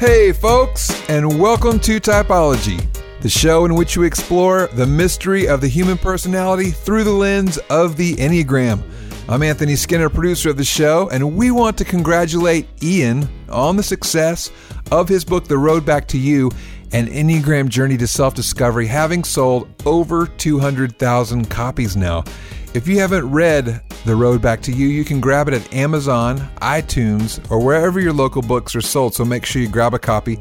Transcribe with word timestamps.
Hey, 0.00 0.32
folks, 0.32 1.06
and 1.10 1.38
welcome 1.38 1.78
to 1.80 2.00
Typology, 2.00 2.82
the 3.20 3.28
show 3.28 3.66
in 3.66 3.74
which 3.74 3.98
we 3.98 4.06
explore 4.06 4.68
the 4.68 4.86
mystery 4.86 5.46
of 5.46 5.60
the 5.60 5.68
human 5.68 5.98
personality 5.98 6.70
through 6.70 7.04
the 7.04 7.10
lens 7.10 7.58
of 7.68 7.98
the 7.98 8.16
Enneagram. 8.16 8.82
I'm 9.28 9.42
Anthony 9.42 9.76
Skinner, 9.76 10.08
producer 10.08 10.48
of 10.48 10.56
the 10.56 10.64
show, 10.64 11.10
and 11.10 11.36
we 11.36 11.50
want 11.50 11.76
to 11.76 11.84
congratulate 11.84 12.66
Ian 12.82 13.28
on 13.50 13.76
the 13.76 13.82
success 13.82 14.50
of 14.90 15.06
his 15.06 15.22
book, 15.22 15.46
The 15.46 15.58
Road 15.58 15.84
Back 15.84 16.08
to 16.08 16.18
You 16.18 16.50
An 16.92 17.06
Enneagram 17.06 17.68
Journey 17.68 17.98
to 17.98 18.06
Self 18.06 18.34
Discovery, 18.34 18.86
having 18.86 19.22
sold 19.22 19.68
over 19.84 20.26
200,000 20.26 21.50
copies 21.50 21.94
now. 21.94 22.24
If 22.72 22.86
you 22.86 23.00
haven't 23.00 23.28
read 23.28 23.82
The 24.04 24.14
Road 24.14 24.40
Back 24.40 24.62
to 24.62 24.72
You, 24.72 24.86
you 24.86 25.04
can 25.04 25.20
grab 25.20 25.48
it 25.48 25.54
at 25.54 25.74
Amazon, 25.74 26.38
iTunes, 26.62 27.40
or 27.50 27.58
wherever 27.58 27.98
your 27.98 28.12
local 28.12 28.42
books 28.42 28.76
are 28.76 28.80
sold, 28.80 29.12
so 29.12 29.24
make 29.24 29.44
sure 29.44 29.60
you 29.60 29.66
grab 29.66 29.92
a 29.92 29.98
copy. 29.98 30.38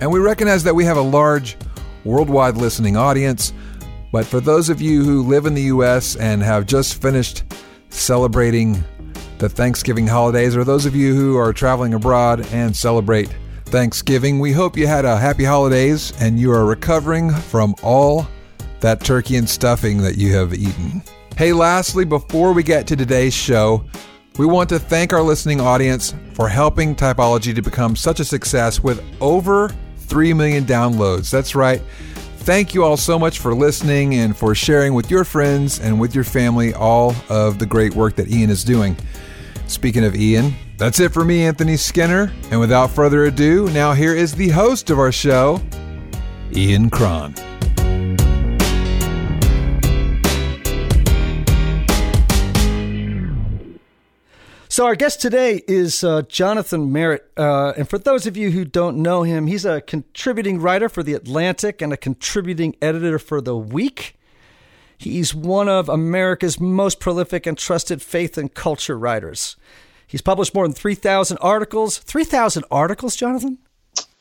And 0.00 0.10
we 0.10 0.18
recognize 0.18 0.64
that 0.64 0.74
we 0.74 0.86
have 0.86 0.96
a 0.96 1.02
large 1.02 1.58
worldwide 2.04 2.56
listening 2.56 2.96
audience, 2.96 3.52
but 4.12 4.24
for 4.24 4.40
those 4.40 4.70
of 4.70 4.80
you 4.80 5.04
who 5.04 5.24
live 5.24 5.44
in 5.44 5.52
the 5.52 5.64
US 5.64 6.16
and 6.16 6.42
have 6.42 6.64
just 6.64 7.02
finished 7.02 7.44
celebrating 7.90 8.82
the 9.36 9.50
Thanksgiving 9.50 10.06
holidays, 10.06 10.56
or 10.56 10.64
those 10.64 10.86
of 10.86 10.96
you 10.96 11.14
who 11.14 11.36
are 11.36 11.52
traveling 11.52 11.92
abroad 11.92 12.46
and 12.52 12.74
celebrate 12.74 13.28
Thanksgiving, 13.66 14.40
we 14.40 14.52
hope 14.52 14.74
you 14.74 14.86
had 14.86 15.04
a 15.04 15.18
happy 15.18 15.44
holidays 15.44 16.14
and 16.18 16.40
you 16.40 16.50
are 16.50 16.64
recovering 16.64 17.30
from 17.30 17.74
all 17.82 18.26
that 18.80 19.00
turkey 19.04 19.36
and 19.36 19.48
stuffing 19.48 19.98
that 19.98 20.16
you 20.16 20.34
have 20.34 20.54
eaten. 20.54 21.02
Hey, 21.36 21.54
lastly, 21.54 22.04
before 22.04 22.52
we 22.52 22.62
get 22.62 22.86
to 22.88 22.94
today's 22.94 23.32
show, 23.32 23.84
we 24.36 24.44
want 24.44 24.68
to 24.68 24.78
thank 24.78 25.14
our 25.14 25.22
listening 25.22 25.62
audience 25.62 26.14
for 26.34 26.46
helping 26.46 26.94
Typology 26.94 27.54
to 27.54 27.62
become 27.62 27.96
such 27.96 28.20
a 28.20 28.24
success 28.24 28.82
with 28.82 29.02
over 29.20 29.70
3 29.96 30.34
million 30.34 30.64
downloads. 30.64 31.30
That's 31.30 31.54
right. 31.54 31.80
Thank 32.40 32.74
you 32.74 32.84
all 32.84 32.98
so 32.98 33.18
much 33.18 33.38
for 33.38 33.54
listening 33.54 34.14
and 34.16 34.36
for 34.36 34.54
sharing 34.54 34.92
with 34.92 35.10
your 35.10 35.24
friends 35.24 35.80
and 35.80 35.98
with 35.98 36.14
your 36.14 36.24
family 36.24 36.74
all 36.74 37.14
of 37.30 37.58
the 37.58 37.66
great 37.66 37.94
work 37.94 38.14
that 38.16 38.28
Ian 38.28 38.50
is 38.50 38.62
doing. 38.62 38.94
Speaking 39.68 40.04
of 40.04 40.14
Ian, 40.14 40.52
that's 40.76 41.00
it 41.00 41.12
for 41.12 41.24
me, 41.24 41.44
Anthony 41.44 41.78
Skinner. 41.78 42.30
And 42.50 42.60
without 42.60 42.90
further 42.90 43.24
ado, 43.24 43.70
now 43.70 43.94
here 43.94 44.14
is 44.14 44.34
the 44.34 44.50
host 44.50 44.90
of 44.90 44.98
our 44.98 45.12
show, 45.12 45.62
Ian 46.54 46.90
Cron. 46.90 47.34
So 54.72 54.86
our 54.86 54.94
guest 54.94 55.20
today 55.20 55.60
is 55.68 56.02
uh, 56.02 56.22
Jonathan 56.22 56.90
Merritt, 56.90 57.30
uh, 57.36 57.74
and 57.76 57.86
for 57.86 57.98
those 57.98 58.26
of 58.26 58.38
you 58.38 58.52
who 58.52 58.64
don't 58.64 59.02
know 59.02 59.22
him, 59.22 59.46
he's 59.46 59.66
a 59.66 59.82
contributing 59.82 60.60
writer 60.60 60.88
for 60.88 61.02
the 61.02 61.12
Atlantic 61.12 61.82
and 61.82 61.92
a 61.92 61.98
contributing 61.98 62.74
editor 62.80 63.18
for 63.18 63.42
the 63.42 63.54
Week. 63.54 64.18
He's 64.96 65.34
one 65.34 65.68
of 65.68 65.90
America's 65.90 66.58
most 66.58 67.00
prolific 67.00 67.46
and 67.46 67.58
trusted 67.58 68.00
faith 68.00 68.38
and 68.38 68.54
culture 68.54 68.98
writers. 68.98 69.56
He's 70.06 70.22
published 70.22 70.54
more 70.54 70.66
than 70.66 70.72
three 70.72 70.94
thousand 70.94 71.36
articles. 71.42 71.98
Three 71.98 72.24
thousand 72.24 72.64
articles, 72.70 73.14
Jonathan. 73.14 73.58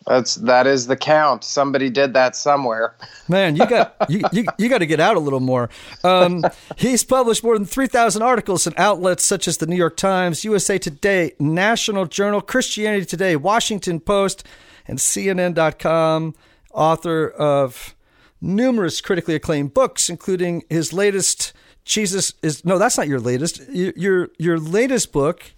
That's 0.07 0.35
that 0.35 0.65
is 0.65 0.87
the 0.87 0.95
count. 0.97 1.43
Somebody 1.43 1.89
did 1.89 2.13
that 2.13 2.35
somewhere. 2.35 2.95
Man, 3.27 3.55
you 3.55 3.67
got 3.67 3.95
you, 4.09 4.21
you, 4.31 4.45
you 4.57 4.69
got 4.69 4.79
to 4.79 4.85
get 4.85 4.99
out 4.99 5.15
a 5.15 5.19
little 5.19 5.39
more. 5.39 5.69
Um, 6.03 6.43
he's 6.77 7.03
published 7.03 7.43
more 7.43 7.55
than 7.55 7.65
three 7.65 7.87
thousand 7.87 8.23
articles 8.23 8.65
in 8.65 8.73
outlets 8.77 9.23
such 9.23 9.47
as 9.47 9.57
the 9.57 9.67
New 9.67 9.75
York 9.75 9.97
Times, 9.97 10.43
USA 10.43 10.77
Today, 10.77 11.33
National 11.39 12.05
Journal, 12.05 12.41
Christianity 12.41 13.05
Today, 13.05 13.35
Washington 13.35 13.99
Post, 13.99 14.45
and 14.87 14.97
CNN.com. 14.97 16.33
Author 16.73 17.29
of 17.29 17.95
numerous 18.39 19.01
critically 19.01 19.35
acclaimed 19.35 19.73
books, 19.73 20.09
including 20.09 20.63
his 20.69 20.93
latest 20.93 21.53
Jesus 21.83 22.33
is 22.41 22.63
no, 22.65 22.77
that's 22.77 22.97
not 22.97 23.07
your 23.07 23.19
latest. 23.19 23.61
Your 23.69 23.93
your, 23.95 24.29
your 24.39 24.59
latest 24.59 25.11
book 25.11 25.51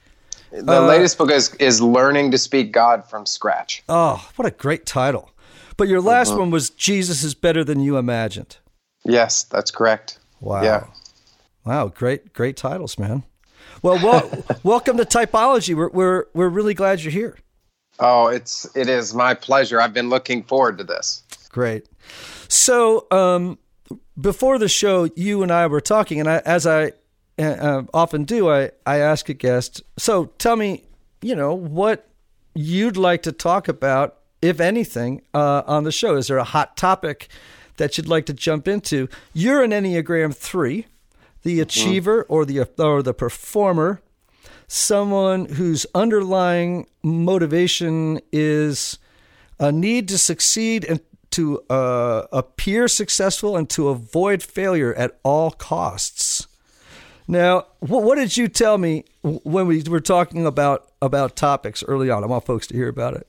the 0.62 0.82
uh, 0.82 0.88
latest 0.88 1.18
book 1.18 1.32
is 1.32 1.54
is 1.56 1.82
learning 1.82 2.32
to 2.32 2.38
speak 2.38 2.72
God 2.72 3.10
from 3.10 3.26
scratch. 3.26 3.84
Oh, 3.90 4.30
what 4.36 4.48
a 4.48 4.52
great 4.52 4.86
title! 4.86 5.32
But 5.78 5.88
your 5.88 6.02
last 6.02 6.30
uh-huh. 6.30 6.40
one 6.40 6.52
was 6.52 6.70
Jesus 6.70 7.24
is 7.24 7.34
better 7.34 7.64
than 7.64 7.80
you 7.80 7.98
imagined. 7.98 8.58
Yes, 9.04 9.44
that's 9.44 9.72
correct. 9.72 10.20
Wow. 10.40 10.64
Yeah. 10.64 10.86
Wow, 11.66 11.88
great 11.88 12.34
great 12.34 12.56
titles, 12.56 13.00
man. 13.00 13.24
Well, 13.82 13.96
well 14.04 14.44
welcome 14.64 14.98
to 14.98 15.06
Typology. 15.06 15.76
We're 15.76 15.90
we're 15.90 16.26
we're 16.34 16.50
really 16.50 16.74
glad 16.74 17.02
you're 17.02 17.12
here. 17.12 17.38
Oh, 18.00 18.28
it's 18.28 18.68
it 18.76 18.90
is 18.90 19.14
my 19.14 19.34
pleasure. 19.34 19.82
I've 19.82 19.94
been 19.94 20.10
looking 20.10 20.44
forward 20.44 20.78
to 20.78 20.84
this. 20.84 21.24
Great. 21.50 21.88
So, 22.48 23.08
um, 23.10 23.58
before 24.20 24.60
the 24.60 24.68
show, 24.68 25.10
you 25.16 25.42
and 25.42 25.52
I 25.52 25.68
were 25.68 25.82
talking, 25.82 26.20
and 26.20 26.30
I, 26.30 26.38
as 26.46 26.68
I 26.68 26.94
uh, 27.40 27.84
often 27.94 28.24
do, 28.24 28.50
I, 28.50 28.72
I 28.86 28.98
ask 28.98 29.30
a 29.30 29.34
guest, 29.34 29.82
so 29.98 30.26
tell 30.38 30.56
me, 30.56 30.84
you 31.22 31.36
know, 31.36 31.54
what 31.54 32.08
you'd 32.54 32.98
like 32.98 33.24
to 33.24 33.32
talk 33.32 33.68
about, 33.68 34.18
if 34.42 34.60
anything, 34.60 35.22
uh, 35.34 35.64
on 35.66 35.84
the 35.84 35.92
show. 35.92 36.16
Is 36.16 36.28
there 36.28 36.38
a 36.38 36.44
hot 36.44 36.78
topic 36.78 37.30
that 37.78 37.98
you'd 37.98 38.08
like 38.08 38.26
to 38.28 38.34
jump 38.34 38.68
into? 38.68 39.08
You're 39.34 39.64
an 39.64 39.72
Enneagram 39.72 40.36
3, 40.36 40.86
the 41.44 41.54
mm-hmm. 41.54 41.62
achiever 41.62 42.24
or 42.24 42.46
the, 42.46 42.68
or 42.78 43.02
the 43.02 43.14
performer, 43.14 44.02
someone 44.68 45.46
whose 45.46 45.86
underlying 45.96 46.88
motivation 47.04 48.20
is 48.32 49.00
a 49.60 49.72
need 49.72 50.08
to 50.10 50.18
succeed 50.18 50.86
and 50.86 51.00
to 51.32 51.62
uh, 51.70 52.28
appear 52.32 52.88
successful 52.88 53.58
and 53.58 53.68
to 53.68 53.90
avoid 53.90 54.44
failure 54.44 54.94
at 54.94 55.20
all 55.24 55.50
costs. 55.52 56.33
Now, 57.28 57.66
what 57.80 58.16
did 58.16 58.36
you 58.36 58.48
tell 58.48 58.78
me 58.78 59.06
when 59.22 59.68
we 59.68 59.82
were 59.84 60.02
talking 60.02 60.46
about 60.46 60.92
about 61.02 61.36
topics 61.36 61.84
early 61.84 62.10
on? 62.10 62.24
I 62.24 62.28
want 62.28 62.46
folks 62.46 62.68
to 62.68 62.74
hear 62.76 62.90
about 62.90 63.16
it. 63.16 63.28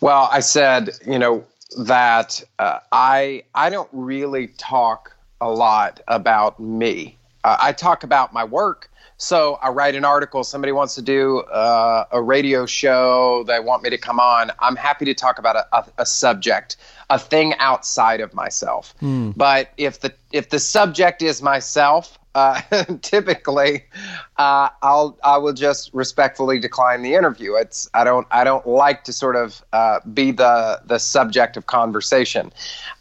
Well, 0.00 0.28
I 0.32 0.40
said, 0.40 0.90
you 1.06 1.18
know, 1.18 1.44
that 1.78 2.42
uh, 2.58 2.80
I 2.92 3.44
I 3.54 3.70
don't 3.70 3.88
really 3.92 4.48
talk 4.58 5.14
a 5.40 5.50
lot 5.50 6.00
about 6.08 6.60
me. 6.60 7.16
Uh, 7.44 7.56
I 7.60 7.72
talk 7.72 8.02
about 8.02 8.32
my 8.32 8.44
work. 8.44 8.90
So 9.16 9.58
I 9.60 9.68
write 9.68 9.94
an 9.94 10.04
article. 10.04 10.44
Somebody 10.44 10.72
wants 10.72 10.94
to 10.94 11.02
do 11.02 11.40
uh, 11.40 12.06
a 12.10 12.22
radio 12.22 12.64
show. 12.64 13.44
They 13.46 13.60
want 13.60 13.82
me 13.82 13.90
to 13.90 13.98
come 13.98 14.18
on. 14.18 14.50
I'm 14.60 14.76
happy 14.76 15.04
to 15.04 15.12
talk 15.14 15.38
about 15.38 15.56
a, 15.56 15.66
a, 15.76 15.84
a 15.98 16.06
subject, 16.06 16.78
a 17.10 17.18
thing 17.18 17.54
outside 17.58 18.20
of 18.20 18.32
myself. 18.32 18.94
Mm. 19.02 19.36
But 19.36 19.70
if 19.76 20.00
the 20.00 20.14
if 20.32 20.48
the 20.48 20.60
subject 20.60 21.22
is 21.22 21.42
myself, 21.42 22.18
uh, 22.36 22.60
typically 23.02 23.84
uh, 24.38 24.70
I'll 24.80 25.18
I 25.22 25.36
will 25.38 25.52
just 25.52 25.92
respectfully 25.92 26.60
decline 26.60 27.02
the 27.02 27.14
interview. 27.14 27.54
It's 27.56 27.90
I 27.92 28.04
don't 28.04 28.28
I 28.30 28.44
don't 28.44 28.64
like 28.66 29.02
to 29.04 29.12
sort 29.12 29.34
of 29.34 29.62
uh, 29.72 29.98
be 30.14 30.30
the 30.30 30.80
the 30.86 30.98
subject 30.98 31.56
of 31.56 31.66
conversation. 31.66 32.52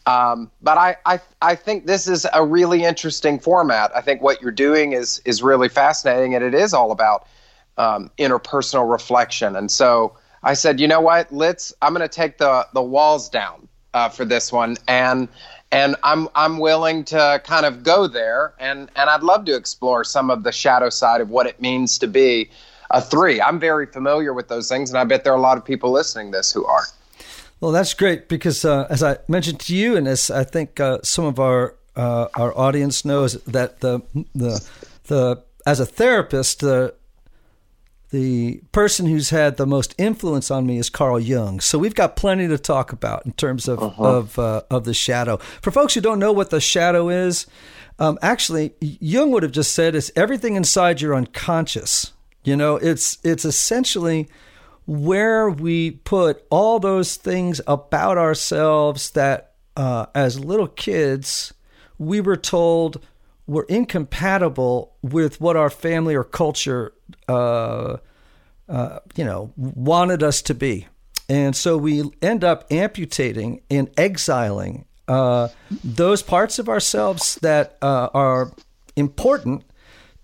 Um, 0.08 0.50
but 0.62 0.80
I, 0.80 0.98
I 1.06 1.20
I 1.42 1.54
think 1.54 1.86
this 1.86 2.08
is 2.08 2.26
a 2.34 2.44
really 2.44 2.84
interesting 2.84 3.40
format. 3.40 3.96
I 3.96 4.02
think 4.02 4.24
what 4.24 4.42
you're 4.42 4.52
doing 4.52 4.94
is 4.94 5.22
is 5.24 5.44
really 5.44 5.70
fascinating, 5.70 6.34
and 6.34 6.44
it 6.44 6.56
is 6.56 6.74
all 6.74 6.92
about 6.92 7.28
um, 7.78 8.10
interpersonal 8.18 8.92
reflection. 8.92 9.56
And 9.56 9.70
so 9.70 10.18
I 10.42 10.56
said, 10.56 10.80
you 10.80 10.88
know 10.88 11.02
what? 11.02 11.32
Let's 11.32 11.74
I'm 11.84 11.94
going 11.94 12.08
to 12.08 12.14
take 12.14 12.40
the 12.40 12.68
the 12.74 12.82
walls 12.82 13.30
down 13.30 13.69
uh, 13.94 14.10
for 14.10 14.26
this 14.26 14.52
one 14.52 14.78
and 14.88 15.28
and 15.72 15.96
I'm 16.04 16.28
I'm 16.36 16.58
willing 16.58 17.04
to 17.06 17.42
kind 17.44 17.66
of 17.66 17.84
go 17.84 18.08
there, 18.08 18.54
and 18.60 18.90
and 18.96 19.10
I'd 19.10 19.24
love 19.24 19.46
to 19.46 19.56
explore 19.56 20.04
some 20.04 20.30
of 20.30 20.44
the 20.44 20.52
shadow 20.52 20.90
side 20.90 21.22
of 21.22 21.30
what 21.30 21.46
it 21.46 21.62
means 21.62 21.98
to 22.00 22.08
be 22.08 22.50
a 22.92 23.02
three. 23.02 23.40
I'm 23.42 23.60
very 23.60 23.86
familiar 23.86 24.34
with 24.34 24.48
those 24.48 24.68
things, 24.68 24.90
and 24.90 24.98
I 24.98 25.04
bet 25.04 25.24
there 25.24 25.34
are 25.34 25.38
a 25.38 25.42
lot 25.42 25.58
of 25.58 25.66
people 25.66 25.92
listening 25.92 26.32
this 26.32 26.52
who 26.52 26.66
are. 26.66 26.86
Well, 27.60 27.72
that's 27.72 27.94
great 27.94 28.30
because 28.30 28.66
uh, 28.66 28.88
as 28.90 29.04
I 29.04 29.18
mentioned 29.28 29.60
to 29.62 29.76
you, 29.76 29.96
and 29.96 30.08
as 30.08 30.32
I 30.32 30.44
think 30.44 30.80
uh, 30.80 31.00
some 31.04 31.26
of 31.26 31.40
our 31.40 31.76
uh, 31.96 32.28
our 32.36 32.58
audience 32.58 33.06
knows, 33.06 33.34
that 33.44 33.82
the 33.82 34.02
the 34.34 34.68
the 35.06 35.44
as 35.68 35.80
a 35.80 35.86
therapist, 35.86 36.62
the 36.62 36.96
the 38.12 38.62
person 38.72 39.06
who's 39.06 39.30
had 39.30 39.58
the 39.58 39.68
most 39.68 39.94
influence 39.98 40.50
on 40.50 40.66
me 40.66 40.78
is 40.78 40.90
Carl 40.90 41.20
Jung. 41.20 41.60
So 41.60 41.78
we've 41.78 41.96
got 41.96 42.16
plenty 42.16 42.48
to 42.48 42.58
talk 42.58 42.92
about 42.92 43.26
in 43.26 43.34
terms 43.34 43.68
of 43.68 43.82
uh-huh. 43.82 44.04
of 44.04 44.40
uh, 44.40 44.62
of 44.72 44.86
the 44.86 44.94
shadow. 44.94 45.38
For 45.62 45.72
folks 45.72 45.94
who 45.94 46.02
don't 46.02 46.20
know 46.20 46.32
what 46.32 46.50
the 46.50 46.60
shadow 46.60 47.10
is, 47.10 47.46
um, 48.00 48.18
actually, 48.22 48.74
Jung 48.80 49.32
would 49.32 49.44
have 49.44 49.52
just 49.52 49.74
said 49.74 49.94
it's 49.94 50.12
everything 50.16 50.56
inside 50.56 51.02
your 51.02 51.14
unconscious. 51.14 52.14
You 52.44 52.56
know, 52.56 52.78
it's 52.78 53.20
it's 53.24 53.46
essentially 53.46 54.28
where 54.86 55.50
we 55.50 55.92
put 55.92 56.44
all 56.50 56.80
those 56.80 57.16
things 57.16 57.62
about 57.68 58.18
ourselves 58.18 59.12
that, 59.12 59.54
uh, 59.78 60.08
as 60.16 60.40
little 60.40 60.68
kids, 60.68 61.54
we 62.00 62.22
were 62.22 62.38
told 62.38 63.06
were 63.50 63.66
incompatible 63.68 64.94
with 65.02 65.42
what 65.42 65.58
our 65.58 65.72
family 65.72 66.14
or 66.14 66.24
culture, 66.24 66.94
uh, 67.28 67.98
uh, 68.70 69.00
you 69.16 69.26
know, 69.26 69.52
wanted 69.58 70.22
us 70.22 70.44
to 70.44 70.54
be. 70.54 70.88
And 71.28 71.56
so 71.56 71.76
we 71.76 72.12
end 72.22 72.44
up 72.44 72.66
amputating 72.72 73.62
and 73.70 73.90
exiling 73.98 74.86
uh, 75.08 75.48
those 75.84 76.22
parts 76.22 76.60
of 76.60 76.70
ourselves 76.70 77.36
that 77.42 77.78
uh, 77.82 78.10
are 78.14 78.52
important 78.96 79.64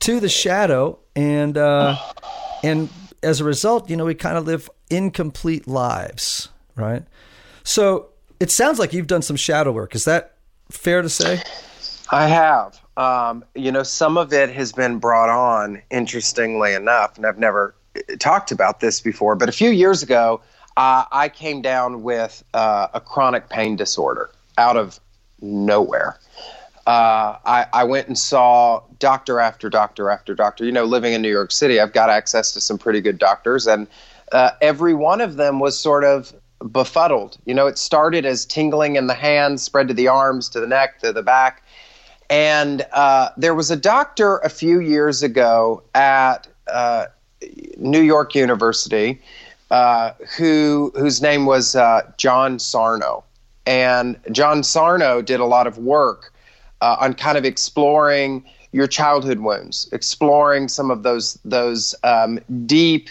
to 0.01 0.19
the 0.19 0.29
shadow, 0.29 0.99
and 1.15 1.57
uh, 1.57 1.97
and 2.63 2.89
as 3.23 3.41
a 3.41 3.43
result, 3.43 3.89
you 3.89 3.97
know, 3.97 4.05
we 4.05 4.13
kind 4.13 4.37
of 4.37 4.45
live 4.45 4.69
incomplete 4.91 5.67
lives, 5.67 6.49
right? 6.75 7.03
So 7.63 8.09
it 8.39 8.51
sounds 8.51 8.77
like 8.77 8.93
you've 8.93 9.07
done 9.07 9.23
some 9.23 9.35
shadow 9.35 9.71
work. 9.71 9.95
Is 9.95 10.05
that 10.05 10.35
fair 10.69 11.01
to 11.01 11.09
say? 11.09 11.41
I 12.11 12.27
have. 12.27 12.79
Um, 12.97 13.43
you 13.55 13.71
know, 13.71 13.83
some 13.83 14.17
of 14.17 14.31
it 14.31 14.49
has 14.51 14.71
been 14.71 14.99
brought 14.99 15.29
on, 15.29 15.81
interestingly 15.91 16.73
enough, 16.73 17.17
and 17.17 17.25
I've 17.25 17.37
never 17.37 17.75
uh, 17.95 18.15
talked 18.19 18.51
about 18.51 18.79
this 18.79 19.01
before, 19.01 19.35
but 19.35 19.49
a 19.49 19.51
few 19.51 19.69
years 19.69 20.01
ago, 20.01 20.41
uh, 20.77 21.05
I 21.11 21.29
came 21.29 21.61
down 21.61 22.03
with 22.03 22.43
uh, 22.53 22.87
a 22.93 23.01
chronic 23.01 23.49
pain 23.49 23.75
disorder 23.75 24.29
out 24.57 24.77
of 24.77 24.99
nowhere. 25.41 26.17
Uh, 26.87 27.37
I, 27.45 27.65
I, 27.73 27.83
went 27.83 28.07
and 28.07 28.17
saw 28.17 28.83
doctor 28.99 29.39
after 29.39 29.69
doctor 29.69 30.11
after 30.11 30.35
doctor. 30.35 30.65
You 30.65 30.71
know, 30.71 30.83
living 30.83 31.13
in 31.13 31.21
New 31.21 31.31
York 31.31 31.51
City, 31.51 31.79
I've 31.79 31.93
got 31.93 32.11
access 32.11 32.51
to 32.53 32.61
some 32.61 32.77
pretty 32.77 33.01
good 33.01 33.17
doctors, 33.17 33.65
and 33.65 33.87
uh, 34.31 34.51
every 34.61 34.93
one 34.93 35.19
of 35.19 35.35
them 35.35 35.59
was 35.59 35.79
sort 35.79 36.03
of 36.03 36.31
befuddled. 36.71 37.37
You 37.45 37.55
know, 37.55 37.65
it 37.65 37.79
started 37.79 38.23
as 38.25 38.45
tingling 38.45 38.97
in 38.97 39.07
the 39.07 39.15
hands, 39.15 39.63
spread 39.63 39.87
to 39.87 39.95
the 39.95 40.07
arms, 40.07 40.47
to 40.49 40.59
the 40.59 40.67
neck, 40.67 40.99
to 40.99 41.11
the 41.11 41.23
back. 41.23 41.63
And 42.29 42.85
uh, 42.91 43.29
there 43.37 43.53
was 43.53 43.69
a 43.71 43.75
doctor 43.75 44.37
a 44.37 44.49
few 44.49 44.79
years 44.79 45.21
ago 45.23 45.83
at 45.93 46.47
uh, 46.67 47.05
New 47.77 48.01
York 48.01 48.35
University 48.35 49.21
uh, 49.71 50.11
who 50.37 50.91
whose 50.95 51.21
name 51.21 51.45
was 51.45 51.75
uh, 51.75 52.01
John 52.17 52.59
Sarno, 52.59 53.23
and 53.65 54.17
John 54.31 54.63
Sarno 54.63 55.21
did 55.21 55.39
a 55.39 55.45
lot 55.45 55.67
of 55.67 55.77
work 55.77 56.31
uh, 56.81 56.97
on 56.99 57.13
kind 57.13 57.37
of 57.37 57.45
exploring 57.45 58.43
your 58.71 58.87
childhood 58.87 59.39
wounds, 59.39 59.89
exploring 59.91 60.67
some 60.67 60.91
of 60.91 61.03
those 61.03 61.39
those 61.45 61.95
um, 62.03 62.39
deep 62.65 63.09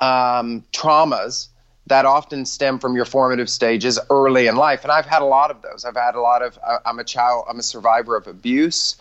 um, 0.00 0.64
traumas 0.72 1.48
that 1.86 2.04
often 2.06 2.46
stem 2.46 2.78
from 2.78 2.94
your 2.94 3.04
formative 3.04 3.50
stages 3.50 3.98
early 4.08 4.46
in 4.46 4.56
life. 4.56 4.82
And 4.84 4.92
I've 4.92 5.06
had 5.06 5.22
a 5.22 5.26
lot 5.26 5.50
of 5.50 5.62
those. 5.62 5.84
I've 5.84 5.96
had 5.96 6.14
a 6.14 6.20
lot 6.20 6.42
of, 6.42 6.58
I'm 6.86 6.98
a 6.98 7.04
child, 7.04 7.46
I'm 7.48 7.58
a 7.58 7.62
survivor 7.62 8.16
of 8.16 8.26
abuse. 8.26 8.96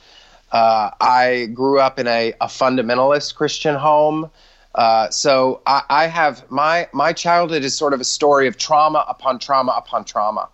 Uh, 0.52 0.92
I 1.00 1.50
grew 1.54 1.80
up 1.80 2.00
in 2.00 2.08
a, 2.08 2.34
a 2.42 2.48
fundamentalist 2.48 3.36
Christian 3.36 3.76
home. 3.76 4.30
Uh, 4.74 5.10
so 5.10 5.62
I, 5.66 5.84
I, 5.90 6.08
have 6.08 6.50
my 6.50 6.88
my 6.94 7.12
childhood 7.12 7.64
is 7.64 7.76
sort 7.78 7.94
of 7.94 8.00
a 8.00 8.06
story 8.06 8.48
of 8.48 8.58
trauma 8.58 9.06
upon 9.08 9.38
trauma 9.38 9.74
upon 9.74 10.06
trauma, 10.06 10.48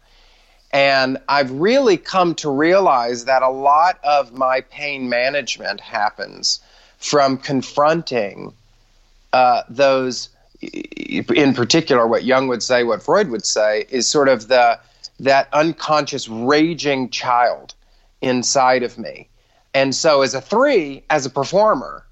and 0.71 1.19
I've 1.29 1.51
really 1.51 1.97
come 1.97 2.33
to 2.35 2.49
realize 2.49 3.25
that 3.25 3.43
a 3.43 3.49
lot 3.49 3.99
of 4.03 4.33
my 4.33 4.61
pain 4.61 5.07
management 5.07 5.81
happens 5.81 6.61
from 6.97 7.37
confronting 7.37 8.53
uh, 9.33 9.61
those 9.69 10.29
in 10.61 11.53
particular, 11.53 12.07
what 12.07 12.23
Jung 12.23 12.47
would 12.47 12.63
say, 12.63 12.83
what 12.83 13.01
Freud 13.01 13.29
would 13.29 13.45
say, 13.45 13.85
is 13.89 14.07
sort 14.07 14.29
of 14.29 14.47
the 14.47 14.79
that 15.19 15.49
unconscious 15.53 16.27
raging 16.29 17.09
child 17.09 17.73
inside 18.21 18.83
of 18.83 18.97
me. 18.97 19.29
And 19.73 19.95
so, 19.95 20.21
as 20.21 20.33
a 20.33 20.41
three, 20.41 21.03
as 21.09 21.25
a 21.25 21.29
performer, 21.29 22.05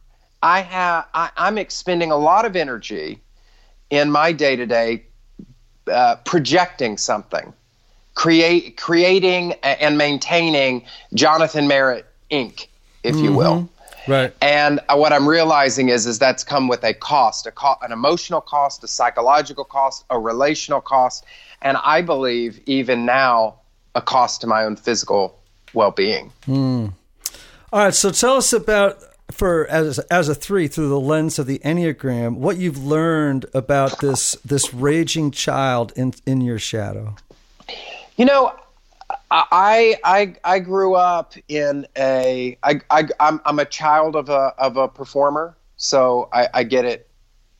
I 0.44 0.62
have 0.62 1.07
I, 1.13 1.31
am 1.38 1.57
expending 1.57 2.12
a 2.12 2.18
lot 2.18 2.45
of 2.45 2.56
energy 2.56 3.21
in 3.89 4.12
my 4.12 4.31
day 4.31 4.56
to 4.56 4.65
day 4.65 5.06
projecting 6.25 6.97
something, 6.97 7.53
create 8.13 8.77
creating 8.77 9.53
and 9.63 9.97
maintaining 9.97 10.83
Jonathan 11.13 11.68
Merritt 11.68 12.06
Inc., 12.31 12.68
if 13.03 13.15
mm-hmm. 13.15 13.24
you 13.24 13.33
will. 13.33 13.69
Right. 14.07 14.34
And 14.42 14.80
uh, 14.90 14.98
what 14.98 15.13
I'm 15.13 15.28
realizing 15.28 15.90
is 15.90 16.06
is 16.06 16.19
that's 16.19 16.44
come 16.44 16.68
with 16.68 16.84
a 16.84 16.94
cost, 16.94 17.46
a 17.46 17.52
co- 17.52 17.78
an 17.81 17.92
emotional 17.92 18.42
cost, 18.42 18.84
a 18.84 18.88
psychological 18.88 19.63
cost, 19.63 20.06
a 20.10 20.19
relational 20.19 20.81
cost, 20.81 21.25
and 21.62 21.78
I 21.84 22.02
believe 22.02 22.60
even 22.66 23.06
now 23.06 23.56
a 23.96 24.02
cost 24.02 24.42
to 24.42 24.48
my 24.48 24.63
own 24.63 24.75
physical 24.75 25.40
well-being. 25.74 26.31
Mm. 26.48 26.94
All 27.74 27.84
right, 27.84 27.94
so 27.94 28.12
tell 28.12 28.38
us 28.38 28.54
about 28.54 29.02
for 29.31 29.68
as 29.68 30.00
as 30.00 30.30
a 30.30 30.36
3 30.36 30.68
through 30.68 30.90
the 30.90 31.00
lens 31.00 31.40
of 31.40 31.48
the 31.48 31.60
Enneagram, 31.60 32.36
what 32.36 32.57
you've 32.57 32.84
learned 32.84 33.46
about 33.54 34.00
this 34.00 34.34
this 34.46 34.74
raging 34.74 35.31
child 35.31 35.92
in 35.96 36.13
in 36.25 36.42
your 36.42 36.60
shadow. 36.60 37.16
You 38.18 38.25
know, 38.25 38.56
I 39.31 39.96
I 40.04 40.36
I 40.44 40.60
grew 40.60 40.96
up 40.96 41.34
in 41.48 41.86
a 41.98 42.57
I 42.63 42.81
I 42.90 43.07
I'm 43.19 43.42
I'm 43.46 43.60
a 43.60 43.66
child 43.66 44.16
of 44.16 44.30
a 44.30 44.54
of 44.57 44.78
a 44.78 44.88
performer, 44.88 45.56
so 45.78 46.30
I, 46.34 46.48
I 46.54 46.63
get 46.63 46.86
it 46.86 47.07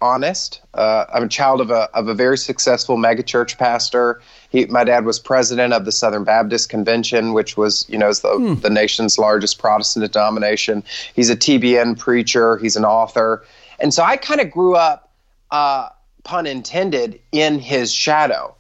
honest. 0.02 0.62
Uh, 0.74 1.06
I'm 1.14 1.24
a 1.24 1.28
child 1.28 1.62
of 1.62 1.70
a 1.70 1.90
of 1.94 2.08
a 2.08 2.14
very 2.14 2.38
successful 2.38 2.98
megachurch 2.98 3.58
pastor. 3.58 4.22
He, 4.50 4.66
my 4.66 4.84
dad 4.84 5.06
was 5.06 5.20
president 5.20 5.74
of 5.74 5.86
the 5.86 5.92
Southern 5.92 6.24
Baptist 6.24 6.70
Convention, 6.70 7.34
which 7.34 7.58
was 7.58 7.86
you 7.90 7.98
know 7.98 8.10
is 8.10 8.22
the 8.22 8.36
hmm. 8.36 8.56
the 8.56 8.70
nation's 8.70 9.18
largest 9.18 9.60
Protestant 9.60 10.12
denomination. 10.12 10.84
He's 11.14 11.30
a 11.30 11.36
TBN 11.36 12.00
preacher. 12.00 12.58
He's 12.58 12.76
an 12.76 12.86
author, 12.86 13.44
and 13.80 13.94
so 13.94 14.04
I 14.04 14.18
kind 14.18 14.42
of 14.42 14.50
grew 14.50 14.76
up, 14.76 15.12
uh, 15.52 15.90
pun 16.24 16.48
intended, 16.48 17.20
in 17.32 17.60
his 17.60 17.94
shadow, 17.94 18.56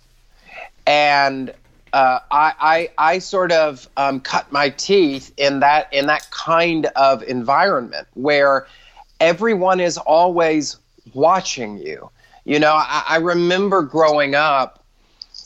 and 0.86 1.54
uh, 1.96 2.20
I, 2.30 2.54
I, 2.60 3.14
I 3.14 3.20
sort 3.20 3.54
of 3.54 3.88
um, 3.96 4.20
cut 4.20 4.52
my 4.52 4.70
teeth 4.70 5.32
in 5.38 5.62
that 5.62 5.88
in 5.94 6.08
that 6.08 6.30
kind 6.30 6.88
of 6.98 7.24
environment 7.24 8.06
where 8.16 8.68
everyone 9.22 9.80
is 9.80 9.98
always 9.98 10.76
watching 11.14 11.78
you. 11.78 12.12
You 12.44 12.60
know, 12.60 12.74
I, 12.74 13.06
I 13.08 13.18
remember 13.20 13.82
growing 13.82 14.36
up, 14.36 14.84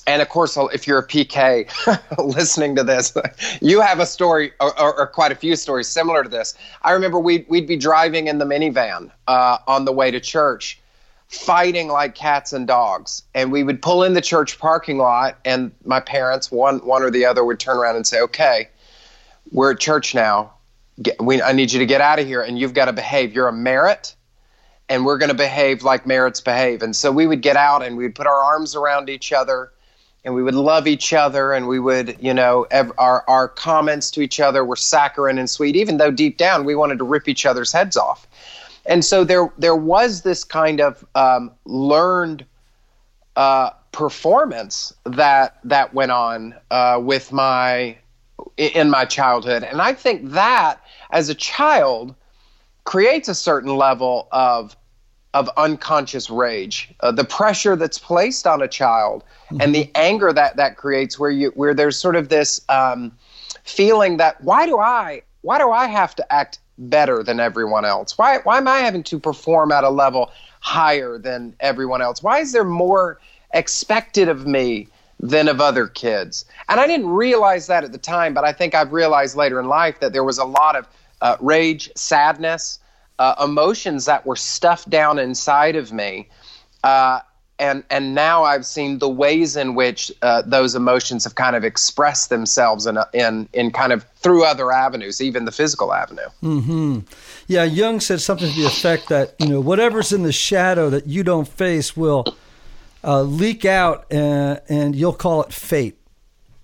and 0.07 0.23
of 0.23 0.29
course, 0.29 0.57
if 0.73 0.87
you're 0.87 0.97
a 0.97 1.07
PK 1.07 1.69
listening 2.17 2.75
to 2.77 2.83
this, 2.83 3.15
you 3.61 3.79
have 3.81 3.99
a 3.99 4.07
story 4.07 4.51
or, 4.59 4.77
or, 4.81 5.01
or, 5.01 5.05
quite 5.05 5.31
a 5.31 5.35
few 5.35 5.55
stories 5.55 5.87
similar 5.87 6.23
to 6.23 6.29
this. 6.29 6.55
I 6.81 6.93
remember 6.93 7.19
we'd, 7.19 7.45
we'd 7.47 7.67
be 7.67 7.77
driving 7.77 8.25
in 8.25 8.39
the 8.39 8.45
minivan 8.45 9.11
uh, 9.27 9.59
on 9.67 9.85
the 9.85 9.91
way 9.91 10.09
to 10.09 10.19
church 10.19 10.81
fighting 11.29 11.87
like 11.87 12.15
cats 12.15 12.51
and 12.51 12.67
dogs. 12.67 13.23
And 13.33 13.51
we 13.51 13.63
would 13.63 13.81
pull 13.81 14.03
in 14.03 14.13
the 14.13 14.21
church 14.21 14.59
parking 14.59 14.97
lot, 14.97 15.37
and 15.45 15.71
my 15.85 15.99
parents, 15.99 16.51
one 16.51 16.79
one 16.79 17.01
or 17.01 17.11
the 17.11 17.25
other, 17.25 17.45
would 17.45 17.59
turn 17.59 17.77
around 17.77 17.95
and 17.95 18.05
say, 18.05 18.19
"Okay, 18.21 18.67
we're 19.51 19.71
at 19.71 19.79
church 19.79 20.13
now. 20.13 20.53
Get, 21.01 21.21
we, 21.21 21.41
I 21.41 21.53
need 21.53 21.71
you 21.71 21.79
to 21.79 21.85
get 21.85 22.01
out 22.01 22.19
of 22.19 22.27
here, 22.27 22.41
and 22.41 22.59
you've 22.59 22.73
got 22.73 22.85
to 22.85 22.93
behave. 22.93 23.33
You're 23.33 23.47
a 23.47 23.53
Merritt." 23.53 24.15
And 24.91 25.05
we're 25.05 25.19
going 25.19 25.29
to 25.29 25.35
behave 25.35 25.83
like 25.83 26.05
Merritts 26.05 26.43
behave. 26.43 26.81
And 26.81 26.95
so 26.95 27.11
we 27.11 27.27
would 27.27 27.43
get 27.43 27.55
out 27.55 27.83
and 27.83 27.95
we'd 27.95 28.15
put 28.15 28.25
our 28.25 28.41
arms 28.41 28.75
around 28.75 29.07
each 29.07 29.31
other 29.31 29.71
and 30.25 30.33
we 30.33 30.43
would 30.43 30.55
love 30.55 30.87
each 30.87 31.13
other 31.13 31.53
and 31.53 31.67
we 31.67 31.79
would 31.79 32.17
you 32.19 32.33
know 32.33 32.65
ev- 32.71 32.91
our, 32.97 33.23
our 33.27 33.47
comments 33.47 34.11
to 34.11 34.21
each 34.21 34.39
other 34.39 34.65
were 34.65 34.75
saccharine 34.75 35.37
and 35.37 35.49
sweet 35.49 35.75
even 35.75 35.97
though 35.97 36.11
deep 36.11 36.37
down 36.37 36.65
we 36.65 36.75
wanted 36.75 36.97
to 36.97 37.03
rip 37.03 37.27
each 37.27 37.45
other's 37.45 37.71
heads 37.71 37.95
off 37.95 38.27
and 38.89 39.05
so 39.05 39.23
there 39.23 39.53
there 39.57 39.75
was 39.75 40.23
this 40.23 40.43
kind 40.43 40.81
of 40.81 41.05
um, 41.15 41.51
learned 41.65 42.45
uh, 43.35 43.69
performance 43.91 44.93
that 45.05 45.59
that 45.63 45.93
went 45.93 46.11
on 46.11 46.55
uh, 46.71 46.99
with 47.01 47.31
my 47.31 47.95
in 48.57 48.89
my 48.89 49.05
childhood, 49.05 49.63
and 49.63 49.81
I 49.81 49.93
think 49.93 50.31
that 50.31 50.81
as 51.11 51.29
a 51.29 51.35
child 51.35 52.15
creates 52.83 53.29
a 53.29 53.35
certain 53.35 53.77
level 53.77 54.27
of 54.31 54.75
of 55.35 55.47
unconscious 55.57 56.31
rage, 56.31 56.91
uh, 57.01 57.11
the 57.11 57.23
pressure 57.23 57.75
that's 57.75 57.99
placed 57.99 58.47
on 58.47 58.63
a 58.63 58.67
child, 58.67 59.23
mm-hmm. 59.45 59.61
and 59.61 59.75
the 59.75 59.91
anger 59.93 60.33
that 60.33 60.57
that 60.57 60.77
creates, 60.77 61.19
where 61.19 61.29
you 61.29 61.51
where 61.51 61.75
there's 61.75 61.95
sort 61.95 62.15
of 62.15 62.29
this 62.29 62.59
um, 62.69 63.11
feeling 63.63 64.17
that 64.17 64.43
why 64.43 64.65
do 64.65 64.79
I 64.79 65.21
why 65.41 65.59
do 65.59 65.71
I 65.71 65.85
have 65.85 66.15
to 66.15 66.33
act 66.33 66.57
better 66.79 67.23
than 67.23 67.39
everyone 67.39 67.85
else? 67.85 68.17
Why 68.17 68.39
why 68.43 68.57
am 68.57 68.67
I 68.67 68.79
having 68.79 69.03
to 69.03 69.19
perform 69.19 69.71
at 69.71 69.83
a 69.83 69.89
level 69.89 70.31
higher 70.61 71.17
than 71.17 71.55
everyone 71.59 72.01
else? 72.01 72.23
Why 72.23 72.39
is 72.39 72.51
there 72.51 72.63
more 72.63 73.19
expected 73.53 74.29
of 74.29 74.47
me 74.47 74.87
than 75.19 75.47
of 75.47 75.59
other 75.61 75.87
kids? 75.87 76.45
And 76.67 76.79
I 76.79 76.87
didn't 76.87 77.09
realize 77.09 77.67
that 77.67 77.83
at 77.83 77.91
the 77.91 77.97
time, 77.97 78.33
but 78.33 78.43
I 78.43 78.53
think 78.53 78.73
I've 78.73 78.93
realized 78.93 79.35
later 79.35 79.59
in 79.59 79.67
life 79.67 79.99
that 79.99 80.13
there 80.13 80.23
was 80.23 80.37
a 80.37 80.45
lot 80.45 80.75
of 80.75 80.87
uh, 81.21 81.35
rage, 81.39 81.89
sadness, 81.95 82.79
uh, 83.19 83.35
emotions 83.43 84.05
that 84.05 84.25
were 84.25 84.35
stuffed 84.35 84.89
down 84.89 85.19
inside 85.19 85.75
of 85.75 85.91
me. 85.91 86.29
Uh, 86.83 87.19
and 87.59 87.83
and 87.89 88.15
now 88.15 88.43
I've 88.43 88.65
seen 88.65 88.99
the 88.99 89.09
ways 89.09 89.55
in 89.55 89.75
which 89.75 90.11
uh, 90.21 90.41
those 90.45 90.75
emotions 90.75 91.25
have 91.25 91.35
kind 91.35 91.55
of 91.55 91.63
expressed 91.63 92.29
themselves 92.29 92.87
in 92.87 92.97
in 93.13 93.47
in 93.53 93.71
kind 93.71 93.91
of 93.91 94.05
through 94.15 94.45
other 94.45 94.71
avenues, 94.71 95.21
even 95.21 95.45
the 95.45 95.51
physical 95.51 95.93
avenue. 95.93 96.29
Hmm. 96.41 96.99
Yeah, 97.47 97.63
Jung 97.63 97.99
said 97.99 98.21
something 98.21 98.49
to 98.49 98.55
the 98.55 98.65
effect 98.65 99.09
that 99.09 99.35
you 99.39 99.47
know 99.47 99.61
whatever's 99.61 100.11
in 100.11 100.23
the 100.23 100.31
shadow 100.31 100.89
that 100.89 101.07
you 101.07 101.23
don't 101.23 101.47
face 101.47 101.95
will 101.95 102.25
uh, 103.03 103.21
leak 103.21 103.65
out, 103.65 104.05
and, 104.11 104.57
uh, 104.57 104.61
and 104.69 104.95
you'll 104.95 105.13
call 105.13 105.43
it 105.43 105.53
fate. 105.53 105.97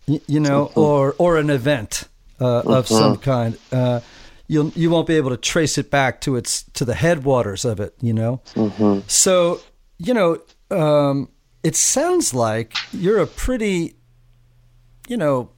You, 0.07 0.21
you 0.27 0.39
know, 0.39 0.67
mm-hmm. 0.67 0.79
or 0.79 1.15
or 1.17 1.37
an 1.37 1.49
event 1.49 2.07
uh, 2.39 2.45
mm-hmm. 2.45 2.71
of 2.71 2.87
some 2.87 3.17
kind. 3.17 3.57
Uh, 3.71 3.99
you'll 4.47 4.69
you 4.69 4.89
won't 4.89 5.07
be 5.07 5.15
able 5.15 5.31
to 5.31 5.37
trace 5.37 5.77
it 5.77 5.91
back 5.91 6.21
to 6.21 6.35
its 6.35 6.63
to 6.73 6.85
the 6.85 6.95
headwaters 6.95 7.65
of 7.65 7.79
it. 7.79 7.95
You 8.01 8.13
know, 8.13 8.41
mm-hmm. 8.53 8.99
so 9.07 9.59
you 9.97 10.13
know 10.13 10.39
um, 10.75 11.29
it 11.63 11.75
sounds 11.75 12.33
like 12.33 12.73
you're 12.91 13.19
a 13.19 13.27
pretty, 13.27 13.95
you 15.07 15.17
know, 15.17 15.49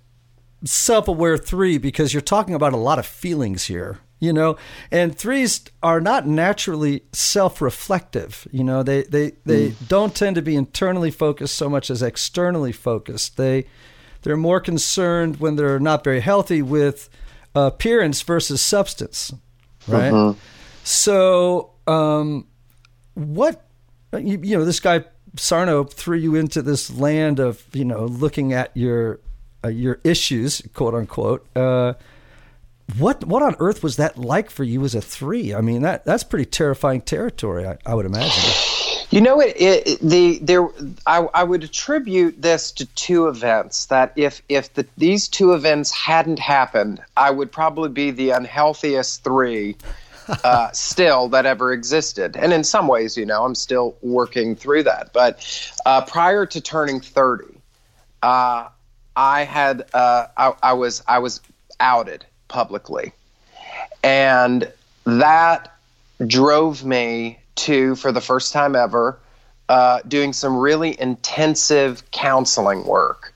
self 0.64 1.08
aware 1.08 1.38
three 1.38 1.78
because 1.78 2.14
you're 2.14 2.22
talking 2.22 2.56
about 2.56 2.74
a 2.74 2.78
lot 2.78 3.00
of 3.00 3.06
feelings 3.06 3.66
here, 3.66 4.00
you 4.20 4.32
know, 4.32 4.58
and 4.92 5.18
threes 5.18 5.62
are 5.84 6.00
not 6.00 6.28
naturally 6.28 7.04
self 7.12 7.62
reflective. 7.62 8.48
You 8.52 8.64
know, 8.64 8.84
they, 8.84 9.04
they, 9.04 9.34
they 9.46 9.70
mm. 9.72 9.88
don't 9.88 10.16
tend 10.16 10.36
to 10.38 10.42
be 10.42 10.56
internally 10.56 11.12
focused 11.12 11.56
so 11.56 11.70
much 11.70 11.90
as 11.90 12.02
externally 12.02 12.72
focused. 12.72 13.38
They, 13.38 13.66
they're 14.22 14.38
more 14.38 14.60
concerned 14.60 15.40
when 15.40 15.56
they're 15.56 15.80
not 15.80 16.04
very 16.04 16.22
healthy 16.22 16.62
with 16.62 17.10
appearance 17.54 18.22
versus 18.22 18.62
substance, 18.62 19.34
right? 19.88 20.12
Mm-hmm. 20.12 20.40
So, 20.84 21.74
um, 21.86 22.48
what 23.14 23.67
you, 24.14 24.40
you 24.42 24.58
know, 24.58 24.66
this 24.66 24.80
guy 24.80 25.04
Sarno 25.36 25.84
threw 25.84 26.18
you 26.18 26.36
into 26.36 26.62
this 26.62 26.90
land 26.92 27.40
of 27.40 27.64
you 27.74 27.86
know 27.86 28.06
looking 28.06 28.54
at 28.54 28.76
your 28.76 29.20
uh, 29.64 29.70
your 29.70 30.00
issues, 30.04 30.62
quote 30.74 30.94
unquote. 30.94 31.46
Uh, 31.56 31.94
what 32.98 33.26
what 33.26 33.44
on 33.44 33.56
earth 33.60 33.84
was 33.84 33.98
that 33.98 34.18
like 34.18 34.50
for 34.50 34.64
you 34.64 34.84
as 34.86 34.96
a 34.96 35.02
three? 35.02 35.54
I 35.54 35.62
mean 35.62 35.82
that 35.82 36.06
that's 36.06 36.24
pretty 36.24 36.46
terrifying 36.46 37.02
territory. 37.02 37.68
I, 37.68 37.78
I 37.86 37.94
would 37.94 38.06
imagine. 38.06 38.54
You 39.10 39.22
know, 39.22 39.40
it, 39.40 39.56
it, 39.58 40.00
the 40.00 40.40
there 40.40 40.68
I, 41.06 41.28
I 41.34 41.44
would 41.44 41.64
attribute 41.64 42.42
this 42.42 42.72
to 42.74 42.86
two 42.86 43.28
events. 43.28 43.86
That 43.88 44.14
if 44.16 44.42
if 44.50 44.74
the, 44.74 44.86
these 44.98 45.28
two 45.28 45.54
events 45.54 45.92
hadn't 45.92 46.40
happened, 46.40 47.02
I 47.16 47.32
would 47.32 47.52
probably 47.52 47.90
be 47.90 48.12
the 48.12 48.32
unhealthiest 48.32 49.24
three 49.24 49.76
uh, 50.44 50.72
still 50.72 51.30
that 51.30 51.46
ever 51.46 51.72
existed. 51.72 52.36
And 52.36 52.54
in 52.54 52.64
some 52.64 52.88
ways, 52.88 53.18
you 53.18 53.26
know, 53.26 53.44
I'm 53.44 53.56
still 53.56 53.96
working 54.02 54.56
through 54.56 54.84
that. 54.84 55.14
But 55.14 55.46
uh, 55.86 56.02
prior 56.06 56.46
to 56.46 56.62
turning 56.62 57.00
30, 57.00 57.46
uh, 58.24 58.70
I 59.16 59.44
had 59.44 59.86
uh, 59.94 60.28
I, 60.38 60.54
I, 60.62 60.74
was 60.74 61.04
I 61.08 61.20
was 61.20 61.42
outed 61.80 62.26
publicly, 62.48 63.14
and 64.04 64.72
that 65.06 65.74
drove 66.26 66.84
me 66.84 67.40
to, 67.56 67.96
for 67.96 68.12
the 68.12 68.22
first 68.22 68.54
time 68.54 68.76
ever, 68.76 69.20
uh, 69.70 70.02
doing 70.08 70.34
some 70.34 70.58
really 70.58 71.00
intensive 71.00 72.10
counseling 72.12 72.86
work. 72.86 73.34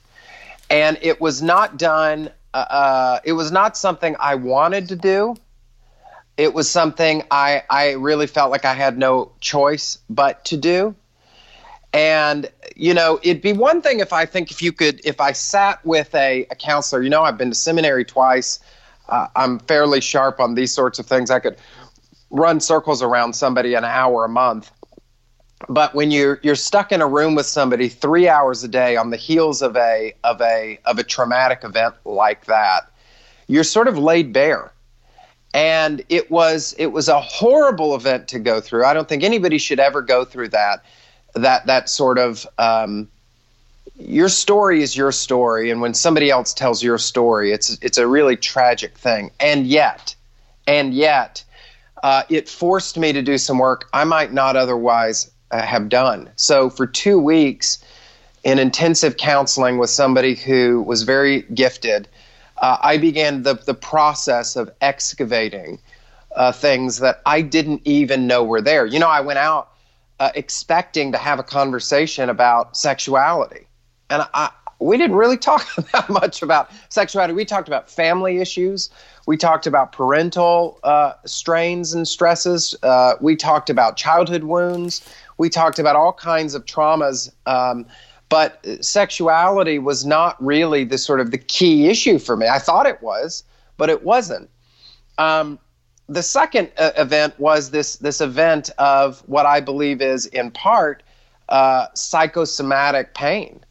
And 0.70 0.98
it 1.02 1.20
was 1.20 1.42
not 1.42 1.78
done. 1.78 2.30
Uh, 2.54 3.18
it 3.24 3.32
was 3.32 3.52
not 3.52 3.76
something 3.76 4.16
I 4.18 4.36
wanted 4.36 4.88
to 4.88 4.96
do 4.96 5.36
it 6.36 6.54
was 6.54 6.70
something 6.70 7.22
I, 7.30 7.62
I 7.68 7.92
really 7.92 8.26
felt 8.26 8.50
like 8.50 8.64
I 8.64 8.74
had 8.74 8.98
no 8.98 9.32
choice 9.40 9.98
but 10.08 10.44
to 10.46 10.56
do. 10.56 10.94
And, 11.92 12.50
you 12.74 12.94
know, 12.94 13.20
it'd 13.22 13.42
be 13.42 13.52
one 13.52 13.82
thing 13.82 14.00
if 14.00 14.14
I 14.14 14.24
think 14.24 14.50
if 14.50 14.62
you 14.62 14.72
could, 14.72 15.00
if 15.04 15.20
I 15.20 15.32
sat 15.32 15.84
with 15.84 16.14
a, 16.14 16.46
a 16.50 16.54
counselor, 16.54 17.02
you 17.02 17.10
know, 17.10 17.22
I've 17.22 17.36
been 17.36 17.50
to 17.50 17.54
seminary 17.54 18.04
twice. 18.04 18.60
Uh, 19.08 19.26
I'm 19.36 19.58
fairly 19.60 20.00
sharp 20.00 20.40
on 20.40 20.54
these 20.54 20.72
sorts 20.72 20.98
of 20.98 21.06
things. 21.06 21.30
I 21.30 21.38
could 21.38 21.56
run 22.30 22.60
circles 22.60 23.02
around 23.02 23.34
somebody 23.34 23.74
an 23.74 23.84
hour 23.84 24.24
a 24.24 24.28
month. 24.28 24.70
But 25.68 25.94
when 25.94 26.10
you're 26.10 26.40
you're 26.42 26.56
stuck 26.56 26.90
in 26.90 27.00
a 27.00 27.06
room 27.06 27.36
with 27.36 27.46
somebody 27.46 27.88
three 27.88 28.28
hours 28.28 28.64
a 28.64 28.68
day 28.68 28.96
on 28.96 29.10
the 29.10 29.16
heels 29.16 29.62
of 29.62 29.76
a 29.76 30.12
of 30.24 30.40
a 30.40 30.80
of 30.86 30.98
a 30.98 31.04
traumatic 31.04 31.62
event 31.62 31.94
like 32.04 32.46
that, 32.46 32.90
you're 33.46 33.62
sort 33.62 33.86
of 33.86 33.96
laid 33.96 34.32
bare 34.32 34.71
and 35.54 36.02
it 36.08 36.30
was 36.30 36.74
it 36.78 36.86
was 36.86 37.08
a 37.08 37.20
horrible 37.20 37.94
event 37.94 38.28
to 38.28 38.38
go 38.38 38.60
through. 38.60 38.84
I 38.84 38.94
don't 38.94 39.08
think 39.08 39.22
anybody 39.22 39.58
should 39.58 39.80
ever 39.80 40.02
go 40.02 40.24
through 40.24 40.48
that 40.50 40.84
that 41.34 41.66
that 41.66 41.88
sort 41.88 42.18
of 42.18 42.46
um, 42.58 43.08
your 43.96 44.28
story 44.28 44.82
is 44.82 44.96
your 44.96 45.12
story, 45.12 45.70
and 45.70 45.80
when 45.80 45.94
somebody 45.94 46.30
else 46.30 46.54
tells 46.54 46.82
your 46.82 46.98
story, 46.98 47.52
it's 47.52 47.78
it's 47.82 47.98
a 47.98 48.06
really 48.06 48.36
tragic 48.36 48.96
thing. 48.96 49.30
And 49.40 49.66
yet, 49.66 50.14
and 50.66 50.94
yet, 50.94 51.44
uh, 52.02 52.22
it 52.28 52.48
forced 52.48 52.98
me 52.98 53.12
to 53.12 53.22
do 53.22 53.38
some 53.38 53.58
work 53.58 53.88
I 53.92 54.04
might 54.04 54.32
not 54.32 54.56
otherwise 54.56 55.30
uh, 55.50 55.62
have 55.62 55.88
done. 55.88 56.30
So 56.36 56.70
for 56.70 56.86
two 56.86 57.18
weeks 57.18 57.84
in 58.42 58.58
intensive 58.58 59.16
counseling 59.18 59.78
with 59.78 59.90
somebody 59.90 60.34
who 60.34 60.82
was 60.82 61.02
very 61.02 61.42
gifted 61.54 62.08
uh, 62.62 62.78
I 62.80 62.96
began 62.96 63.42
the, 63.42 63.54
the 63.54 63.74
process 63.74 64.56
of 64.56 64.70
excavating 64.80 65.80
uh, 66.34 66.52
things 66.52 67.00
that 67.00 67.20
I 67.26 67.42
didn't 67.42 67.82
even 67.84 68.26
know 68.26 68.42
were 68.44 68.62
there. 68.62 68.86
You 68.86 69.00
know, 69.00 69.08
I 69.08 69.20
went 69.20 69.38
out 69.38 69.72
uh, 70.20 70.30
expecting 70.34 71.12
to 71.12 71.18
have 71.18 71.40
a 71.40 71.42
conversation 71.42 72.30
about 72.30 72.76
sexuality. 72.76 73.66
And 74.08 74.24
I, 74.32 74.50
we 74.78 74.96
didn't 74.96 75.16
really 75.16 75.36
talk 75.36 75.74
that 75.92 76.08
much 76.08 76.40
about 76.42 76.70
sexuality. 76.88 77.34
We 77.34 77.44
talked 77.44 77.68
about 77.68 77.90
family 77.90 78.38
issues. 78.38 78.90
We 79.26 79.36
talked 79.36 79.66
about 79.66 79.92
parental 79.92 80.78
uh, 80.84 81.14
strains 81.26 81.92
and 81.92 82.06
stresses. 82.06 82.76
Uh, 82.82 83.14
we 83.20 83.34
talked 83.34 83.70
about 83.70 83.96
childhood 83.96 84.44
wounds. 84.44 85.08
We 85.36 85.48
talked 85.48 85.80
about 85.80 85.96
all 85.96 86.12
kinds 86.12 86.54
of 86.54 86.64
traumas 86.64 87.32
um, 87.46 87.86
but 88.32 88.64
sexuality 88.82 89.78
was 89.78 90.06
not 90.06 90.42
really 90.42 90.84
the 90.84 90.96
sort 90.96 91.20
of 91.20 91.32
the 91.32 91.36
key 91.36 91.88
issue 91.88 92.18
for 92.18 92.34
me. 92.34 92.48
I 92.48 92.58
thought 92.58 92.86
it 92.86 93.02
was, 93.02 93.44
but 93.76 93.90
it 93.90 94.04
wasn't. 94.04 94.48
Um, 95.18 95.58
the 96.08 96.22
second 96.22 96.70
uh, 96.78 96.92
event 96.96 97.38
was 97.38 97.72
this 97.72 97.96
this 97.96 98.22
event 98.22 98.70
of 98.78 99.20
what 99.26 99.44
I 99.44 99.60
believe 99.60 100.00
is 100.00 100.24
in 100.24 100.50
part 100.50 101.02
uh, 101.50 101.88
psychosomatic 101.94 103.12
pain, 103.12 103.62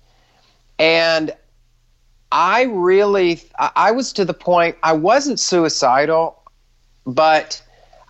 and 0.77 1.31
I 2.31 2.65
really 2.65 3.41
I 3.57 3.89
was 3.89 4.13
to 4.13 4.25
the 4.25 4.35
point 4.35 4.77
I 4.83 4.93
wasn't 4.93 5.39
suicidal, 5.39 6.39
but 7.07 7.59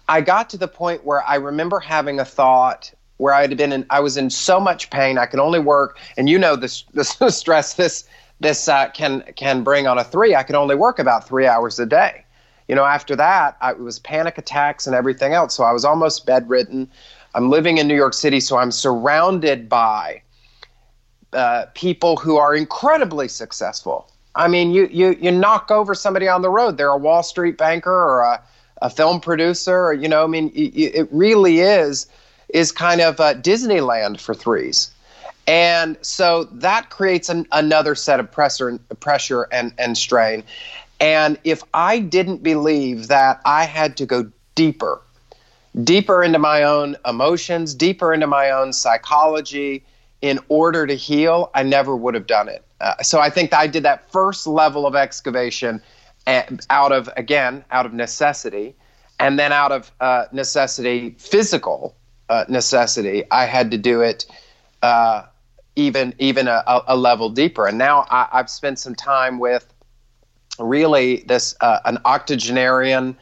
I 0.10 0.20
got 0.20 0.50
to 0.50 0.58
the 0.58 0.68
point 0.68 1.06
where 1.06 1.24
I 1.26 1.36
remember 1.36 1.80
having 1.80 2.20
a 2.20 2.26
thought 2.26 2.92
where 3.22 3.36
I 3.36 3.42
had 3.42 3.56
been 3.56 3.72
in, 3.72 3.86
I 3.92 4.00
was 4.00 4.18
in 4.18 4.32
so 4.32 4.60
much 4.60 4.90
pain. 4.90 5.20
I 5.20 5.28
could 5.28 5.40
only 5.40 5.60
work, 5.60 6.00
and 6.18 6.28
you 6.28 6.40
know 6.40 6.56
this, 6.56 6.84
this 6.94 7.16
stress 7.38 7.76
this 7.76 8.06
this 8.40 8.68
uh, 8.68 8.90
can 8.90 9.24
can 9.36 9.64
bring 9.64 9.86
on 9.86 10.00
a 10.00 10.04
three. 10.04 10.36
I 10.36 10.42
could 10.42 10.56
only 10.56 10.76
work 10.76 10.98
about 10.98 11.28
three 11.28 11.46
hours 11.46 11.80
a 11.80 11.86
day. 11.86 12.26
You 12.68 12.74
know, 12.74 12.84
after 12.84 13.16
that, 13.16 13.58
I, 13.62 13.72
it 13.72 13.80
was 13.80 14.00
panic 14.00 14.40
attacks 14.40 14.88
and 14.88 14.96
everything 14.96 15.34
else. 15.34 15.54
So 15.54 15.64
I 15.64 15.72
was 15.72 15.86
almost 15.86 16.26
bedridden. 16.26 16.90
I'm 17.36 17.52
living 17.52 17.78
in 17.78 17.88
New 17.88 17.96
York 17.96 18.16
City, 18.16 18.40
so 18.40 18.58
I'm 18.58 18.72
surrounded 18.72 19.70
by 19.70 20.24
uh, 21.34 21.66
people 21.76 22.18
who 22.18 22.38
are 22.38 22.56
incredibly 22.56 23.28
successful. 23.28 24.12
I 24.34 24.48
mean, 24.48 24.72
you 24.72 24.88
you 24.92 25.16
you 25.22 25.32
knock 25.32 25.70
over 25.70 25.94
somebody 25.94 26.28
on 26.28 26.42
the 26.42 26.50
road. 26.50 26.78
They're 26.78 26.90
a 26.90 26.98
Wall 26.98 27.22
Street 27.22 27.56
banker 27.56 27.94
or 27.94 28.22
a, 28.22 28.42
a 28.82 28.90
film 28.90 29.20
producer, 29.20 29.78
or 29.90 29.94
you 29.94 30.10
know, 30.10 30.24
I 30.24 30.28
mean, 30.28 30.52
it 30.56 31.08
really 31.12 31.60
is 31.60 32.08
is 32.54 32.72
kind 32.72 33.02
of 33.02 33.20
uh, 33.20 33.34
Disneyland 33.36 34.20
for 34.20 34.34
threes. 34.34 34.92
And 35.48 35.98
so 36.02 36.46
that 36.46 36.90
creates 36.90 37.30
an, 37.30 37.48
another 37.52 37.96
set 37.96 38.20
of 38.20 38.32
pressure, 38.32 38.78
pressure 39.00 39.48
and, 39.52 39.74
and 39.78 39.98
strain. 39.98 40.44
And 41.00 41.40
if 41.44 41.64
I 41.74 42.00
didn't 42.00 42.44
believe 42.44 43.08
that 43.08 43.42
I 43.44 43.66
had 43.66 43.98
to 43.98 44.06
go 44.06 44.32
deeper, 44.54 45.02
deeper 45.84 46.24
into 46.24 46.38
my 46.38 46.64
own 46.64 46.96
emotions, 47.08 47.74
deeper 47.74 48.14
into 48.14 48.28
my 48.28 48.52
own 48.52 48.72
psychology 48.72 49.84
in 50.22 50.40
order 50.48 50.86
to 50.86 50.94
heal, 50.94 51.50
I 51.56 51.64
never 51.64 51.96
would 51.96 52.14
have 52.14 52.28
done 52.28 52.48
it. 52.48 52.64
Uh, 52.80 53.02
so 53.02 53.20
I 53.20 53.30
think 53.30 53.54
I 53.54 53.68
did 53.68 53.84
that 53.84 54.12
first 54.12 54.46
level 54.46 54.86
of 54.86 54.96
excavation 54.96 55.82
out 56.28 56.92
of, 56.92 57.10
again, 57.18 57.66
out 57.72 57.88
of 57.88 57.94
necessity 57.94 58.76
and 59.20 59.40
then 59.40 59.52
out 59.52 59.72
of 59.72 59.92
uh, 60.00 60.26
necessity, 60.32 61.16
physical 61.18 61.96
uh, 62.32 62.46
necessity, 62.48 63.24
I 63.30 63.46
had 63.46 63.72
to 63.72 63.78
do 63.78 64.02
it 64.02 64.26
uh, 64.82 65.24
even 65.76 66.16
even 66.18 66.48
a, 66.48 66.64
a, 66.88 66.96
level 66.96 67.30
deeper. 67.30 67.68
And 67.68 67.78
now 67.78 68.06
I, 68.10 68.28
have 68.32 68.50
spent 68.50 68.80
some 68.80 68.96
time 68.96 69.38
with 69.38 69.72
really 70.58 71.24
this 71.28 71.56
uh, 71.60 71.80
an 71.84 71.98
octogenarian 72.06 73.18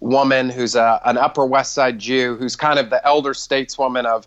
woman 0.00 0.48
who's 0.48 0.74
a, 0.74 1.00
an 1.04 1.18
Upper 1.18 1.44
West 1.44 1.74
Side 1.74 1.98
Jew 1.98 2.36
who's 2.36 2.56
kind 2.56 2.78
of 2.78 2.88
the 2.88 3.04
elder 3.06 3.34
stateswoman 3.34 4.06
of 4.06 4.26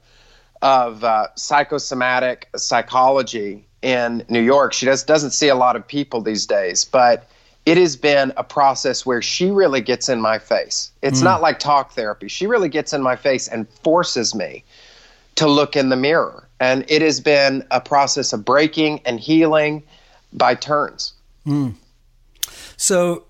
of 0.61 1.03
uh, 1.03 1.27
psychosomatic 1.35 2.49
psychology 2.55 3.65
in 3.81 4.23
New 4.29 4.41
York. 4.41 4.73
She 4.73 4.85
does 4.85 5.03
doesn't 5.03 5.31
see 5.31 5.47
a 5.47 5.55
lot 5.55 5.75
of 5.75 5.87
people 5.87 6.21
these 6.21 6.45
days, 6.45 6.85
but 6.85 7.27
it 7.65 7.77
has 7.77 7.95
been 7.95 8.33
a 8.37 8.43
process 8.43 9.05
where 9.05 9.21
she 9.21 9.51
really 9.51 9.81
gets 9.81 10.09
in 10.09 10.21
my 10.21 10.39
face. 10.39 10.91
It's 11.01 11.21
mm. 11.21 11.25
not 11.25 11.41
like 11.41 11.59
talk 11.59 11.91
therapy. 11.91 12.27
She 12.27 12.47
really 12.47 12.69
gets 12.69 12.93
in 12.93 13.01
my 13.01 13.15
face 13.15 13.47
and 13.47 13.67
forces 13.83 14.33
me 14.33 14.63
to 15.35 15.47
look 15.47 15.75
in 15.75 15.89
the 15.89 15.95
mirror. 15.95 16.47
And 16.59 16.83
it 16.87 17.01
has 17.01 17.19
been 17.19 17.65
a 17.71 17.79
process 17.79 18.33
of 18.33 18.43
breaking 18.43 19.01
and 19.05 19.19
healing 19.19 19.83
by 20.33 20.55
turns. 20.55 21.13
Mm. 21.45 21.75
So, 22.75 23.25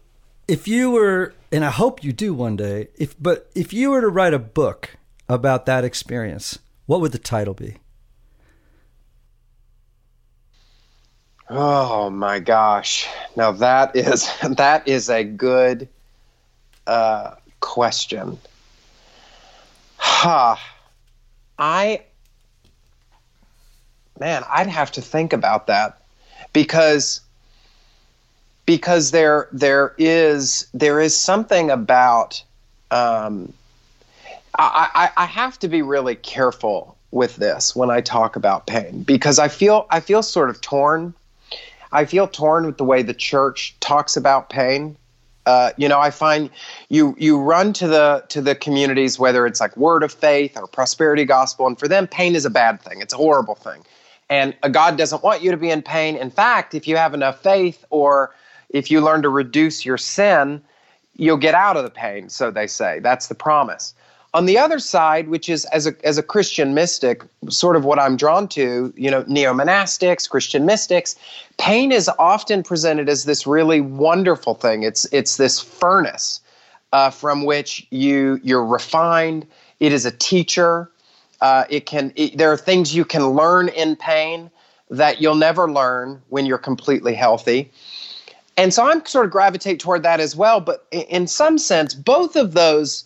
if 0.48 0.68
you 0.68 0.92
were, 0.92 1.34
and 1.52 1.64
I 1.64 1.70
hope 1.70 2.04
you 2.04 2.12
do 2.12 2.34
one 2.34 2.56
day, 2.56 2.88
if 2.98 3.16
but 3.22 3.50
if 3.56 3.74
you 3.74 3.92
were 3.92 4.02
to 4.02 4.10
write 4.10 4.34
a 4.34 4.40
book 4.40 4.98
about 5.28 5.66
that 5.68 5.84
experience, 5.84 6.60
what 6.86 7.02
would 7.02 7.12
the 7.12 7.20
title 7.20 7.54
be? 7.54 7.78
Oh 11.50 12.10
my 12.12 12.40
gosh! 12.40 13.08
Now 13.36 13.52
that 13.54 13.96
is 13.96 14.30
that 14.50 14.88
is 14.88 15.10
a 15.10 15.24
good 15.24 15.88
uh, 16.86 17.36
question. 17.60 18.38
Ha! 19.98 20.56
Huh. 20.56 20.66
I 21.58 22.04
man, 24.20 24.44
I'd 24.50 24.68
have 24.68 24.92
to 24.94 25.02
think 25.02 25.34
about 25.34 25.68
that 25.68 26.02
because 26.54 27.22
because 28.66 29.12
there 29.12 29.48
there 29.52 29.96
is 29.98 30.68
there 30.74 31.02
is 31.02 31.16
something 31.18 31.72
about 31.72 32.44
um, 32.92 33.52
I, 34.56 35.10
I, 35.18 35.24
I 35.24 35.26
have 35.26 35.58
to 35.60 35.68
be 35.68 35.82
really 35.82 36.16
careful 36.16 36.96
with 37.12 37.36
this 37.38 37.76
when 37.76 37.90
I 37.90 38.02
talk 38.02 38.36
about 38.36 38.68
pain 38.68 39.04
because 39.04 39.40
I 39.40 39.48
feel 39.48 39.88
I 39.90 40.00
feel 40.00 40.22
sort 40.22 40.50
of 40.50 40.62
torn. 40.62 41.14
I 41.92 42.06
feel 42.06 42.28
torn 42.28 42.66
with 42.66 42.78
the 42.78 42.84
way 42.84 43.02
the 43.02 43.14
church 43.14 43.76
talks 43.80 44.16
about 44.16 44.50
pain. 44.50 44.98
Uh, 45.46 45.72
you 45.78 45.88
know, 45.88 46.00
I 46.00 46.12
find 46.12 46.50
you 46.90 47.16
you 47.18 47.40
run 47.40 47.74
to 47.74 47.88
the 47.88 48.24
to 48.30 48.42
the 48.42 48.54
communities 48.56 49.18
whether 49.18 49.48
it's 49.48 49.60
like 49.60 49.76
Word 49.76 50.04
of 50.04 50.12
Faith 50.12 50.58
or 50.58 50.68
Prosperity 50.68 51.26
Gospel, 51.26 51.66
and 51.66 51.80
for 51.80 51.88
them, 51.88 52.08
pain 52.08 52.36
is 52.36 52.46
a 52.46 52.50
bad 52.50 52.82
thing. 52.82 53.02
It's 53.02 53.14
a 53.14 53.18
horrible 53.18 53.56
thing, 53.56 53.84
and 54.30 54.56
God 54.72 54.98
doesn't 54.98 55.24
want 55.24 55.42
you 55.42 55.50
to 55.52 55.58
be 55.58 55.72
in 55.72 55.82
pain. 55.82 56.16
In 56.18 56.30
fact, 56.30 56.76
if 56.76 56.88
you 56.88 56.98
have 56.98 57.14
enough 57.14 57.42
faith 57.42 57.84
or 57.90 58.36
if 58.70 58.92
you 58.92 59.02
learn 59.02 59.24
to 59.24 59.30
reduce 59.30 59.86
your 59.86 59.98
sin, 59.98 60.62
you'll 61.16 61.38
get 61.38 61.56
out 61.56 61.78
of 61.78 61.84
the 61.84 61.90
pain. 61.90 62.30
So 62.30 62.52
they 62.52 62.68
say 62.68 63.00
that's 63.00 63.28
the 63.28 63.36
promise. 63.36 63.96
On 64.34 64.46
the 64.46 64.60
other 64.60 64.78
side, 64.78 65.28
which 65.30 65.50
is 65.50 65.66
as 65.66 65.88
a 65.88 65.96
as 66.04 66.20
a 66.20 66.24
Christian 66.24 66.76
mystic, 66.76 67.24
sort 67.50 67.76
of 67.76 67.84
what 67.84 67.98
I'm 67.98 68.16
drawn 68.16 68.48
to, 68.50 68.94
you 68.96 69.10
know, 69.10 69.24
neo 69.28 69.54
monastics, 69.54 70.30
Christian 70.30 70.66
mystics, 70.66 71.16
pain 71.58 71.92
is 71.92 72.10
often 72.20 72.62
presented 72.62 73.10
as 73.10 73.26
this 73.26 73.48
really 73.48 73.82
wonderful 73.82 74.54
thing. 74.54 74.84
It's 74.84 75.06
it's 75.12 75.38
this 75.38 75.60
furnace 75.60 76.42
uh, 76.94 77.10
from 77.10 77.44
which 77.44 77.88
you 77.90 78.40
you're 78.44 78.66
refined. 78.66 79.48
It 79.80 79.94
is 79.94 80.06
a 80.06 80.12
teacher. 80.12 80.92
Uh, 81.42 81.64
it 81.70 81.88
can. 81.88 82.14
It, 82.16 82.38
there 82.38 82.52
are 82.52 82.58
things 82.58 82.96
you 82.96 83.06
can 83.06 83.30
learn 83.30 83.70
in 83.70 83.96
pain 83.96 84.52
that 84.92 85.22
you'll 85.22 85.36
never 85.36 85.72
learn 85.72 86.22
when 86.30 86.46
you're 86.46 86.58
completely 86.60 87.16
healthy. 87.16 87.72
And 88.58 88.74
so 88.74 88.86
I'm 88.86 89.06
sort 89.06 89.26
of 89.26 89.32
gravitate 89.32 89.80
toward 89.80 90.04
that 90.04 90.20
as 90.20 90.36
well. 90.36 90.60
But 90.60 90.86
in 90.92 91.28
some 91.28 91.58
sense, 91.58 91.96
both 91.96 92.36
of 92.36 92.54
those 92.54 93.06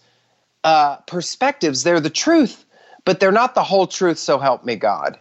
uh, 0.63 0.97
perspectives, 1.08 1.84
they're 1.84 1.99
the 1.99 2.10
truth, 2.10 2.65
but 3.06 3.19
they're 3.19 3.32
not 3.32 3.56
the 3.56 3.63
whole 3.63 3.88
truth. 3.88 4.17
So 4.17 4.39
help 4.39 4.63
me 4.65 4.76
God. 4.76 5.19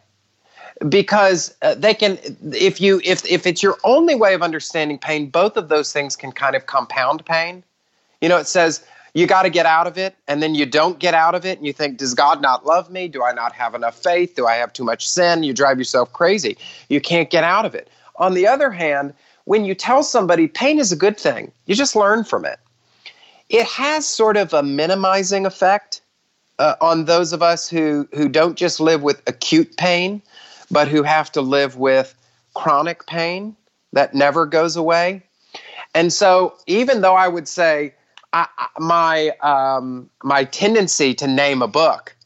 Because 0.88 1.54
uh, 1.62 1.74
they 1.74 1.94
can, 1.94 2.18
if 2.52 2.80
you, 2.80 3.00
if 3.04 3.24
if 3.26 3.46
it's 3.46 3.62
your 3.62 3.76
only 3.84 4.14
way 4.14 4.34
of 4.34 4.42
understanding 4.42 4.98
pain, 4.98 5.30
both 5.30 5.56
of 5.56 5.68
those 5.68 5.92
things 5.92 6.16
can 6.16 6.32
kind 6.32 6.56
of 6.56 6.66
compound 6.66 7.24
pain. 7.24 7.62
You 8.20 8.28
know, 8.28 8.38
it 8.38 8.48
says 8.48 8.84
you 9.14 9.26
got 9.26 9.42
to 9.42 9.50
get 9.50 9.66
out 9.66 9.86
of 9.86 9.98
it, 9.98 10.16
and 10.26 10.42
then 10.42 10.54
you 10.54 10.66
don't 10.66 10.98
get 10.98 11.14
out 11.14 11.34
of 11.34 11.44
it, 11.44 11.58
and 11.58 11.66
you 11.66 11.72
think, 11.72 11.98
does 11.98 12.14
God 12.14 12.40
not 12.40 12.64
love 12.64 12.90
me? 12.90 13.08
Do 13.08 13.22
I 13.22 13.32
not 13.32 13.52
have 13.52 13.74
enough 13.74 14.02
faith? 14.02 14.34
Do 14.34 14.46
I 14.46 14.54
have 14.54 14.72
too 14.72 14.84
much 14.84 15.08
sin? 15.08 15.42
You 15.42 15.52
drive 15.52 15.78
yourself 15.78 16.12
crazy. 16.12 16.56
You 16.88 17.00
can't 17.00 17.30
get 17.30 17.44
out 17.44 17.66
of 17.66 17.74
it. 17.74 17.88
On 18.16 18.34
the 18.34 18.46
other 18.46 18.70
hand, 18.70 19.12
when 19.44 19.64
you 19.64 19.74
tell 19.74 20.02
somebody 20.02 20.48
pain 20.48 20.78
is 20.78 20.92
a 20.92 20.96
good 20.96 21.18
thing, 21.18 21.52
you 21.66 21.74
just 21.74 21.94
learn 21.94 22.24
from 22.24 22.44
it 22.44 22.58
it 23.52 23.66
has 23.66 24.08
sort 24.08 24.36
of 24.36 24.54
a 24.54 24.62
minimizing 24.62 25.44
effect 25.46 26.00
uh, 26.58 26.74
on 26.80 27.04
those 27.04 27.32
of 27.32 27.42
us 27.42 27.68
who, 27.68 28.08
who 28.14 28.28
don't 28.28 28.56
just 28.56 28.80
live 28.80 29.02
with 29.02 29.22
acute 29.26 29.76
pain, 29.76 30.22
but 30.70 30.88
who 30.88 31.02
have 31.02 31.30
to 31.32 31.42
live 31.42 31.76
with 31.76 32.14
chronic 32.54 33.06
pain 33.06 33.54
that 33.92 34.14
never 34.14 34.46
goes 34.46 34.74
away. 34.74 35.22
And 35.94 36.10
so, 36.12 36.54
even 36.66 37.02
though 37.02 37.14
I 37.14 37.28
would 37.28 37.46
say 37.46 37.92
I, 38.32 38.46
my 38.78 39.30
um, 39.42 40.08
my 40.22 40.44
tendency 40.44 41.12
to 41.14 41.26
name 41.26 41.60
a 41.60 41.68
book 41.68 42.16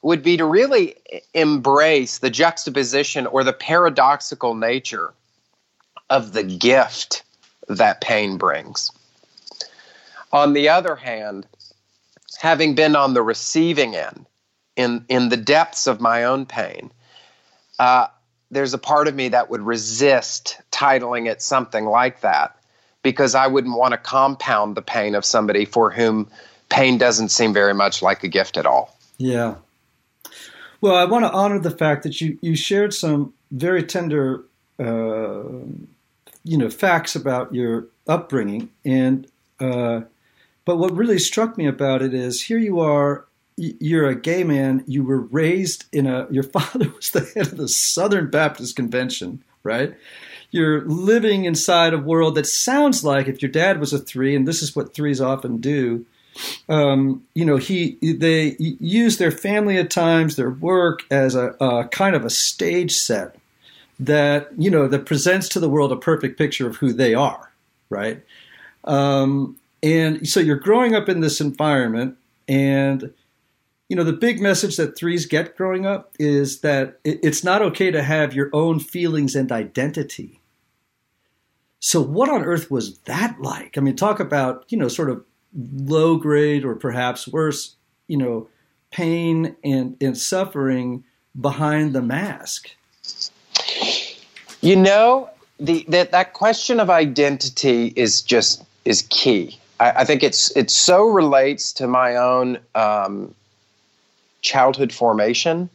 would 0.00 0.22
be 0.22 0.38
to 0.38 0.46
really 0.46 0.96
embrace 1.34 2.18
the 2.18 2.30
juxtaposition 2.30 3.26
or 3.26 3.44
the 3.44 3.52
paradoxical 3.52 4.54
nature 4.54 5.12
of 6.08 6.32
the 6.32 6.42
gift 6.42 7.22
that 7.68 8.00
pain 8.00 8.38
brings. 8.38 8.90
On 10.32 10.52
the 10.52 10.68
other 10.68 10.96
hand, 10.96 11.46
having 12.38 12.74
been 12.74 12.96
on 12.96 13.14
the 13.14 13.22
receiving 13.22 13.96
end 13.96 14.26
in, 14.76 15.04
in 15.08 15.28
the 15.28 15.36
depths 15.36 15.86
of 15.86 16.00
my 16.00 16.24
own 16.24 16.46
pain, 16.46 16.90
uh, 17.78 18.06
there's 18.50 18.74
a 18.74 18.78
part 18.78 19.08
of 19.08 19.14
me 19.14 19.28
that 19.28 19.50
would 19.50 19.62
resist 19.62 20.60
titling 20.70 21.28
it 21.28 21.42
something 21.42 21.86
like 21.86 22.20
that 22.20 22.56
because 23.02 23.34
I 23.34 23.46
wouldn't 23.46 23.76
want 23.76 23.92
to 23.92 23.98
compound 23.98 24.76
the 24.76 24.82
pain 24.82 25.14
of 25.14 25.24
somebody 25.24 25.64
for 25.64 25.90
whom 25.90 26.28
pain 26.68 26.98
doesn't 26.98 27.30
seem 27.30 27.52
very 27.52 27.74
much 27.74 28.02
like 28.02 28.22
a 28.22 28.28
gift 28.28 28.56
at 28.56 28.66
all. 28.66 28.96
Yeah. 29.18 29.56
Well, 30.80 30.94
I 30.94 31.04
want 31.04 31.24
to 31.24 31.32
honor 31.32 31.58
the 31.58 31.70
fact 31.70 32.02
that 32.04 32.20
you, 32.20 32.38
you 32.40 32.56
shared 32.56 32.94
some 32.94 33.34
very 33.50 33.82
tender, 33.82 34.44
uh, 34.78 35.42
you 36.44 36.56
know, 36.56 36.70
facts 36.70 37.14
about 37.14 37.54
your 37.54 37.86
upbringing, 38.06 38.70
and 38.84 39.26
uh, 39.60 40.02
but 40.64 40.76
what 40.76 40.96
really 40.96 41.18
struck 41.18 41.56
me 41.56 41.66
about 41.66 42.02
it 42.02 42.14
is 42.14 42.42
here 42.42 42.58
you 42.58 42.80
are, 42.80 43.26
you're 43.56 44.08
a 44.08 44.14
gay 44.14 44.44
man, 44.44 44.84
you 44.86 45.04
were 45.04 45.20
raised 45.20 45.84
in 45.92 46.06
a, 46.06 46.26
your 46.30 46.42
father 46.58 46.90
was 46.90 47.10
the 47.10 47.30
head 47.34 47.48
of 47.48 47.56
the 47.56 47.68
Southern 47.68 48.30
Baptist 48.30 48.76
Convention, 48.76 49.42
right? 49.62 49.94
You're 50.50 50.84
living 50.86 51.44
inside 51.44 51.94
a 51.94 51.98
world 51.98 52.34
that 52.34 52.46
sounds 52.46 53.04
like 53.04 53.28
if 53.28 53.40
your 53.40 53.50
dad 53.50 53.78
was 53.78 53.92
a 53.92 53.98
three, 53.98 54.34
and 54.34 54.48
this 54.48 54.62
is 54.62 54.74
what 54.74 54.94
threes 54.94 55.20
often 55.20 55.58
do, 55.58 56.04
um, 56.68 57.24
you 57.34 57.44
know, 57.44 57.56
he 57.56 57.98
they 58.02 58.56
use 58.58 59.18
their 59.18 59.30
family 59.30 59.78
at 59.78 59.90
times, 59.90 60.36
their 60.36 60.50
work 60.50 61.02
as 61.10 61.34
a, 61.34 61.54
a, 61.60 61.88
kind 61.88 62.14
of 62.14 62.24
a 62.24 62.30
stage 62.30 62.96
set 62.96 63.36
that 63.98 64.48
you 64.56 64.70
know 64.70 64.88
that 64.88 65.06
presents 65.06 65.48
to 65.50 65.60
the 65.60 65.68
world 65.68 65.92
a 65.92 65.96
perfect 65.96 66.38
picture 66.38 66.66
of 66.66 66.76
who 66.76 66.92
they 66.92 67.14
are, 67.14 67.50
right? 67.90 68.22
Um, 68.84 69.56
and 69.82 70.28
so 70.28 70.40
you're 70.40 70.56
growing 70.56 70.94
up 70.94 71.08
in 71.08 71.20
this 71.20 71.40
environment, 71.40 72.16
and 72.48 73.12
you 73.88 73.96
know 73.96 74.04
the 74.04 74.12
big 74.12 74.40
message 74.40 74.76
that 74.76 74.96
threes 74.96 75.26
get 75.26 75.56
growing 75.56 75.86
up 75.86 76.14
is 76.18 76.60
that 76.60 76.98
it's 77.04 77.44
not 77.44 77.62
okay 77.62 77.90
to 77.90 78.02
have 78.02 78.34
your 78.34 78.50
own 78.52 78.80
feelings 78.80 79.34
and 79.34 79.50
identity. 79.50 80.40
So 81.80 82.00
what 82.02 82.28
on 82.28 82.44
earth 82.44 82.70
was 82.70 82.98
that 83.00 83.40
like? 83.40 83.78
I 83.78 83.80
mean, 83.80 83.96
talk 83.96 84.20
about 84.20 84.64
you 84.68 84.78
know 84.78 84.88
sort 84.88 85.10
of 85.10 85.24
low 85.54 86.16
grade 86.16 86.64
or 86.64 86.74
perhaps 86.74 87.26
worse, 87.26 87.76
you 88.06 88.16
know, 88.16 88.48
pain 88.90 89.56
and, 89.64 89.96
and 90.00 90.16
suffering 90.16 91.04
behind 91.40 91.92
the 91.92 92.02
mask. 92.02 92.70
You 94.60 94.76
know, 94.76 95.30
the 95.58 95.84
that 95.88 96.12
that 96.12 96.32
question 96.34 96.80
of 96.80 96.90
identity 96.90 97.92
is 97.96 98.22
just 98.22 98.64
is 98.84 99.06
key. 99.10 99.59
I, 99.80 99.90
I 99.96 100.04
think 100.04 100.22
it's 100.22 100.54
it 100.56 100.70
so 100.70 101.04
relates 101.08 101.72
to 101.74 101.88
my 101.88 102.16
own 102.16 102.58
um, 102.74 103.34
childhood 104.42 104.92
formation 104.92 105.68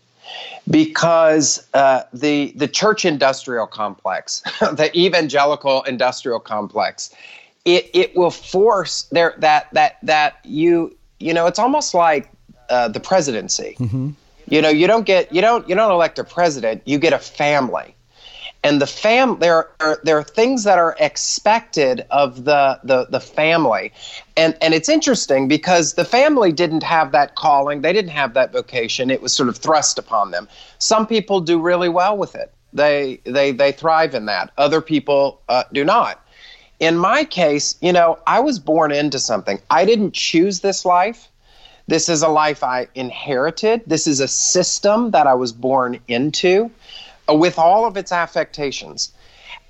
because 0.70 1.68
uh, 1.74 2.04
the 2.14 2.54
the 2.56 2.68
church 2.68 3.04
industrial 3.04 3.68
complex, 3.68 4.42
the 4.60 4.90
evangelical 4.96 5.84
industrial 5.84 6.40
complex, 6.40 7.14
it 7.66 7.90
it 7.94 8.16
will 8.16 8.32
force 8.32 9.04
there 9.12 9.36
that 9.40 9.68
that 9.74 9.98
that 10.04 10.40
you 10.46 10.96
you 11.20 11.34
know, 11.34 11.48
it's 11.48 11.60
almost 11.60 11.94
like 11.94 12.30
uh, 12.70 12.88
the 12.88 13.00
presidency. 13.00 13.76
Mm-hmm. 13.80 14.12
You 14.48 14.62
know, 14.62 14.70
you 14.70 14.88
don't 14.88 15.06
get 15.06 15.34
you 15.34 15.42
don't 15.42 15.68
you 15.68 15.76
don't 15.76 15.92
elect 15.92 16.20
a 16.20 16.24
president. 16.24 16.84
You 16.86 17.00
get 17.00 17.14
a 17.14 17.20
family, 17.20 17.95
and 18.66 18.82
the 18.82 18.88
fam 18.88 19.38
there 19.40 19.70
are 19.80 20.00
there 20.04 20.18
are 20.18 20.24
things 20.24 20.64
that 20.64 20.80
are 20.80 20.96
expected 21.00 22.06
of 22.10 22.46
the 22.46 22.80
the 22.84 23.06
the 23.12 23.20
family, 23.20 23.94
and 24.36 24.58
and 24.62 24.74
it's 24.74 24.90
interesting 24.90 25.48
because 25.48 25.94
the 25.94 26.06
family 26.06 26.52
didn't 26.52 26.84
have 26.84 27.12
that 27.12 27.36
calling. 27.36 27.82
They 27.82 27.94
didn't 27.94 28.12
have 28.12 28.34
that 28.34 28.52
vocation. 28.52 29.12
It 29.12 29.22
was 29.22 29.34
sort 29.34 29.50
of 29.50 29.58
thrust 29.58 30.00
upon 30.00 30.32
them. 30.32 30.48
Some 30.80 31.06
people 31.06 31.42
do 31.42 31.62
really 31.62 31.90
well 31.90 32.18
with 32.18 32.34
it. 32.36 32.52
They 32.74 33.22
they 33.24 33.52
they 33.52 33.72
thrive 33.72 34.16
in 34.16 34.26
that. 34.26 34.52
Other 34.58 34.82
people 34.82 35.42
uh, 35.48 35.64
do 35.72 35.86
not 35.86 36.22
in 36.80 36.98
my 36.98 37.24
case, 37.24 37.76
you 37.82 37.94
know, 37.94 38.20
I 38.28 38.42
was 38.42 38.60
born 38.60 38.92
into 38.92 39.18
something. 39.18 39.60
I 39.70 39.86
didn't 39.86 40.14
choose 40.14 40.60
this 40.60 40.84
life. 40.84 41.30
This 41.88 42.10
is 42.10 42.22
a 42.22 42.28
life 42.28 42.64
I 42.64 42.88
inherited. 42.96 43.82
This 43.88 44.08
is 44.08 44.20
a 44.20 44.28
system 44.28 45.12
that 45.12 45.26
I 45.26 45.36
was 45.36 45.54
born 45.54 46.00
into 46.08 46.70
with 47.30 47.58
all 47.58 47.86
of 47.86 47.98
its 47.98 48.12
affectations. 48.12 49.12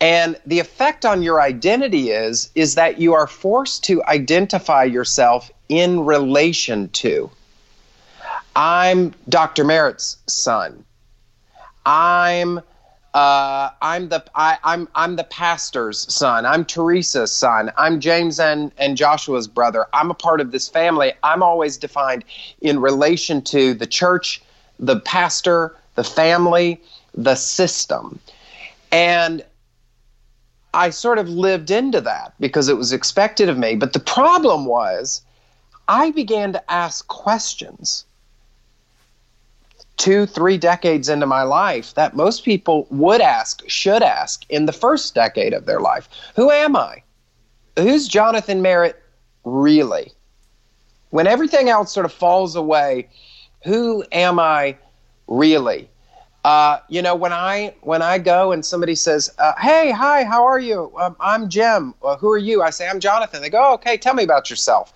And 0.01 0.39
the 0.45 0.59
effect 0.59 1.05
on 1.05 1.21
your 1.21 1.41
identity 1.41 2.11
is 2.11 2.49
is 2.55 2.75
that 2.75 2.99
you 2.99 3.13
are 3.13 3.27
forced 3.27 3.83
to 3.85 4.03
identify 4.05 4.83
yourself 4.83 5.49
in 5.69 6.05
relation 6.05 6.89
to. 6.89 7.29
I'm 8.55 9.13
Dr. 9.29 9.63
Merritt's 9.63 10.17
son. 10.27 10.85
I'm 11.85 12.61
uh, 13.13 13.69
I'm 13.81 14.09
the 14.09 14.25
I, 14.35 14.57
I'm 14.63 14.89
I'm 14.93 15.15
the 15.15 15.23
pastor's 15.23 16.13
son. 16.13 16.45
I'm 16.45 16.65
Teresa's 16.65 17.31
son. 17.31 17.71
I'm 17.77 18.01
James 18.01 18.39
and 18.39 18.71
and 18.77 18.97
Joshua's 18.97 19.47
brother. 19.47 19.85
I'm 19.93 20.11
a 20.11 20.13
part 20.13 20.41
of 20.41 20.51
this 20.51 20.67
family. 20.67 21.13
I'm 21.23 21.41
always 21.41 21.77
defined 21.77 22.25
in 22.59 22.79
relation 22.81 23.41
to 23.43 23.73
the 23.73 23.87
church, 23.87 24.41
the 24.79 24.99
pastor, 24.99 25.75
the 25.95 26.03
family, 26.03 26.81
the 27.15 27.35
system, 27.35 28.19
and 28.91 29.43
I 30.73 30.89
sort 30.89 31.17
of 31.17 31.29
lived 31.29 31.71
into 31.71 32.01
that 32.01 32.33
because 32.39 32.67
it 32.67 32.77
was 32.77 32.91
expected 32.91 33.47
of 33.49 33.57
me. 33.57 33.75
But 33.75 33.93
the 33.93 33.99
problem 33.99 34.65
was, 34.65 35.21
I 35.87 36.11
began 36.11 36.51
to 36.53 36.71
ask 36.71 37.07
questions 37.07 38.05
two, 39.97 40.25
three 40.25 40.57
decades 40.57 41.07
into 41.07 41.25
my 41.25 41.43
life 41.43 41.93
that 41.93 42.15
most 42.15 42.43
people 42.43 42.87
would 42.89 43.21
ask, 43.21 43.63
should 43.67 44.03
ask 44.03 44.45
in 44.49 44.65
the 44.65 44.73
first 44.73 45.15
decade 45.15 45.53
of 45.53 45.65
their 45.65 45.79
life. 45.79 46.09
Who 46.35 46.51
am 46.51 46.75
I? 46.75 47.01
Who's 47.77 48.07
Jonathan 48.07 48.61
Merritt 48.61 49.01
really? 49.45 50.11
When 51.11 51.27
everything 51.27 51.69
else 51.69 51.93
sort 51.93 52.05
of 52.05 52.11
falls 52.11 52.55
away, 52.55 53.07
who 53.63 54.03
am 54.11 54.39
I 54.39 54.75
really? 55.27 55.89
Uh, 56.45 56.79
you 56.89 57.01
know, 57.01 57.15
when 57.15 57.33
I 57.33 57.73
when 57.81 58.03
I 58.03 58.19
go 58.19 58.51
and 58.51 58.63
somebody 58.63 58.93
says, 58.93 59.33
uh, 59.39 59.53
"Hey, 59.59 59.89
hi, 59.89 60.23
how 60.23 60.45
are 60.45 60.59
you? 60.59 60.91
Um, 60.99 61.15
I'm 61.19 61.49
Jim. 61.49 61.95
Uh, 62.03 62.17
who 62.17 62.29
are 62.29 62.37
you?" 62.37 62.61
I 62.61 62.69
say, 62.69 62.87
"I'm 62.87 62.99
Jonathan." 62.99 63.41
They 63.41 63.49
go, 63.49 63.71
oh, 63.71 63.73
"Okay, 63.73 63.97
tell 63.97 64.13
me 64.13 64.23
about 64.23 64.49
yourself." 64.51 64.93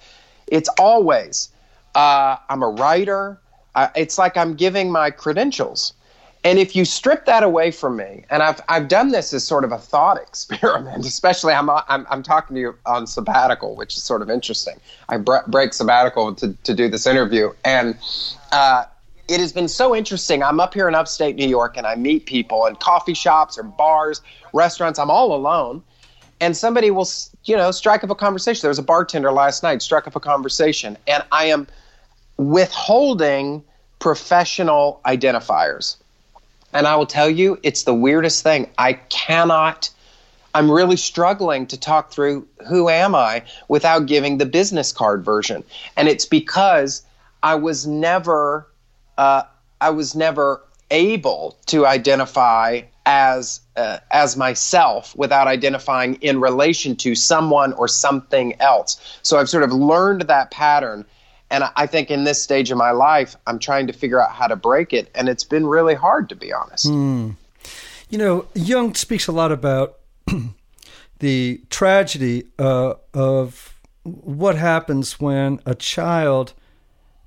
It's 0.47 0.69
always, 0.79 1.49
uh, 1.95 2.37
"I'm 2.49 2.61
a 2.61 2.69
writer 2.69 3.39
it's 3.95 4.17
like 4.17 4.37
I'm 4.37 4.55
giving 4.55 4.91
my 4.91 5.11
credentials. 5.11 5.93
And 6.45 6.57
if 6.57 6.73
you 6.73 6.85
strip 6.85 7.25
that 7.25 7.43
away 7.43 7.69
from 7.69 7.97
me, 7.97 8.23
and 8.29 8.41
I've, 8.41 8.61
I've 8.69 8.87
done 8.87 9.09
this 9.09 9.33
as 9.33 9.43
sort 9.43 9.65
of 9.65 9.73
a 9.73 9.77
thought 9.77 10.17
experiment, 10.21 11.05
especially 11.05 11.53
I'm, 11.53 11.69
I'm, 11.69 12.07
I'm 12.09 12.23
talking 12.23 12.55
to 12.55 12.61
you 12.61 12.75
on 12.85 13.07
sabbatical, 13.07 13.75
which 13.75 13.97
is 13.97 14.03
sort 14.03 14.21
of 14.21 14.29
interesting. 14.29 14.79
I 15.09 15.17
break 15.17 15.73
sabbatical 15.73 16.33
to, 16.35 16.53
to 16.53 16.73
do 16.73 16.87
this 16.87 17.05
interview. 17.05 17.51
And 17.65 17.97
uh, 18.53 18.85
it 19.29 19.39
has 19.39 19.53
been 19.53 19.67
so 19.67 19.95
interesting. 19.95 20.41
I'm 20.41 20.59
up 20.59 20.73
here 20.73 20.87
in 20.87 20.95
upstate 20.95 21.35
New 21.35 21.47
York 21.47 21.77
and 21.77 21.85
I 21.85 21.95
meet 21.95 22.25
people 22.25 22.65
in 22.65 22.75
coffee 22.75 23.13
shops 23.13 23.59
or 23.59 23.63
bars, 23.63 24.21
restaurants. 24.53 24.97
I'm 24.97 25.11
all 25.11 25.35
alone. 25.35 25.83
And 26.41 26.57
somebody 26.57 26.89
will, 26.89 27.07
you 27.43 27.55
know, 27.55 27.69
strike 27.69 28.03
up 28.03 28.09
a 28.09 28.15
conversation. 28.15 28.61
There 28.61 28.69
was 28.69 28.79
a 28.79 28.83
bartender 28.83 29.31
last 29.31 29.61
night, 29.61 29.83
struck 29.83 30.07
up 30.07 30.15
a 30.15 30.19
conversation. 30.19 30.97
And 31.07 31.23
I 31.31 31.45
am 31.45 31.67
withholding 32.37 33.63
professional 33.99 34.99
identifiers. 35.05 35.97
And 36.73 36.87
I 36.87 36.95
will 36.95 37.05
tell 37.05 37.29
you, 37.29 37.59
it's 37.61 37.83
the 37.83 37.93
weirdest 37.93 38.41
thing. 38.41 38.67
I 38.79 38.93
cannot, 38.93 39.91
I'm 40.55 40.71
really 40.71 40.95
struggling 40.95 41.67
to 41.67 41.79
talk 41.79 42.11
through 42.11 42.47
who 42.67 42.89
am 42.89 43.13
I 43.13 43.43
without 43.67 44.07
giving 44.07 44.39
the 44.39 44.45
business 44.45 44.91
card 44.91 45.23
version. 45.23 45.63
And 45.97 46.07
it's 46.07 46.25
because 46.25 47.03
I 47.43 47.55
was 47.55 47.85
never, 47.85 48.65
uh, 49.19 49.43
I 49.81 49.89
was 49.91 50.15
never 50.15 50.63
able 50.89 51.57
to 51.67 51.85
identify 51.85 52.81
as 53.05 53.61
uh, 53.75 53.99
as 54.11 54.35
myself 54.37 55.15
without 55.15 55.47
identifying 55.47 56.15
in 56.15 56.39
relation 56.39 56.95
to 56.95 57.15
someone 57.15 57.73
or 57.73 57.87
something 57.87 58.59
else. 58.59 59.19
So 59.21 59.37
I've 59.37 59.49
sort 59.49 59.63
of 59.63 59.71
learned 59.71 60.21
that 60.23 60.51
pattern 60.51 61.05
and 61.51 61.63
I 61.75 61.87
think 61.87 62.11
in 62.11 62.23
this 62.23 62.41
stage 62.41 62.69
of 62.71 62.77
my 62.77 62.91
life, 62.91 63.35
I'm 63.47 63.59
trying 63.59 63.87
to 63.87 63.93
figure 63.93 64.21
out 64.21 64.31
how 64.31 64.47
to 64.47 64.55
break 64.55 64.93
it. 64.93 65.09
And 65.15 65.27
it's 65.27 65.43
been 65.43 65.65
really 65.65 65.95
hard, 65.95 66.29
to 66.29 66.35
be 66.35 66.53
honest. 66.53 66.85
Mm. 66.85 67.35
You 68.09 68.17
know, 68.17 68.45
Jung 68.53 68.93
speaks 68.93 69.27
a 69.27 69.31
lot 69.31 69.51
about 69.51 69.97
the 71.19 71.61
tragedy 71.69 72.43
uh, 72.59 72.95
of 73.13 73.73
what 74.03 74.55
happens 74.57 75.19
when 75.19 75.59
a 75.65 75.73
child 75.73 76.53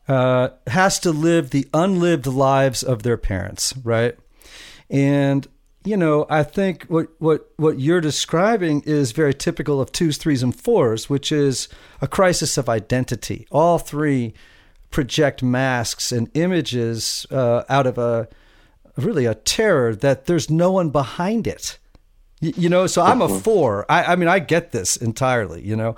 uh, 0.09 0.49
has 0.67 0.99
to 1.01 1.13
live 1.13 1.51
the 1.51 1.69
unlived 1.73 2.27
lives 2.27 2.83
of 2.83 3.03
their 3.03 3.17
parents, 3.17 3.75
right? 3.85 4.17
And 4.91 5.47
you 5.85 5.97
know, 5.97 6.27
I 6.31 6.43
think 6.45 6.85
what, 6.85 7.09
what, 7.19 7.51
what 7.57 7.81
you're 7.81 8.01
describing 8.01 8.83
is 8.87 9.13
very 9.13 9.35
typical 9.35 9.81
of 9.81 9.91
twos, 9.91 10.17
threes, 10.17 10.43
and 10.43 10.55
fours, 10.55 11.11
which 11.11 11.33
is 11.33 11.69
a 12.01 12.07
crisis 12.07 12.57
of 12.57 12.69
identity. 12.69 13.47
All 13.51 13.79
three 13.79 14.33
project 14.91 15.43
masks 15.43 16.13
and 16.13 16.31
images 16.35 17.27
uh, 17.31 17.65
out 17.69 17.87
of 17.87 17.99
a 17.99 18.29
really 18.97 19.27
a 19.27 19.35
terror 19.35 19.95
that 19.97 20.27
there's 20.27 20.51
no 20.51 20.71
one 20.71 20.91
behind 20.91 21.47
it. 21.47 21.79
You, 22.41 22.53
you 22.57 22.69
know, 22.69 22.87
so 22.87 23.03
I'm 23.03 23.23
a 23.23 23.41
four. 23.41 23.87
I, 23.91 24.13
I 24.13 24.17
mean, 24.17 24.29
I 24.29 24.39
get 24.39 24.71
this 24.73 24.97
entirely, 24.97 25.67
you 25.67 25.75
know. 25.75 25.97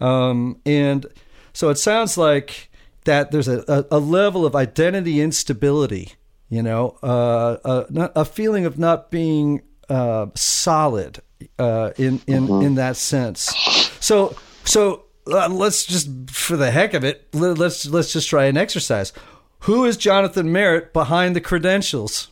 Um, 0.00 0.60
and 0.66 1.06
so 1.52 1.70
it 1.70 1.78
sounds 1.78 2.16
like 2.18 2.70
that 3.04 3.30
there's 3.30 3.48
a, 3.48 3.86
a, 3.90 3.98
level 3.98 4.46
of 4.46 4.56
identity 4.56 5.20
instability 5.20 6.12
you 6.54 6.62
know, 6.62 6.90
uh, 7.02 7.56
a, 7.64 8.20
a, 8.20 8.24
feeling 8.24 8.64
of 8.64 8.78
not 8.78 9.10
being 9.10 9.62
uh, 9.88 10.26
solid 10.34 11.20
uh, 11.58 11.90
in 11.96 12.20
in 12.26 12.46
mm-hmm. 12.46 12.66
in 12.66 12.74
that 12.76 12.96
sense. 12.96 13.52
So 14.00 14.36
so 14.64 15.04
uh, 15.26 15.48
let's 15.48 15.84
just 15.84 16.08
for 16.30 16.56
the 16.56 16.70
heck 16.70 16.94
of 16.94 17.02
it, 17.02 17.26
let's 17.34 17.86
let's 17.86 18.12
just 18.12 18.28
try 18.28 18.44
an 18.44 18.56
exercise. 18.56 19.12
Who 19.60 19.84
is 19.84 19.96
Jonathan 19.96 20.52
Merritt 20.52 20.92
behind 20.92 21.34
the 21.34 21.40
credentials? 21.40 22.28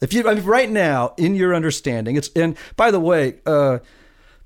If 0.00 0.12
you 0.12 0.28
I 0.28 0.34
mean, 0.34 0.44
right 0.44 0.70
now, 0.70 1.14
in 1.16 1.34
your 1.34 1.54
understanding, 1.54 2.16
it's 2.16 2.28
and 2.36 2.56
by 2.76 2.90
the 2.90 3.00
way, 3.00 3.40
uh, 3.46 3.78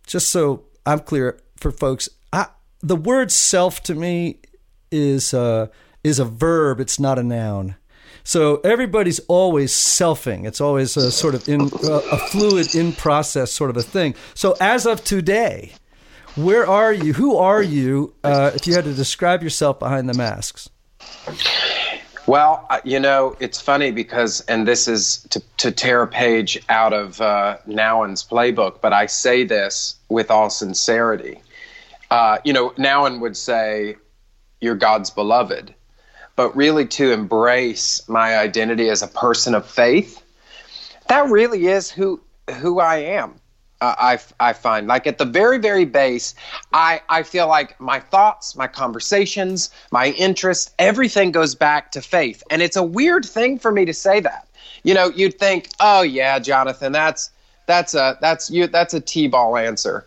just 0.07 0.29
so 0.29 0.65
I'm 0.87 1.01
clear 1.01 1.41
for 1.57 1.73
folks, 1.73 2.09
I, 2.33 2.47
the 2.81 2.97
word 2.97 3.33
self 3.33 3.83
to 3.83 3.95
me 3.95 4.41
is 4.91 5.35
uh, 5.35 5.69
is 6.05 6.19
a 6.19 6.25
verb. 6.25 6.81
It's 6.81 6.99
not 6.99 7.19
a 7.19 7.23
noun. 7.23 7.77
So 8.25 8.57
everybody's 8.57 9.21
always 9.21 9.73
selfing. 9.73 10.47
It's 10.47 10.61
always 10.61 10.97
a 10.97 11.11
sort 11.11 11.35
of 11.35 11.49
in 11.49 11.63
a 11.63 12.19
fluid, 12.29 12.75
in 12.75 12.93
process 12.93 13.51
sort 13.51 13.71
of 13.71 13.77
a 13.77 13.83
thing. 13.83 14.15
So 14.35 14.55
as 14.61 14.87
of 14.87 15.03
today, 15.03 15.73
where 16.37 16.67
are 16.67 16.93
you? 16.93 17.15
Who 17.15 17.37
are 17.37 17.63
you? 17.63 18.15
Uh, 18.23 18.51
if 18.55 18.67
you 18.67 18.75
had 18.75 18.85
to 18.85 18.93
describe 18.93 19.43
yourself 19.43 19.79
behind 19.79 20.09
the 20.09 20.15
masks. 20.15 20.69
Well, 22.27 22.67
uh, 22.69 22.81
you 22.85 23.01
know, 23.01 23.35
it's 23.41 23.59
funny 23.59 23.91
because, 23.91 24.43
and 24.43 24.69
this 24.69 24.87
is 24.87 25.27
to, 25.31 25.43
to 25.57 25.73
tear 25.73 26.03
a 26.03 26.07
page 26.07 26.63
out 26.69 26.93
of 26.93 27.23
uh, 27.23 27.57
playbook, 27.67 28.83
but 28.83 28.93
I 28.93 29.07
say 29.07 29.45
this 29.45 29.95
with 30.11 30.31
all 30.31 30.51
sincerity. 30.51 31.41
Uh, 32.11 32.37
you 32.45 32.53
know, 32.53 32.71
Nouwen 32.71 33.21
would 33.21 33.35
say, 33.35 33.97
You're 34.61 34.75
God's 34.75 35.11
beloved 35.11 35.75
but 36.39 36.55
really 36.55 36.87
to 36.87 37.11
embrace 37.11 38.09
my 38.09 38.39
identity 38.39 38.89
as 38.91 39.03
a 39.03 39.09
person 39.09 39.57
of 39.57 39.69
faith. 39.69 40.23
That 41.09 41.29
really 41.29 41.67
is 41.67 41.91
who 41.91 42.21
who 42.61 42.79
I 42.79 42.99
am. 42.99 43.35
Uh, 43.81 43.95
I, 43.99 44.19
I 44.41 44.53
find 44.53 44.87
like 44.87 45.07
at 45.07 45.19
the 45.19 45.25
very 45.25 45.59
very 45.59 45.85
base 45.85 46.35
I, 46.73 47.01
I 47.09 47.23
feel 47.23 47.47
like 47.47 47.81
my 47.81 48.01
thoughts 48.01 48.57
my 48.57 48.67
conversations 48.67 49.71
my 49.93 50.09
interests 50.11 50.75
everything 50.81 51.31
goes 51.31 51.55
back 51.55 51.93
to 51.93 52.03
faith 52.03 52.43
and 52.51 52.61
it's 52.61 52.75
a 52.75 52.83
weird 52.83 53.25
thing 53.25 53.57
for 53.57 53.71
me 53.71 53.85
to 53.85 53.95
say 53.95 54.19
that 54.19 54.49
you 54.83 54.95
know 54.95 55.13
you'd 55.15 55.39
think 55.39 55.69
oh 55.79 56.03
yeah 56.03 56.41
jonathan 56.41 56.91
that's 56.91 57.31
that's 57.67 57.95
a 57.95 58.19
that's 58.21 58.51
you 58.51 58.67
that's 58.67 58.95
a 58.95 59.01
t-ball 59.01 59.57
answer 59.57 60.05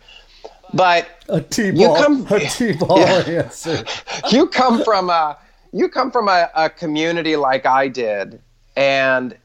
but 0.74 1.08
a 1.28 1.40
T-ball, 1.40 1.96
come, 1.96 2.26
a 2.30 2.40
T-ball 2.40 2.98
yeah, 2.98 3.42
answer. 3.42 3.84
you 4.30 4.46
come 4.46 4.84
from 4.84 5.10
a 5.10 5.38
you 5.72 5.88
come 5.88 6.10
from 6.10 6.28
a, 6.28 6.50
a 6.54 6.68
community 6.68 7.36
like 7.36 7.64
I 7.64 7.88
did, 7.88 8.40
and 8.76 9.36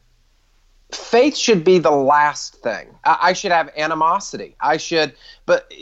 faith 0.92 1.36
should 1.36 1.64
be 1.64 1.78
the 1.78 1.90
last 1.90 2.56
thing. 2.56 2.88
I, 3.04 3.18
I, 3.22 3.32
should 3.32 3.52
have 3.52 3.70
animosity. 3.76 4.54
I 4.60 4.76
should, 4.76 5.14
but 5.46 5.72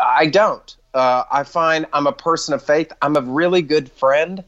I 0.00 0.26
don't. 0.26 0.76
Uh, 0.94 1.24
I 1.30 1.44
find 1.44 1.86
I'm 1.92 2.06
a 2.06 2.12
person 2.12 2.54
of 2.54 2.64
faith. 2.64 2.92
I'm 3.02 3.16
a 3.16 3.20
really 3.20 3.62
good 3.62 3.90
friend. 3.92 4.42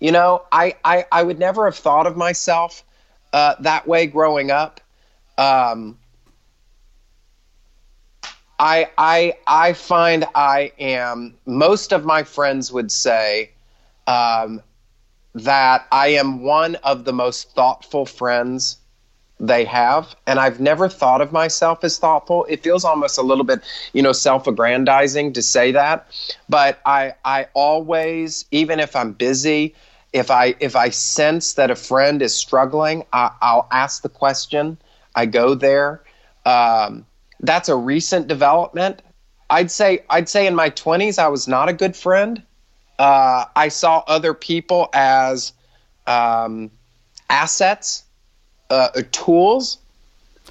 You 0.00 0.12
know, 0.12 0.42
I, 0.50 0.76
I, 0.84 1.06
I 1.12 1.22
would 1.22 1.38
never 1.38 1.66
have 1.66 1.76
thought 1.76 2.06
of 2.06 2.16
myself 2.16 2.82
uh, 3.32 3.54
that 3.60 3.86
way 3.86 4.06
growing 4.06 4.50
up. 4.50 4.80
Um, 5.38 5.98
I, 8.58 8.88
I, 8.98 9.34
I 9.46 9.72
find 9.72 10.24
I 10.34 10.72
am, 10.78 11.34
most 11.46 11.92
of 11.92 12.04
my 12.04 12.22
friends 12.22 12.72
would 12.72 12.90
say 12.90 13.50
um, 14.06 14.62
that 15.34 15.86
I 15.90 16.08
am 16.08 16.42
one 16.42 16.76
of 16.76 17.04
the 17.04 17.12
most 17.12 17.52
thoughtful 17.54 18.06
friends 18.06 18.78
they 19.40 19.64
have 19.64 20.14
and 20.26 20.38
i've 20.38 20.60
never 20.60 20.88
thought 20.88 21.20
of 21.20 21.32
myself 21.32 21.82
as 21.82 21.98
thoughtful. 21.98 22.44
It 22.48 22.62
feels 22.62 22.84
almost 22.84 23.18
a 23.18 23.22
little 23.22 23.44
bit 23.44 23.60
you 23.92 24.02
know 24.02 24.12
self-aggrandizing 24.12 25.32
to 25.34 25.42
say 25.42 25.72
that 25.72 26.06
but 26.48 26.78
i 26.86 27.14
i 27.24 27.46
always 27.54 28.44
even 28.52 28.78
if 28.80 28.94
i'm 28.94 29.12
busy 29.12 29.74
if 30.12 30.30
i 30.30 30.54
if 30.60 30.76
i 30.76 30.88
sense 30.90 31.54
that 31.54 31.70
a 31.70 31.74
friend 31.74 32.22
is 32.22 32.34
struggling 32.34 33.04
I, 33.12 33.30
will 33.54 33.66
ask 33.72 34.02
the 34.02 34.08
question. 34.08 34.78
I 35.16 35.26
go 35.26 35.54
there. 35.54 36.02
Um, 36.46 37.06
that's 37.40 37.68
a 37.68 37.76
recent 37.76 38.26
development 38.26 39.02
i'd 39.50 39.70
say 39.70 40.04
i'd 40.10 40.28
say 40.28 40.46
in 40.46 40.54
my 40.54 40.70
20s 40.70 41.18
i 41.18 41.28
was 41.28 41.46
not 41.48 41.68
a 41.68 41.72
good 41.72 41.96
friend 41.96 42.42
uh, 42.98 43.44
i 43.56 43.68
saw 43.68 44.02
other 44.06 44.32
people 44.34 44.88
as 44.92 45.52
um, 46.06 46.70
assets 47.30 48.04
uh, 48.70 48.88
tools. 49.12 49.78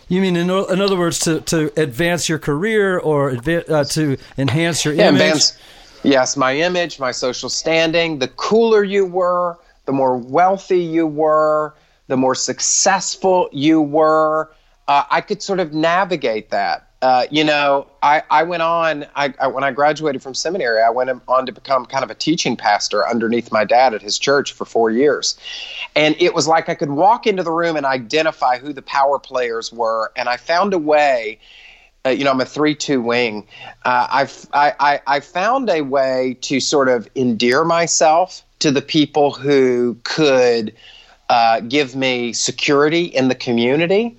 You 0.07 0.21
mean, 0.21 0.35
in, 0.35 0.49
in 0.49 0.81
other 0.81 0.97
words, 0.97 1.19
to, 1.19 1.41
to 1.41 1.71
advance 1.79 2.29
your 2.29 2.39
career 2.39 2.99
or 2.99 3.31
adva- 3.31 3.69
uh, 3.69 3.83
to 3.85 4.17
enhance 4.37 4.85
your 4.85 4.93
yeah, 4.93 5.09
image? 5.09 5.21
Advance, 5.21 5.57
yes, 6.03 6.37
my 6.37 6.55
image, 6.55 6.99
my 6.99 7.11
social 7.11 7.49
standing. 7.49 8.19
The 8.19 8.27
cooler 8.29 8.83
you 8.83 9.05
were, 9.05 9.59
the 9.85 9.91
more 9.91 10.17
wealthy 10.17 10.79
you 10.79 11.07
were, 11.07 11.75
the 12.07 12.17
more 12.17 12.35
successful 12.35 13.49
you 13.51 13.81
were. 13.81 14.51
Uh, 14.87 15.03
I 15.09 15.21
could 15.21 15.41
sort 15.41 15.59
of 15.59 15.73
navigate 15.73 16.49
that. 16.49 16.87
Uh, 17.01 17.25
you 17.29 17.43
know, 17.43 17.85
I, 18.01 18.23
I 18.29 18.43
went 18.43 18.63
on, 18.63 19.05
I, 19.13 19.33
I, 19.37 19.47
when 19.47 19.63
I 19.65 19.71
graduated 19.71 20.23
from 20.23 20.33
seminary, 20.33 20.81
I 20.81 20.89
went 20.89 21.09
on 21.27 21.45
to 21.45 21.51
become 21.51 21.85
kind 21.85 22.01
of 22.01 22.09
a 22.09 22.15
teaching 22.15 22.55
pastor 22.55 23.05
underneath 23.05 23.51
my 23.51 23.65
dad 23.65 23.93
at 23.93 24.01
his 24.01 24.17
church 24.17 24.53
for 24.53 24.63
four 24.63 24.89
years. 24.89 25.37
And 25.97 26.15
it 26.17 26.33
was 26.33 26.47
like 26.47 26.69
I 26.69 26.75
could 26.75 26.91
walk 26.91 27.27
into 27.27 27.43
the 27.43 27.51
room 27.51 27.75
and 27.75 27.85
identify 27.85 28.57
who 28.57 28.71
the 28.71 28.81
power 28.81 29.19
players 29.19 29.71
were. 29.71 30.13
And 30.15 30.29
I 30.29 30.37
found 30.37 30.73
a 30.73 30.79
way. 30.79 31.39
Uh, 32.05 32.09
you 32.09 32.23
know, 32.23 32.31
I'm 32.31 32.41
a 32.41 32.45
three-two 32.45 33.01
wing. 33.01 33.47
Uh, 33.83 34.07
I've, 34.09 34.47
I, 34.53 34.73
I, 34.79 35.01
I 35.07 35.19
found 35.19 35.69
a 35.69 35.81
way 35.81 36.37
to 36.41 36.59
sort 36.61 36.89
of 36.89 37.09
endear 37.15 37.65
myself 37.65 38.43
to 38.59 38.71
the 38.71 38.81
people 38.81 39.31
who 39.31 39.97
could 40.03 40.73
uh, 41.29 41.59
give 41.61 41.95
me 41.95 42.31
security 42.33 43.03
in 43.03 43.27
the 43.27 43.35
community 43.35 44.17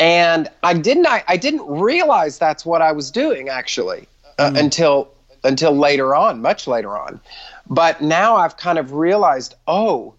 and 0.00 0.50
I 0.62 0.74
didn't 0.74 1.06
I, 1.06 1.24
I 1.28 1.36
didn't 1.36 1.66
realize 1.68 2.38
that's 2.38 2.66
what 2.66 2.82
I 2.82 2.92
was 2.92 3.10
doing 3.10 3.48
actually 3.48 4.08
uh, 4.38 4.50
mm. 4.50 4.58
until 4.58 5.10
until 5.44 5.76
later 5.76 6.14
on, 6.14 6.40
much 6.40 6.66
later 6.66 6.96
on. 6.96 7.20
But 7.68 8.00
now 8.00 8.36
I've 8.36 8.56
kind 8.56 8.78
of 8.78 8.92
realized, 8.92 9.54
oh, 9.68 10.14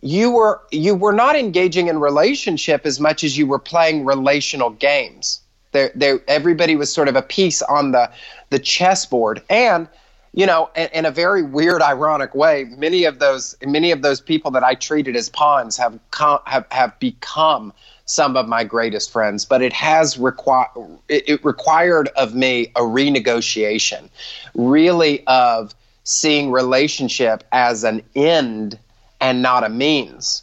you 0.00 0.30
were 0.30 0.60
you 0.70 0.94
were 0.94 1.12
not 1.12 1.36
engaging 1.36 1.88
in 1.88 2.00
relationship 2.00 2.86
as 2.86 2.98
much 2.98 3.22
as 3.22 3.36
you 3.36 3.46
were 3.46 3.58
playing 3.58 4.04
relational 4.04 4.70
games. 4.70 5.40
There, 5.72 5.90
there, 5.94 6.20
everybody 6.28 6.76
was 6.76 6.92
sort 6.92 7.08
of 7.08 7.16
a 7.16 7.22
piece 7.22 7.62
on 7.62 7.92
the 7.92 8.10
the 8.50 8.58
chessboard, 8.58 9.42
and 9.48 9.88
you 10.34 10.46
know, 10.46 10.70
in, 10.74 10.88
in, 10.92 11.04
a 11.04 11.10
very 11.10 11.42
weird, 11.42 11.82
ironic 11.82 12.34
way, 12.34 12.64
many 12.76 13.04
of 13.04 13.20
those 13.20 13.56
many 13.64 13.90
of 13.90 14.02
those 14.02 14.20
people 14.20 14.50
that 14.52 14.64
I 14.64 14.74
treated 14.74 15.14
as 15.14 15.28
pawns 15.28 15.76
have 15.76 15.98
com- 16.10 16.40
have 16.46 16.66
have 16.70 16.98
become 16.98 17.72
some 18.12 18.36
of 18.36 18.46
my 18.46 18.62
greatest 18.62 19.10
friends, 19.10 19.46
but 19.46 19.62
it 19.62 19.72
has 19.72 20.18
required 20.18 20.68
it, 21.08 21.42
required 21.42 22.08
of 22.08 22.34
me 22.34 22.70
a 22.76 22.80
renegotiation, 22.80 24.10
really 24.54 25.26
of 25.26 25.74
seeing 26.04 26.50
relationship 26.50 27.42
as 27.52 27.84
an 27.84 28.02
end 28.14 28.78
and 29.20 29.40
not 29.40 29.64
a 29.64 29.68
means. 29.70 30.42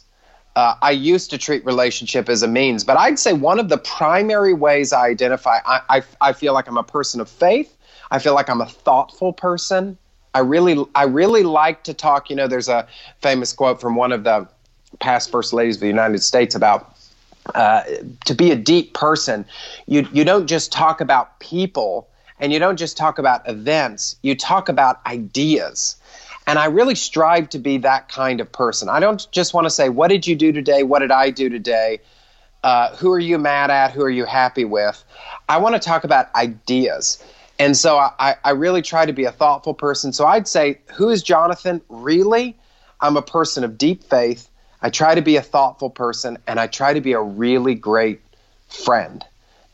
Uh, 0.56 0.74
I 0.82 0.90
used 0.90 1.30
to 1.30 1.38
treat 1.38 1.64
relationship 1.64 2.28
as 2.28 2.42
a 2.42 2.48
means, 2.48 2.82
but 2.82 2.96
I'd 2.96 3.20
say 3.20 3.34
one 3.34 3.60
of 3.60 3.68
the 3.68 3.78
primary 3.78 4.52
ways 4.52 4.92
I 4.92 5.06
identify, 5.06 5.58
I, 5.64 5.80
I, 5.88 6.02
I 6.20 6.32
feel 6.32 6.54
like 6.54 6.66
I'm 6.66 6.76
a 6.76 6.82
person 6.82 7.20
of 7.20 7.28
faith. 7.28 7.76
I 8.10 8.18
feel 8.18 8.34
like 8.34 8.50
I'm 8.50 8.60
a 8.60 8.66
thoughtful 8.66 9.32
person. 9.32 9.96
I 10.34 10.40
really, 10.40 10.84
I 10.96 11.04
really 11.04 11.44
like 11.44 11.84
to 11.84 11.94
talk. 11.94 12.30
You 12.30 12.36
know, 12.36 12.48
there's 12.48 12.68
a 12.68 12.88
famous 13.22 13.52
quote 13.52 13.80
from 13.80 13.94
one 13.94 14.10
of 14.10 14.24
the 14.24 14.48
past 14.98 15.30
first 15.30 15.52
ladies 15.52 15.76
of 15.76 15.82
the 15.82 15.86
United 15.86 16.20
States 16.20 16.56
about 16.56 16.96
uh, 17.54 17.82
to 18.26 18.34
be 18.34 18.50
a 18.50 18.56
deep 18.56 18.94
person, 18.94 19.44
you 19.86 20.06
you 20.12 20.24
don't 20.24 20.46
just 20.46 20.72
talk 20.72 21.00
about 21.00 21.40
people 21.40 22.08
and 22.38 22.52
you 22.52 22.58
don't 22.58 22.76
just 22.76 22.96
talk 22.96 23.18
about 23.18 23.48
events. 23.48 24.16
You 24.22 24.34
talk 24.34 24.68
about 24.68 25.04
ideas. 25.06 25.96
And 26.46 26.58
I 26.58 26.66
really 26.66 26.94
strive 26.94 27.48
to 27.50 27.58
be 27.58 27.78
that 27.78 28.08
kind 28.08 28.40
of 28.40 28.50
person. 28.50 28.88
I 28.88 28.98
don't 28.98 29.26
just 29.30 29.54
want 29.54 29.66
to 29.66 29.70
say, 29.70 29.88
"What 29.88 30.08
did 30.08 30.26
you 30.26 30.36
do 30.36 30.52
today? 30.52 30.82
What 30.82 31.00
did 31.00 31.10
I 31.10 31.30
do 31.30 31.48
today?" 31.48 32.00
Uh, 32.62 32.94
who 32.96 33.10
are 33.10 33.18
you 33.18 33.38
mad 33.38 33.70
at? 33.70 33.92
Who 33.92 34.02
are 34.02 34.10
you 34.10 34.26
happy 34.26 34.66
with? 34.66 35.02
I 35.48 35.56
want 35.56 35.74
to 35.74 35.78
talk 35.80 36.04
about 36.04 36.34
ideas. 36.34 37.22
And 37.58 37.74
so 37.74 37.96
I, 37.98 38.36
I 38.44 38.50
really 38.50 38.82
try 38.82 39.06
to 39.06 39.12
be 39.14 39.24
a 39.24 39.32
thoughtful 39.32 39.72
person. 39.72 40.12
So 40.12 40.26
I'd 40.26 40.46
say, 40.46 40.78
who 40.94 41.08
is 41.08 41.22
Jonathan? 41.22 41.80
Really? 41.88 42.56
I'm 43.00 43.16
a 43.16 43.22
person 43.22 43.64
of 43.64 43.78
deep 43.78 44.04
faith 44.04 44.49
I 44.82 44.90
try 44.90 45.14
to 45.14 45.22
be 45.22 45.36
a 45.36 45.42
thoughtful 45.42 45.90
person 45.90 46.38
and 46.46 46.58
I 46.58 46.66
try 46.66 46.92
to 46.92 47.00
be 47.00 47.12
a 47.12 47.20
really 47.20 47.74
great 47.74 48.20
friend. 48.68 49.24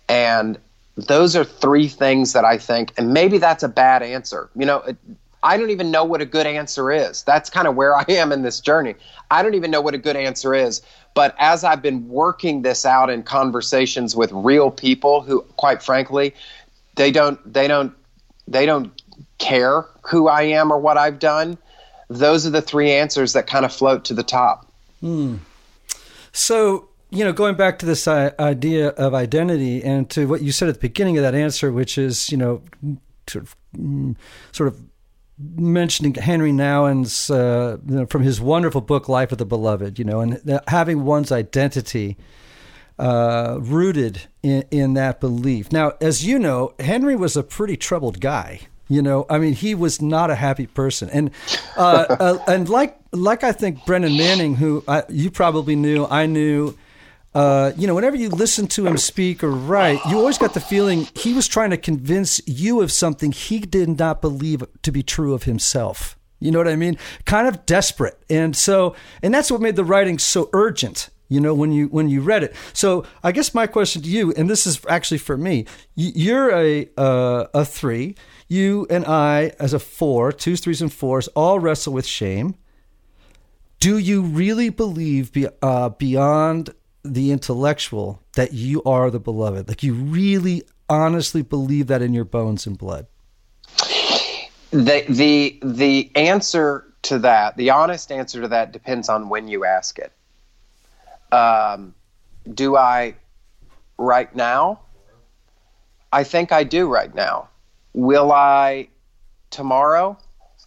And 0.09 0.59
those 0.97 1.37
are 1.37 1.45
three 1.45 1.89
things 1.89 2.33
that 2.33 2.45
I 2.45 2.59
think, 2.59 2.93
and 2.97 3.13
maybe 3.13 3.39
that's 3.39 3.63
a 3.63 3.69
bad 3.69 4.03
answer. 4.03 4.49
You 4.57 4.67
know, 4.67 4.79
it, 4.79 4.97
I 5.43 5.57
don't 5.57 5.71
even 5.71 5.91
know 5.91 6.05
what 6.05 6.21
a 6.21 6.27
good 6.27 6.47
answer 6.47 6.91
is. 6.91 7.23
That's 7.23 7.51
kind 7.51 7.69
of 7.69 7.77
where 7.77 7.97
I 7.97 8.05
am 8.09 8.33
in 8.33 8.43
this 8.43 8.61
journey. 8.61 8.95
I 9.31 9.43
don't 9.43 9.55
even 9.55 9.71
know 9.71 9.81
what 9.81 9.95
a 9.95 9.99
good 9.99 10.17
answer 10.17 10.55
is. 10.55 10.83
But 11.15 11.35
as 11.39 11.65
I've 11.65 11.83
been 11.83 12.09
working 12.09 12.63
this 12.63 12.85
out 12.85 13.11
in 13.11 13.23
conversations 13.23 14.17
with 14.17 14.33
real 14.33 14.71
people 14.71 15.21
who, 15.21 15.43
quite 15.57 15.83
frankly, 15.83 16.35
they 16.97 17.11
don't, 17.11 17.41
they 17.51 17.69
don't, 17.69 17.95
they 18.49 18.67
don't 18.67 18.91
care 19.39 19.87
who 20.03 20.29
I 20.29 20.43
am 20.43 20.73
or 20.73 20.79
what 20.79 20.97
I've 20.97 21.19
done. 21.19 21.59
Those 22.09 22.47
are 22.47 22.51
the 22.51 22.63
three 22.63 22.93
answers 22.93 23.33
that 23.35 23.47
kind 23.47 23.65
of 23.65 23.73
float 23.73 24.05
to 24.07 24.15
the 24.15 24.23
top. 24.23 24.66
So, 26.33 26.89
you 27.11 27.25
know, 27.25 27.33
going 27.33 27.55
back 27.55 27.79
to 27.79 27.87
this 27.87 28.07
idea 28.09 28.89
of 28.89 29.15
identity 29.15 29.83
and 29.83 30.09
to 30.11 30.27
what 30.27 30.43
you 30.43 30.53
said 30.53 30.69
at 30.69 30.75
the 30.75 30.81
beginning 30.81 31.17
of 31.17 31.23
that 31.23 31.35
answer, 31.35 31.73
which 31.73 31.97
is, 31.99 32.31
you 32.31 32.37
know, 32.37 32.63
sort 33.27 33.45
of, 33.45 33.57
mm, 33.77 34.17
sort 34.53 34.69
of 34.69 34.83
mentioning 35.39 36.15
Henri 36.15 36.53
Nouwen's 36.53 37.31
uh, 37.31 37.77
you 37.87 37.97
know, 37.97 38.07
from 38.07 38.23
his 38.23 38.41
wonderful 38.41 38.81
book 38.81 39.09
Life 39.09 39.33
of 39.33 39.39
the 39.39 39.47
Beloved, 39.47 39.99
you 39.99 40.05
know, 40.05 40.21
and 40.21 40.61
having 40.69 41.05
one's 41.05 41.31
identity 41.31 42.17
uh, 42.99 43.59
rooted 43.61 44.23
in, 44.43 44.65
in 44.71 44.95
that 44.95 45.21
belief. 45.21 45.71
Now, 45.73 45.93
as 46.01 46.25
you 46.25 46.39
know, 46.39 46.75
Henry 46.81 47.17
was 47.17 47.37
a 47.37 47.43
pretty 47.43 47.77
troubled 47.77 48.21
guy. 48.21 48.61
You 48.89 49.03
know, 49.03 49.27
I 49.29 49.39
mean, 49.39 49.53
he 49.53 49.75
was 49.75 50.01
not 50.01 50.31
a 50.31 50.35
happy 50.35 50.67
person, 50.67 51.11
and 51.11 51.31
uh, 51.77 52.07
uh, 52.21 52.39
and 52.47 52.69
like 52.69 52.97
like 53.13 53.43
I 53.43 53.53
think 53.53 53.85
Brennan 53.85 54.17
Manning, 54.17 54.55
who 54.55 54.85
I, 54.87 55.03
you 55.09 55.31
probably 55.31 55.77
knew, 55.77 56.07
I 56.07 56.27
knew. 56.27 56.77
Uh, 57.35 57.73
you 57.77 57.87
know, 57.87 57.95
whenever 57.95 58.17
you 58.17 58.31
listen 58.31 58.67
to 58.67 58.87
him 58.87 58.97
speak 58.97 59.45
or 59.45 59.51
write, 59.51 60.01
you 60.07 60.17
always 60.17 60.39
got 60.39 60.55
the 60.55 60.61
feeling 60.61 61.07
he 61.15 61.35
was 61.35 61.47
trying 61.47 61.69
to 61.69 61.77
convince 61.77 62.41
you 62.47 62.81
of 62.81 62.91
something 62.91 63.31
he 63.31 63.59
did 63.59 63.99
not 63.99 64.23
believe 64.23 64.65
to 64.81 64.91
be 64.91 65.03
true 65.03 65.35
of 65.35 65.43
himself. 65.43 66.17
You 66.41 66.51
know 66.51 66.57
what 66.57 66.67
I 66.67 66.77
mean? 66.77 66.97
Kind 67.27 67.47
of 67.47 67.67
desperate, 67.67 68.19
and 68.31 68.57
so, 68.57 68.97
and 69.23 69.35
that's 69.35 69.51
what 69.51 69.61
made 69.61 69.77
the 69.77 69.85
writing 69.85 70.19
so 70.19 70.49
urgent 70.55 71.11
you 71.29 71.41
know 71.41 71.55
when 71.55 71.73
you 71.73 71.89
when 71.89 72.09
you 72.09 72.21
read 72.21 72.45
it 72.45 72.55
so 72.73 73.05
i 73.25 73.33
guess 73.33 73.53
my 73.53 73.67
question 73.67 74.01
to 74.03 74.09
you 74.09 74.33
and 74.37 74.49
this 74.49 74.67
is 74.67 74.81
actually 74.89 75.19
for 75.19 75.37
me 75.37 75.67
you're 75.97 76.51
a 76.51 76.89
uh, 76.97 77.47
a 77.53 77.65
three 77.65 78.15
you 78.49 78.87
and 78.91 79.05
I, 79.07 79.53
as 79.59 79.73
a 79.73 79.79
four, 79.79 80.33
twos, 80.33 80.61
threes, 80.61 80.81
and 80.81 80.93
fours, 80.93 81.29
all 81.29 81.59
wrestle 81.59 81.93
with 81.93 82.07
shame. 82.07 82.55
Do 83.81 83.99
you 83.99 84.23
really 84.23 84.71
believe 84.71 85.33
be, 85.33 85.49
uh, 85.63 85.91
beyond 85.91 86.71
the 87.03 87.31
intellectual 87.31 88.23
that 88.35 88.53
you 88.53 88.83
are 88.85 89.11
the 89.11 89.21
beloved? 89.21 89.69
Like 89.69 89.83
you 89.83 89.95
really 89.95 90.63
honestly 90.89 91.43
believe 91.43 91.89
that 91.89 92.03
in 92.03 92.13
your 92.13 92.25
bones 92.25 92.67
and 92.67 92.79
blood? 92.79 93.07
The 94.71 95.05
the 95.09 95.59
the 95.63 96.11
answer 96.17 96.93
to 97.03 97.19
that, 97.21 97.57
the 97.57 97.71
honest 97.71 98.11
answer 98.11 98.43
to 98.43 98.49
that, 98.49 98.73
depends 98.73 99.09
on 99.09 99.29
when 99.29 99.49
you 99.49 99.65
ask 99.65 99.99
it. 99.99 100.13
Um, 101.35 101.95
do 102.53 102.77
I 102.77 103.15
right 103.99 104.35
now? 104.35 104.81
I 106.13 106.25
think 106.25 106.53
I 106.53 106.65
do 106.65 106.89
right 106.89 107.15
now. 107.15 107.49
Will 107.97 108.31
I 108.31 108.89
tomorrow? 109.51 110.19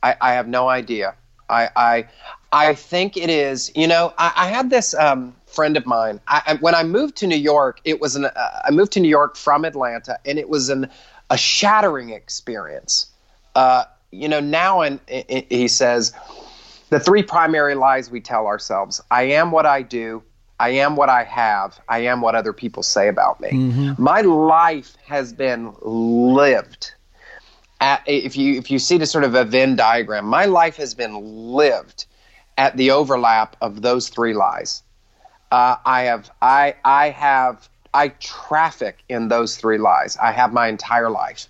I, 0.02 0.16
I 0.20 0.34
have 0.34 0.48
no 0.48 0.68
idea. 0.68 1.16
I, 1.50 1.70
I 1.76 2.08
I 2.52 2.74
think 2.74 3.16
it 3.16 3.30
is. 3.30 3.72
You 3.76 3.88
know, 3.88 4.14
I, 4.18 4.34
I 4.36 4.48
had 4.48 4.72
this 4.72 4.96
um, 4.96 5.36
friend 5.46 5.78
of 5.78 5.86
mine. 5.86 6.20
I, 6.28 6.58
when 6.60 6.74
I 6.74 6.84
moved 6.84 7.16
to 7.18 7.28
New 7.28 7.38
York, 7.38 7.82
it 7.86 8.02
was 8.02 8.16
an. 8.16 8.26
Uh, 8.26 8.62
I 8.66 8.72
moved 8.72 8.92
to 8.94 9.00
New 9.00 9.10
York 9.10 9.36
from 9.36 9.64
Atlanta, 9.64 10.18
and 10.26 10.40
it 10.40 10.50
was 10.50 10.70
an 10.70 10.90
a 11.30 11.38
shattering 11.38 12.10
experience. 12.10 13.08
Uh, 13.56 13.84
you 14.12 14.28
know, 14.28 14.40
now 14.40 14.82
and 14.82 15.00
he 15.08 15.68
says 15.68 16.14
the 16.90 17.00
three 17.00 17.22
primary 17.22 17.76
lies 17.76 18.10
we 18.10 18.22
tell 18.22 18.48
ourselves: 18.48 19.02
I 19.12 19.24
am 19.24 19.52
what 19.52 19.68
I 19.68 19.84
do. 19.84 20.24
I 20.60 20.70
am 20.70 20.96
what 20.96 21.10
I 21.10 21.24
have. 21.24 21.80
I 21.88 22.00
am 22.00 22.22
what 22.22 22.36
other 22.36 22.54
people 22.54 22.84
say 22.84 23.08
about 23.08 23.40
me. 23.40 23.50
Mm-hmm. 23.50 24.04
My 24.04 24.22
life 24.22 24.98
has 25.06 25.32
been 25.32 25.74
lived. 25.82 26.94
At, 27.82 28.04
if 28.06 28.36
you 28.36 28.56
if 28.56 28.70
you 28.70 28.80
see 28.80 28.98
the 28.98 29.06
sort 29.06 29.24
of 29.24 29.36
a 29.36 29.46
Venn 29.46 29.76
diagram, 29.76 30.26
my 30.26 30.46
life 30.46 30.76
has 30.78 30.94
been 30.94 31.54
lived 31.54 32.06
at 32.58 32.76
the 32.76 32.92
overlap 32.92 33.56
of 33.62 33.82
those 33.82 34.10
three 34.10 34.34
lies. 34.34 34.84
Uh, 35.52 35.78
I 35.86 36.04
have 36.04 36.30
I 36.42 36.76
I 36.84 37.10
have 37.10 37.70
I 37.94 38.10
traffic 38.10 39.04
in 39.10 39.30
those 39.30 39.58
three 39.58 39.78
lies. 39.78 40.18
I 40.18 40.32
have 40.32 40.54
my 40.54 40.68
entire 40.68 41.10
life. 41.10 41.48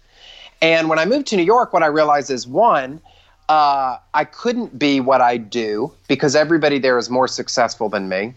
And 0.62 0.90
when 0.90 1.00
I 1.00 1.06
moved 1.06 1.28
to 1.28 1.36
New 1.38 1.44
York, 1.44 1.74
what 1.74 1.84
I 1.84 1.88
realized 1.88 2.30
is 2.30 2.46
one, 2.46 3.02
uh, 3.48 3.98
I 4.14 4.26
couldn't 4.26 4.78
be 4.78 5.00
what 5.00 5.22
I 5.22 5.38
do 5.38 5.94
because 6.08 6.36
everybody 6.36 6.80
there 6.80 6.98
is 6.98 7.10
more 7.10 7.28
successful 7.28 7.90
than 7.90 8.10
me 8.10 8.34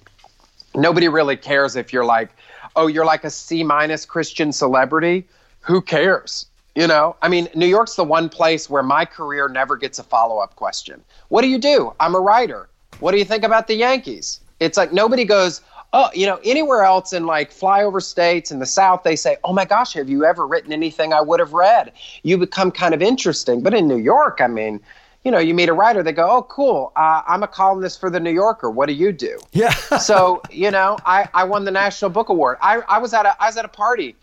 nobody 0.75 1.09
really 1.09 1.37
cares 1.37 1.77
if 1.77 1.93
you're 1.93 2.05
like, 2.05 2.31
oh, 2.77 2.87
you're 2.87 3.05
like 3.05 3.25
a 3.25 3.31
C 3.31 3.63
minus 3.63 4.05
Christian 4.05 4.53
celebrity. 4.53 5.27
Who 5.61 5.81
cares? 5.81 6.47
You 6.75 6.87
know, 6.87 7.17
I 7.21 7.29
mean, 7.29 7.49
New 7.55 7.67
York's 7.67 7.97
the 7.97 8.05
one 8.05 8.29
place 8.29 8.71
where 8.71 8.83
my 8.83 9.05
career 9.05 9.49
never 9.49 9.77
gets 9.77 9.99
a 9.99 10.03
follow 10.03 10.39
up 10.39 10.57
question. 10.57 11.03
What 11.29 11.43
do 11.43 11.49
you 11.49 11.59
do? 11.59 11.93
I'm 12.01 12.15
a 12.15 12.21
writer. 12.21 12.69
What 13.01 13.13
do 13.13 13.19
you 13.19 13.25
think 13.25 13.45
about 13.45 13.67
the 13.67 13.75
Yankees? 13.75 14.41
It's 14.59 14.79
like 14.79 14.93
nobody 14.93 15.25
goes, 15.25 15.61
oh, 15.93 16.09
you 16.15 16.27
know, 16.27 16.41
anywhere 16.45 16.83
else 16.83 17.13
in 17.13 17.27
like 17.27 17.53
flyover 17.53 18.03
states 18.03 18.51
in 18.51 18.59
the 18.59 18.67
South, 18.67 19.03
they 19.03 19.17
say, 19.17 19.37
oh 19.45 19.53
my 19.53 19.65
gosh, 19.65 19.93
have 19.95 20.09
you 20.09 20.25
ever 20.25 20.47
written 20.47 20.73
anything 20.73 21.13
I 21.13 21.21
would 21.21 21.41
have 21.41 21.53
read? 21.53 21.93
You 22.23 22.39
become 22.39 22.71
kind 22.71 22.95
of 22.95 23.03
interesting. 23.03 23.61
But 23.63 23.75
in 23.75 23.87
New 23.87 23.99
York, 23.99 24.41
I 24.41 24.47
mean, 24.47 24.81
you 25.25 25.31
know, 25.31 25.39
you 25.39 25.55
meet 25.55 25.69
a 25.69 25.73
writer, 25.73 26.03
they 26.03 26.13
go, 26.13 26.29
"Oh, 26.29 26.43
cool. 26.43 26.93
Uh, 26.97 27.23
I'm 27.27 27.45
a 27.45 27.49
columnist 27.49 28.01
for 28.01 28.11
the 28.11 28.19
New 28.19 28.33
Yorker. 28.33 28.71
What 28.71 28.87
do 28.87 28.93
you 28.93 29.13
do?" 29.13 29.39
Yeah. 29.53 29.71
so 29.99 30.43
you 30.51 30.71
know, 30.71 30.99
I, 31.07 31.29
I 31.33 31.45
won 31.45 31.65
the 31.65 31.71
National 31.71 32.11
Book 32.11 32.29
Award. 32.29 32.59
I, 32.61 32.81
I 32.89 32.99
was 32.99 33.15
at 33.15 33.25
a 33.25 33.41
I 33.41 33.47
was 33.47 33.57
at 33.57 33.65
a 33.65 33.69
party, 33.69 34.17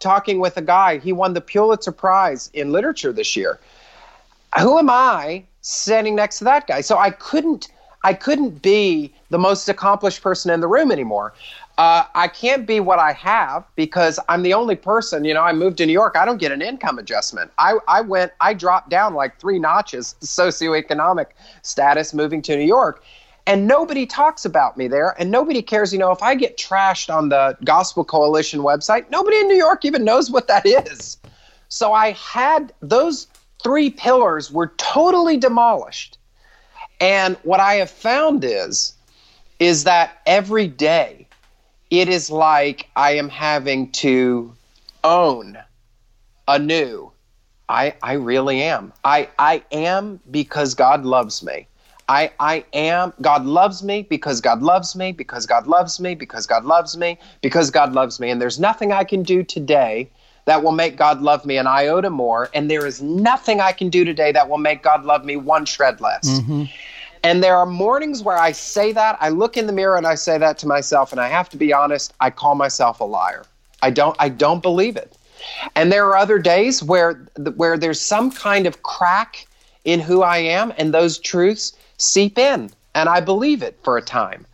talking 0.00 0.40
with 0.40 0.56
a 0.56 0.62
guy. 0.62 0.98
He 0.98 1.12
won 1.12 1.34
the 1.34 1.40
Pulitzer 1.40 1.92
Prize 1.92 2.50
in 2.52 2.72
literature 2.72 3.12
this 3.12 3.36
year. 3.36 3.58
Who 4.60 4.78
am 4.78 4.88
I 4.90 5.44
standing 5.60 6.14
next 6.14 6.38
to 6.38 6.44
that 6.44 6.66
guy? 6.66 6.80
So 6.80 6.98
I 6.98 7.10
couldn't 7.10 7.68
I 8.04 8.14
couldn't 8.14 8.62
be 8.62 9.12
the 9.30 9.38
most 9.38 9.68
accomplished 9.68 10.22
person 10.22 10.52
in 10.52 10.60
the 10.60 10.68
room 10.68 10.92
anymore 10.92 11.34
uh, 11.78 12.02
I 12.16 12.26
can't 12.26 12.66
be 12.66 12.80
what 12.80 12.98
I 12.98 13.12
have 13.12 13.64
because 13.76 14.18
I'm 14.28 14.42
the 14.42 14.52
only 14.52 14.74
person. 14.74 15.24
You 15.24 15.32
know, 15.32 15.42
I 15.42 15.52
moved 15.52 15.78
to 15.78 15.86
New 15.86 15.92
York. 15.92 16.16
I 16.16 16.24
don't 16.24 16.38
get 16.38 16.50
an 16.50 16.60
income 16.60 16.98
adjustment. 16.98 17.52
I, 17.56 17.78
I 17.86 18.00
went, 18.00 18.32
I 18.40 18.52
dropped 18.52 18.90
down 18.90 19.14
like 19.14 19.38
three 19.38 19.60
notches 19.60 20.16
socioeconomic 20.20 21.26
status 21.62 22.12
moving 22.12 22.42
to 22.42 22.56
New 22.56 22.66
York. 22.66 23.04
And 23.48 23.66
nobody 23.66 24.04
talks 24.04 24.44
about 24.44 24.76
me 24.76 24.88
there, 24.88 25.16
and 25.18 25.30
nobody 25.30 25.62
cares. 25.62 25.90
You 25.90 25.98
know, 25.98 26.12
if 26.12 26.22
I 26.22 26.34
get 26.34 26.58
trashed 26.58 27.12
on 27.12 27.30
the 27.30 27.56
Gospel 27.64 28.04
Coalition 28.04 28.60
website, 28.60 29.08
nobody 29.10 29.38
in 29.38 29.48
New 29.48 29.56
York 29.56 29.86
even 29.86 30.04
knows 30.04 30.30
what 30.30 30.48
that 30.48 30.66
is. 30.66 31.16
So 31.70 31.94
I 31.94 32.12
had 32.12 32.74
those 32.80 33.26
three 33.62 33.88
pillars 33.88 34.52
were 34.52 34.74
totally 34.76 35.38
demolished. 35.38 36.18
And 37.00 37.38
what 37.42 37.58
I 37.58 37.76
have 37.76 37.90
found 37.90 38.44
is, 38.44 38.92
is 39.58 39.84
that 39.84 40.18
every 40.26 40.66
day 40.66 41.26
it 41.90 42.10
is 42.10 42.30
like 42.30 42.90
I 42.96 43.12
am 43.12 43.30
having 43.30 43.92
to 43.92 44.54
own 45.04 45.56
anew. 46.46 47.12
I, 47.66 47.94
I 48.02 48.12
really 48.14 48.62
am. 48.62 48.92
I, 49.04 49.30
I 49.38 49.62
am 49.72 50.20
because 50.30 50.74
God 50.74 51.04
loves 51.04 51.42
me. 51.42 51.66
I, 52.08 52.30
I 52.40 52.64
am. 52.72 53.12
God 53.20 53.44
loves 53.44 53.82
me 53.82 54.02
because 54.02 54.40
God 54.40 54.62
loves 54.62 54.96
me, 54.96 55.12
because 55.12 55.46
God 55.46 55.66
loves 55.66 56.00
me, 56.00 56.14
because 56.14 56.46
God 56.46 56.64
loves 56.64 56.96
me, 56.96 57.18
because 57.42 57.70
God 57.70 57.92
loves 57.92 58.18
me. 58.18 58.30
And 58.30 58.40
there's 58.40 58.58
nothing 58.58 58.92
I 58.92 59.04
can 59.04 59.22
do 59.22 59.42
today 59.42 60.10
that 60.46 60.62
will 60.62 60.72
make 60.72 60.96
God 60.96 61.20
love 61.20 61.44
me 61.44 61.58
an 61.58 61.66
iota 61.66 62.08
more. 62.08 62.48
And 62.54 62.70
there 62.70 62.86
is 62.86 63.02
nothing 63.02 63.60
I 63.60 63.72
can 63.72 63.90
do 63.90 64.04
today 64.04 64.32
that 64.32 64.48
will 64.48 64.58
make 64.58 64.82
God 64.82 65.04
love 65.04 65.24
me 65.24 65.36
one 65.36 65.66
shred 65.66 66.00
less. 66.00 66.40
Mm-hmm. 66.40 66.64
And 67.22 67.44
there 67.44 67.56
are 67.56 67.66
mornings 67.66 68.22
where 68.22 68.38
I 68.38 68.52
say 68.52 68.92
that, 68.92 69.18
I 69.20 69.28
look 69.28 69.56
in 69.56 69.66
the 69.66 69.72
mirror 69.72 69.96
and 69.96 70.06
I 70.06 70.14
say 70.14 70.38
that 70.38 70.56
to 70.58 70.66
myself, 70.66 71.12
and 71.12 71.20
I 71.20 71.28
have 71.28 71.50
to 71.50 71.56
be 71.56 71.72
honest, 71.72 72.14
I 72.20 72.30
call 72.30 72.54
myself 72.54 73.00
a 73.00 73.04
liar. 73.04 73.44
I 73.82 73.90
don't 73.90 74.16
I 74.18 74.28
don't 74.28 74.62
believe 74.62 74.96
it. 74.96 75.16
And 75.74 75.92
there 75.92 76.06
are 76.06 76.16
other 76.16 76.38
days 76.38 76.82
where 76.82 77.26
where 77.56 77.76
there's 77.76 78.00
some 78.00 78.30
kind 78.30 78.66
of 78.66 78.82
crack 78.82 79.46
in 79.84 80.00
who 80.00 80.22
I 80.22 80.38
am 80.38 80.72
and 80.78 80.92
those 80.92 81.18
truths 81.18 81.74
seep 81.98 82.38
in 82.38 82.70
and 82.94 83.08
I 83.08 83.20
believe 83.20 83.62
it 83.62 83.78
for 83.82 83.96
a 83.96 84.02
time. 84.02 84.46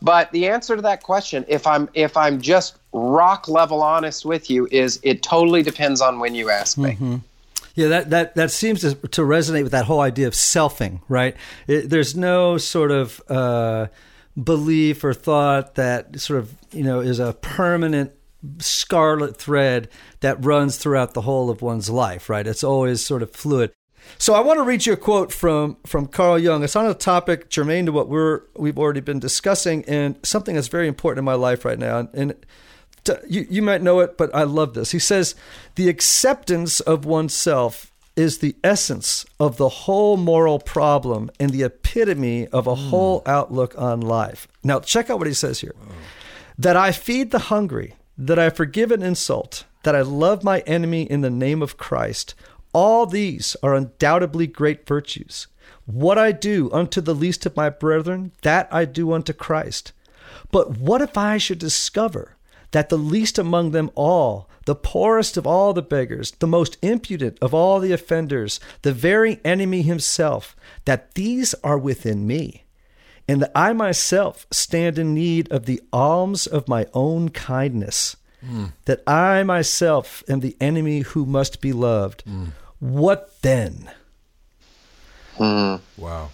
But 0.00 0.30
the 0.30 0.46
answer 0.48 0.76
to 0.76 0.82
that 0.82 1.02
question, 1.02 1.44
if 1.48 1.66
I'm 1.66 1.88
if 1.94 2.16
I'm 2.16 2.40
just 2.40 2.76
rock 2.92 3.48
level 3.48 3.82
honest 3.82 4.24
with 4.24 4.48
you, 4.48 4.68
is 4.70 5.00
it 5.02 5.22
totally 5.22 5.62
depends 5.62 6.00
on 6.00 6.20
when 6.20 6.34
you 6.34 6.50
ask 6.50 6.78
me. 6.78 6.92
Mm-hmm. 6.92 7.16
Yeah, 7.74 7.88
that, 7.88 8.10
that, 8.10 8.34
that 8.34 8.50
seems 8.50 8.80
to, 8.80 8.96
to 8.96 9.22
resonate 9.22 9.62
with 9.62 9.70
that 9.70 9.84
whole 9.84 10.00
idea 10.00 10.26
of 10.26 10.32
selfing, 10.32 11.00
right? 11.08 11.36
It, 11.68 11.88
there's 11.88 12.16
no 12.16 12.58
sort 12.58 12.90
of 12.90 13.22
uh, 13.28 13.86
belief 14.42 15.04
or 15.04 15.14
thought 15.14 15.76
that 15.76 16.18
sort 16.18 16.40
of, 16.40 16.54
you 16.72 16.82
know, 16.82 16.98
is 16.98 17.20
a 17.20 17.34
permanent 17.34 18.12
scarlet 18.58 19.36
thread 19.36 19.88
that 20.20 20.44
runs 20.44 20.76
throughout 20.76 21.14
the 21.14 21.20
whole 21.20 21.50
of 21.50 21.62
one's 21.62 21.88
life, 21.88 22.28
right? 22.28 22.48
It's 22.48 22.64
always 22.64 23.04
sort 23.04 23.22
of 23.22 23.30
fluid. 23.30 23.72
So 24.16 24.34
I 24.34 24.40
want 24.40 24.58
to 24.58 24.62
read 24.62 24.86
you 24.86 24.94
a 24.94 24.96
quote 24.96 25.32
from 25.32 25.76
from 25.84 26.06
Carl 26.06 26.38
Jung. 26.38 26.64
It's 26.64 26.76
on 26.76 26.86
a 26.86 26.94
topic 26.94 27.50
germane 27.50 27.86
to 27.86 27.92
what 27.92 28.08
we're 28.08 28.42
we've 28.56 28.78
already 28.78 29.00
been 29.00 29.20
discussing, 29.20 29.84
and 29.86 30.18
something 30.22 30.54
that's 30.54 30.68
very 30.68 30.88
important 30.88 31.18
in 31.18 31.24
my 31.24 31.34
life 31.34 31.64
right 31.64 31.78
now. 31.78 32.08
And 32.14 32.34
you, 33.28 33.46
you 33.48 33.62
might 33.62 33.82
know 33.82 34.00
it, 34.00 34.16
but 34.16 34.34
I 34.34 34.42
love 34.44 34.74
this. 34.74 34.90
He 34.90 34.98
says, 34.98 35.34
The 35.74 35.88
acceptance 35.88 36.80
of 36.80 37.04
oneself 37.04 37.92
is 38.16 38.38
the 38.38 38.56
essence 38.64 39.24
of 39.38 39.56
the 39.56 39.68
whole 39.68 40.16
moral 40.16 40.58
problem 40.58 41.30
and 41.38 41.50
the 41.50 41.62
epitome 41.62 42.48
of 42.48 42.66
a 42.66 42.74
mm. 42.74 42.88
whole 42.90 43.22
outlook 43.26 43.74
on 43.78 44.00
life. 44.00 44.48
Now, 44.64 44.80
check 44.80 45.08
out 45.08 45.18
what 45.18 45.28
he 45.28 45.34
says 45.34 45.60
here 45.60 45.74
that 46.58 46.76
I 46.76 46.90
feed 46.90 47.30
the 47.30 47.38
hungry, 47.38 47.94
that 48.16 48.38
I 48.38 48.50
forgive 48.50 48.90
an 48.90 49.02
insult, 49.02 49.64
that 49.84 49.94
I 49.94 50.00
love 50.00 50.42
my 50.42 50.60
enemy 50.60 51.02
in 51.02 51.20
the 51.20 51.30
name 51.30 51.62
of 51.62 51.76
Christ. 51.76 52.34
All 52.80 53.06
these 53.06 53.56
are 53.60 53.74
undoubtedly 53.74 54.46
great 54.46 54.86
virtues. 54.86 55.48
What 55.84 56.16
I 56.16 56.30
do 56.30 56.70
unto 56.70 57.00
the 57.00 57.12
least 57.12 57.44
of 57.44 57.56
my 57.56 57.70
brethren, 57.70 58.30
that 58.42 58.68
I 58.70 58.84
do 58.84 59.12
unto 59.12 59.32
Christ. 59.32 59.90
But 60.52 60.78
what 60.78 61.02
if 61.02 61.18
I 61.18 61.38
should 61.38 61.58
discover 61.58 62.36
that 62.70 62.88
the 62.88 62.96
least 62.96 63.36
among 63.36 63.72
them 63.72 63.90
all, 63.96 64.48
the 64.64 64.76
poorest 64.76 65.36
of 65.36 65.44
all 65.44 65.72
the 65.72 65.82
beggars, 65.82 66.30
the 66.38 66.46
most 66.46 66.78
impudent 66.80 67.36
of 67.42 67.52
all 67.52 67.80
the 67.80 67.90
offenders, 67.90 68.60
the 68.82 68.92
very 68.92 69.40
enemy 69.44 69.82
himself, 69.82 70.54
that 70.84 71.14
these 71.14 71.54
are 71.64 71.78
within 71.78 72.28
me, 72.28 72.62
and 73.26 73.42
that 73.42 73.50
I 73.56 73.72
myself 73.72 74.46
stand 74.52 75.00
in 75.00 75.14
need 75.14 75.50
of 75.50 75.66
the 75.66 75.82
alms 75.92 76.46
of 76.46 76.68
my 76.68 76.86
own 76.94 77.30
kindness, 77.30 78.14
mm. 78.40 78.72
that 78.84 79.02
I 79.04 79.42
myself 79.42 80.22
am 80.28 80.38
the 80.38 80.56
enemy 80.60 81.00
who 81.00 81.26
must 81.26 81.60
be 81.60 81.72
loved. 81.72 82.22
Mm. 82.24 82.52
What 82.80 83.42
then? 83.42 83.90
Mm. 85.36 85.80
Wow. 85.96 86.30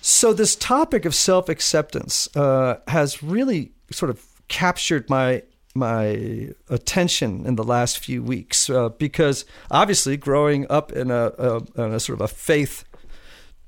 So, 0.00 0.32
this 0.32 0.56
topic 0.56 1.04
of 1.04 1.14
self 1.14 1.48
acceptance 1.48 2.34
uh, 2.36 2.80
has 2.88 3.22
really 3.22 3.72
sort 3.90 4.10
of 4.10 4.24
captured 4.48 5.08
my 5.10 5.42
my 5.74 6.48
attention 6.68 7.46
in 7.46 7.54
the 7.54 7.62
last 7.62 7.98
few 7.98 8.22
weeks 8.22 8.68
uh, 8.68 8.88
because 8.88 9.44
obviously 9.70 10.16
growing 10.16 10.66
up 10.68 10.92
in 10.92 11.10
a, 11.10 11.32
a, 11.38 11.56
in 11.76 11.94
a, 11.94 12.00
sort 12.00 12.20
of 12.20 12.24
a 12.24 12.28
faith 12.28 12.84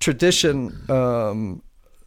tradition 0.01 0.77
um, 0.91 1.63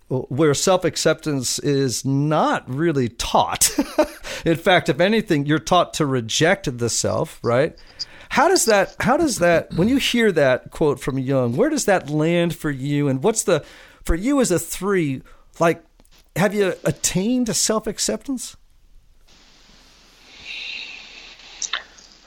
where 0.10 0.54
self-acceptance 0.54 1.60
is 1.60 2.04
not 2.04 2.70
really 2.70 3.08
taught 3.08 3.70
in 4.46 4.58
fact 4.58 4.89
if 4.89 5.00
anything 5.00 5.46
you're 5.46 5.60
taught 5.60 5.93
to 5.93 6.06
reject 6.06 6.78
the 6.78 6.89
self 6.89 7.39
right 7.41 7.78
How 8.36 8.49
does 8.49 8.65
that? 8.65 8.97
How 8.99 9.15
does 9.15 9.39
that? 9.39 9.73
When 9.75 9.88
you 9.88 9.95
hear 9.95 10.29
that 10.33 10.69
quote 10.69 10.99
from 10.99 11.17
Jung, 11.17 11.55
where 11.55 11.69
does 11.69 11.86
that 11.86 12.09
land 12.09 12.53
for 12.53 12.69
you? 12.69 13.07
And 13.07 13.23
what's 13.23 13.43
the 13.43 13.63
for 14.03 14.13
you 14.13 14.41
as 14.41 14.51
a 14.51 14.59
three? 14.59 15.21
Like, 15.57 15.81
have 16.36 16.53
you 16.53 16.73
attained 16.83 17.55
self 17.55 17.88
acceptance? 17.88 18.57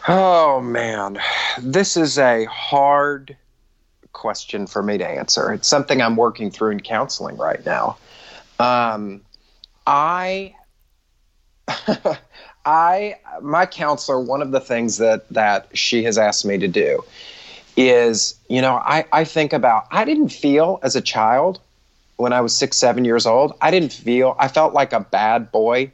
Oh 0.09 0.62
man, 0.62 1.18
this 1.61 1.94
is 1.98 2.16
a 2.16 2.46
hard 2.46 3.36
question 4.14 4.66
for 4.66 4.82
me 4.82 4.96
to 4.96 5.06
answer. 5.06 5.52
It's 5.52 5.68
something 5.68 6.00
I'm 6.00 6.16
working 6.16 6.50
through 6.50 6.70
in 6.70 6.80
counseling 6.80 7.36
right 7.36 7.62
now. 7.66 7.98
Um, 8.59 9.20
I, 9.86 10.54
I, 12.64 13.16
my 13.40 13.66
counselor, 13.66 14.20
one 14.20 14.42
of 14.42 14.50
the 14.50 14.61
things 14.61 14.98
that 14.98 15.28
that 15.30 15.68
she 15.76 16.04
has 16.04 16.18
asked 16.18 16.44
me 16.44 16.59
to 16.59 16.68
do 16.68 17.02
is, 17.76 18.34
you 18.48 18.61
know, 18.61 18.74
I, 18.74 19.04
I 19.12 19.24
think 19.24 19.52
about, 19.52 19.86
I 19.92 20.04
didn't 20.04 20.30
feel 20.30 20.80
as 20.82 20.96
a 20.96 21.00
child 21.00 21.61
when 22.16 22.32
I 22.32 22.40
was 22.40 22.54
six, 22.54 22.76
seven 22.76 23.04
years 23.04 23.24
old, 23.24 23.52
I 23.61 23.70
didn't 23.70 23.92
feel, 23.92 24.34
I 24.38 24.48
felt 24.48 24.74
like 24.74 24.92
a 24.92 24.98
bad 24.98 25.52
boy, 25.52 25.92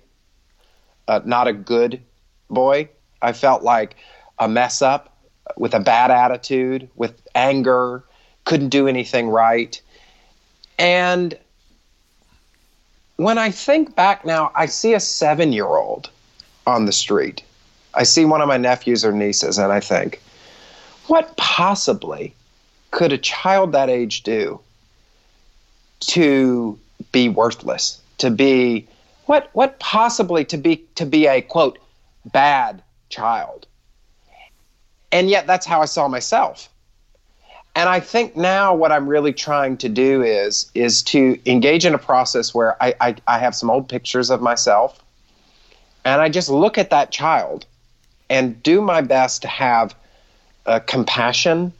uh, 1.06 1.20
not 1.24 1.46
a 1.46 1.52
good 1.52 2.00
boy. 2.48 2.88
I 3.20 3.32
felt 3.32 3.62
like 3.62 3.96
a 4.38 4.48
mess 4.48 4.80
up 4.80 5.16
with 5.56 5.74
a 5.74 5.80
bad 5.80 6.10
attitude, 6.10 6.88
with 6.94 7.20
anger, 7.34 8.02
couldn't 8.44 8.70
do 8.70 8.88
anything 8.88 9.28
right. 9.28 9.80
And 10.78 11.38
when 13.16 13.38
I 13.38 13.50
think 13.50 13.94
back 13.94 14.24
now, 14.24 14.50
I 14.54 14.66
see 14.66 14.94
a 14.94 15.00
seven 15.00 15.52
year 15.52 15.66
old 15.66 16.10
on 16.66 16.86
the 16.86 16.92
street. 16.92 17.42
I 17.94 18.02
see 18.02 18.24
one 18.24 18.40
of 18.40 18.48
my 18.48 18.56
nephews 18.56 19.04
or 19.04 19.12
nieces, 19.12 19.58
and 19.58 19.72
I 19.72 19.80
think, 19.80 20.20
what 21.06 21.36
possibly 21.36 22.34
could 22.90 23.12
a 23.12 23.18
child 23.18 23.72
that 23.72 23.90
age 23.90 24.22
do 24.22 24.60
to 26.00 26.78
be 27.12 27.28
worthless, 27.28 28.00
to 28.18 28.30
be 28.30 28.86
what 29.26 29.50
what 29.52 29.78
possibly 29.78 30.44
to 30.46 30.56
be 30.56 30.84
to 30.96 31.06
be 31.06 31.26
a 31.26 31.40
quote 31.40 31.78
bad 32.26 32.82
child? 33.08 33.66
And 35.12 35.30
yet 35.30 35.46
that's 35.46 35.66
how 35.66 35.80
I 35.80 35.84
saw 35.84 36.08
myself 36.08 36.68
and 37.76 37.88
I 37.88 38.00
think 38.00 38.36
now 38.36 38.74
what 38.74 38.92
I'm 38.92 39.08
really 39.08 39.32
trying 39.32 39.76
to 39.78 39.88
do 39.88 40.22
is 40.22 40.70
is 40.74 41.02
to 41.04 41.38
engage 41.46 41.84
in 41.84 41.94
a 41.94 41.98
process 41.98 42.54
where 42.54 42.80
I, 42.82 42.94
I, 43.00 43.16
I, 43.26 43.38
have 43.38 43.54
some 43.54 43.70
old 43.70 43.88
pictures 43.88 44.30
of 44.30 44.40
myself 44.40 45.03
and 46.04 46.20
I 46.20 46.28
just 46.28 46.48
look 46.48 46.78
at 46.78 46.90
that 46.90 47.10
child 47.10 47.66
and 48.30 48.62
do 48.62 48.80
my 48.80 49.00
best 49.00 49.42
to 49.42 49.48
have 49.48 49.94
compassion 50.86 51.72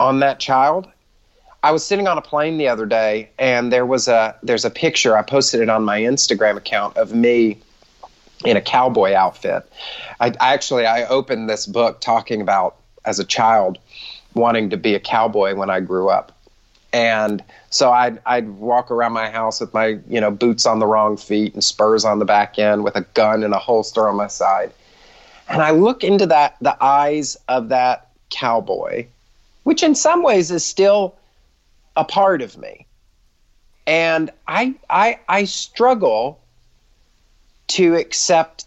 on 0.00 0.20
that 0.20 0.40
child. 0.40 0.88
I 1.62 1.72
was 1.72 1.84
sitting 1.84 2.06
on 2.06 2.18
a 2.18 2.22
plane 2.22 2.56
the 2.58 2.68
other 2.68 2.86
day 2.86 3.30
and 3.38 3.72
there 3.72 3.84
was 3.84 4.06
a 4.08 4.36
there's 4.42 4.64
a 4.64 4.70
picture 4.70 5.16
I 5.16 5.22
posted 5.22 5.60
it 5.60 5.68
on 5.68 5.84
my 5.84 6.00
Instagram 6.00 6.56
account 6.56 6.96
of 6.96 7.12
me 7.12 7.58
in 8.44 8.56
a 8.56 8.60
cowboy 8.60 9.12
outfit. 9.14 9.70
I, 10.20 10.28
I 10.40 10.54
actually 10.54 10.86
I 10.86 11.04
opened 11.06 11.50
this 11.50 11.66
book 11.66 12.00
talking 12.00 12.40
about 12.40 12.76
as 13.04 13.18
a 13.18 13.24
child 13.24 13.78
wanting 14.34 14.70
to 14.70 14.76
be 14.76 14.94
a 14.94 15.00
cowboy 15.00 15.54
when 15.56 15.70
I 15.70 15.80
grew 15.80 16.08
up. 16.08 16.37
And 16.92 17.44
so 17.70 17.90
I'd, 17.90 18.20
I'd 18.24 18.48
walk 18.48 18.90
around 18.90 19.12
my 19.12 19.30
house 19.30 19.60
with 19.60 19.74
my, 19.74 19.98
you 20.08 20.20
know, 20.20 20.30
boots 20.30 20.66
on 20.66 20.78
the 20.78 20.86
wrong 20.86 21.16
feet 21.16 21.54
and 21.54 21.62
spurs 21.62 22.04
on 22.04 22.18
the 22.18 22.24
back 22.24 22.58
end 22.58 22.82
with 22.84 22.96
a 22.96 23.02
gun 23.14 23.44
and 23.44 23.52
a 23.52 23.58
holster 23.58 24.08
on 24.08 24.16
my 24.16 24.26
side. 24.26 24.72
And 25.48 25.62
I 25.62 25.70
look 25.70 26.02
into 26.02 26.26
that, 26.26 26.56
the 26.60 26.76
eyes 26.82 27.36
of 27.48 27.68
that 27.68 28.08
cowboy, 28.30 29.06
which 29.64 29.82
in 29.82 29.94
some 29.94 30.22
ways 30.22 30.50
is 30.50 30.64
still 30.64 31.14
a 31.96 32.04
part 32.04 32.42
of 32.42 32.56
me. 32.56 32.86
And 33.86 34.30
I, 34.46 34.74
I, 34.88 35.18
I 35.28 35.44
struggle 35.44 36.40
to 37.68 37.96
accept 37.96 38.66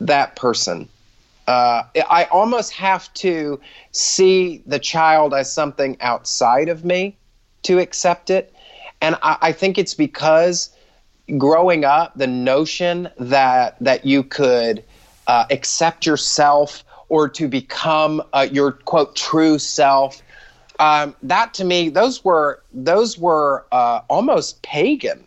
that 0.00 0.34
person 0.34 0.88
uh, 1.46 1.82
I 2.08 2.24
almost 2.30 2.72
have 2.72 3.12
to 3.14 3.60
see 3.90 4.62
the 4.66 4.78
child 4.78 5.34
as 5.34 5.52
something 5.52 5.96
outside 6.00 6.68
of 6.68 6.84
me 6.84 7.16
to 7.62 7.78
accept 7.78 8.30
it. 8.30 8.54
And 9.00 9.16
I, 9.22 9.38
I 9.40 9.52
think 9.52 9.78
it's 9.78 9.94
because 9.94 10.70
growing 11.38 11.84
up, 11.84 12.16
the 12.16 12.26
notion 12.26 13.08
that 13.18 13.76
that 13.80 14.04
you 14.04 14.22
could 14.22 14.84
uh, 15.26 15.46
accept 15.50 16.06
yourself 16.06 16.84
or 17.08 17.28
to 17.28 17.48
become 17.48 18.22
uh, 18.32 18.46
your 18.50 18.72
quote 18.72 19.14
true 19.16 19.58
self, 19.58 20.22
um, 20.78 21.14
that 21.22 21.54
to 21.54 21.64
me, 21.64 21.88
those 21.88 22.24
were 22.24 22.62
those 22.72 23.18
were 23.18 23.66
uh, 23.72 24.00
almost 24.08 24.62
pagan. 24.62 25.24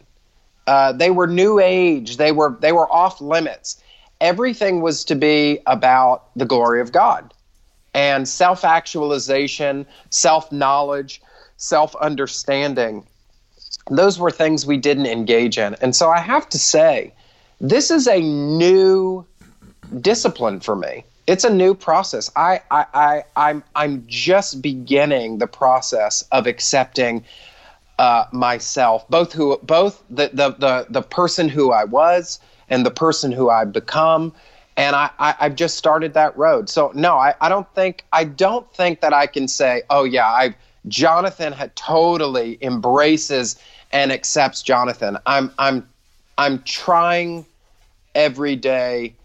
Uh, 0.68 0.92
they 0.92 1.12
were 1.12 1.28
new 1.28 1.60
age. 1.60 2.18
They 2.18 2.32
were 2.32 2.58
they 2.60 2.72
were 2.72 2.92
off 2.92 3.22
limits 3.22 3.82
everything 4.22 4.82
was 4.82 5.04
to 5.06 5.16
be 5.16 5.60
about 5.66 6.24
the 6.36 6.46
glory 6.46 6.82
of 6.82 6.92
God 6.92 7.34
and 7.94 8.28
self 8.28 8.64
actualization, 8.66 9.86
self 10.10 10.52
knowledge, 10.52 11.22
self 11.58 11.96
understanding. 11.96 13.06
Those 13.90 14.20
were 14.20 14.32
things 14.32 14.66
we 14.66 14.78
didn't 14.78 15.06
engage 15.06 15.58
in. 15.58 15.76
And 15.82 15.96
so 15.96 16.10
I 16.10 16.20
have 16.20 16.50
to 16.50 16.60
say, 16.60 17.14
this 17.62 17.92
is 17.92 18.08
a 18.08 18.20
new 18.20 19.26
discipline 20.02 20.60
for 20.60 20.76
me. 20.76 21.06
It's 21.28 21.44
a 21.44 21.50
new 21.50 21.74
process. 21.74 22.32
I, 22.36 22.62
I, 22.70 22.86
I, 22.94 23.24
I'm, 23.36 23.64
I'm 23.76 24.04
just 24.08 24.62
beginning 24.62 25.40
the 25.40 25.48
process 25.48 26.24
of 26.32 26.48
accepting 26.48 27.24
uh, 27.98 28.26
myself, 28.32 29.08
both 29.10 29.34
who, 29.34 29.58
both 29.64 30.04
the, 30.10 30.30
the, 30.34 30.52
the, 30.52 30.88
the 30.90 31.02
person 31.02 31.50
who 31.50 31.72
I 31.72 31.86
was, 31.86 32.40
and 32.70 32.86
the 32.86 32.92
person 32.92 33.32
who 33.32 33.50
I've 33.50 33.72
become. 33.72 34.34
And 34.78 34.96
I, 34.96 35.10
I, 35.18 35.32
have 35.40 35.56
just 35.56 35.78
started 35.78 36.14
that 36.16 36.38
road. 36.38 36.70
So 36.70 36.92
no, 36.94 37.16
I, 37.16 37.34
I 37.40 37.48
don't 37.48 37.72
think 37.74 38.04
I 38.12 38.26
don't 38.26 38.70
think 38.74 39.02
that 39.02 39.14
I 39.14 39.26
can 39.28 39.48
say, 39.48 39.84
oh 39.90 40.04
yeah, 40.04 40.26
I 40.26 40.56
Jonathan 40.88 41.54
had 41.54 41.76
totally 41.76 42.58
embraces 42.62 43.60
and 43.92 44.12
accepts 44.12 44.62
Jonathan. 44.62 45.18
I'm 45.26 45.52
I'm 45.58 45.88
I'm 46.38 46.62
trying 46.64 47.46
every 48.14 48.56
day 48.56 49.16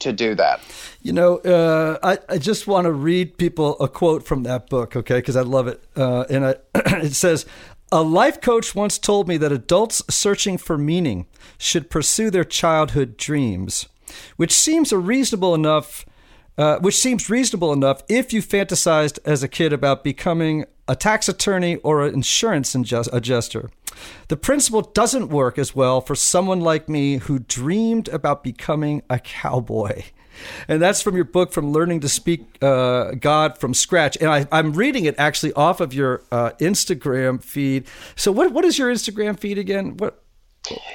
to 0.00 0.12
do 0.12 0.34
that. 0.34 0.60
You 1.02 1.12
know, 1.12 1.38
uh, 1.38 1.98
I, 2.02 2.34
I 2.34 2.38
just 2.38 2.66
want 2.66 2.86
to 2.86 2.92
read 2.92 3.36
people 3.38 3.78
a 3.78 3.88
quote 3.88 4.26
from 4.26 4.42
that 4.44 4.68
book, 4.68 4.96
okay? 4.96 5.16
Because 5.16 5.36
I 5.36 5.42
love 5.42 5.68
it. 5.68 5.82
Uh, 5.94 6.24
and 6.30 6.46
I, 6.46 6.54
it 6.74 7.14
says, 7.14 7.46
a 7.92 8.02
life 8.02 8.40
coach 8.40 8.74
once 8.74 8.98
told 8.98 9.28
me 9.28 9.36
that 9.36 9.52
adults 9.52 10.02
searching 10.08 10.58
for 10.58 10.78
meaning 10.78 11.26
should 11.58 11.90
pursue 11.90 12.30
their 12.30 12.44
childhood 12.44 13.16
dreams, 13.16 13.88
which 14.36 14.52
seems 14.52 14.92
a 14.92 14.98
reasonable 14.98 15.54
enough. 15.54 16.04
Uh, 16.60 16.78
which 16.80 16.98
seems 16.98 17.30
reasonable 17.30 17.72
enough 17.72 18.02
if 18.06 18.34
you 18.34 18.42
fantasized 18.42 19.18
as 19.24 19.42
a 19.42 19.48
kid 19.48 19.72
about 19.72 20.04
becoming 20.04 20.66
a 20.86 20.94
tax 20.94 21.26
attorney 21.26 21.76
or 21.76 22.04
an 22.04 22.12
insurance 22.12 22.74
adjuster. 22.74 23.70
The 24.28 24.36
principle 24.36 24.82
doesn't 24.82 25.30
work 25.30 25.56
as 25.56 25.74
well 25.74 26.02
for 26.02 26.14
someone 26.14 26.60
like 26.60 26.86
me 26.86 27.16
who 27.16 27.38
dreamed 27.38 28.08
about 28.08 28.44
becoming 28.44 29.00
a 29.08 29.18
cowboy 29.18 30.02
and 30.68 30.80
that's 30.80 31.02
from 31.02 31.16
your 31.16 31.24
book, 31.24 31.52
From 31.52 31.72
Learning 31.72 32.00
to 32.00 32.08
Speak 32.08 32.62
uh, 32.62 33.12
God 33.12 33.58
from 33.58 33.74
Scratch. 33.74 34.16
And 34.20 34.30
I, 34.30 34.58
am 34.58 34.72
reading 34.72 35.04
it 35.04 35.14
actually 35.18 35.52
off 35.54 35.80
of 35.80 35.92
your 35.92 36.22
uh, 36.30 36.50
Instagram 36.60 37.42
feed. 37.42 37.86
So, 38.16 38.32
what 38.32 38.52
what 38.52 38.64
is 38.64 38.78
your 38.78 38.92
Instagram 38.92 39.38
feed 39.38 39.58
again? 39.58 39.96
What? 39.96 40.22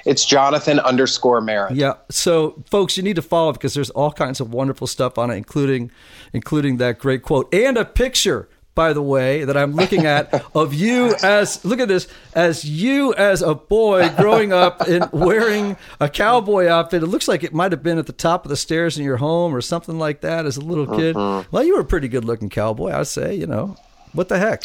It's 0.05 0.25
Jonathan 0.25 0.79
underscore 0.79 1.41
Merritt. 1.41 1.75
Yeah. 1.75 1.95
So, 2.09 2.63
folks, 2.69 2.97
you 2.97 3.03
need 3.03 3.15
to 3.15 3.21
follow 3.21 3.51
because 3.51 3.73
there's 3.73 3.89
all 3.89 4.11
kinds 4.11 4.39
of 4.39 4.53
wonderful 4.53 4.87
stuff 4.87 5.17
on 5.17 5.31
it, 5.31 5.35
including 5.35 5.91
including 6.33 6.77
that 6.77 6.99
great 6.99 7.23
quote 7.23 7.53
and 7.53 7.77
a 7.77 7.85
picture 7.85 8.47
by 8.75 8.91
the 8.91 9.01
way, 9.01 9.45
that 9.45 9.55
I'm 9.55 9.73
looking 9.73 10.05
at 10.05 10.45
of 10.55 10.73
you 10.73 11.15
as 11.23 11.63
look 11.65 11.79
at 11.79 11.87
this 11.87 12.07
as 12.33 12.65
you 12.65 13.13
as 13.15 13.41
a 13.41 13.55
boy 13.55 14.09
growing 14.17 14.51
up 14.51 14.81
and 14.81 15.09
wearing 15.13 15.77
a 15.99 16.09
cowboy 16.09 16.67
outfit. 16.67 17.01
It 17.01 17.07
looks 17.07 17.27
like 17.27 17.43
it 17.43 17.53
might 17.53 17.71
have 17.71 17.81
been 17.81 17.97
at 17.97 18.05
the 18.05 18.13
top 18.13 18.45
of 18.45 18.49
the 18.49 18.57
stairs 18.57 18.97
in 18.97 19.05
your 19.05 19.17
home 19.17 19.55
or 19.55 19.61
something 19.61 19.97
like 19.97 20.21
that 20.21 20.45
as 20.45 20.57
a 20.57 20.61
little 20.61 20.85
kid. 20.85 21.15
Mm-hmm. 21.15 21.49
Well, 21.55 21.63
you 21.63 21.75
were 21.75 21.81
a 21.81 21.85
pretty 21.85 22.09
good 22.09 22.25
looking 22.25 22.49
cowboy, 22.49 22.91
I'd 22.91 23.07
say. 23.07 23.33
You 23.33 23.47
know, 23.47 23.77
what 24.11 24.27
the 24.27 24.37
heck? 24.37 24.63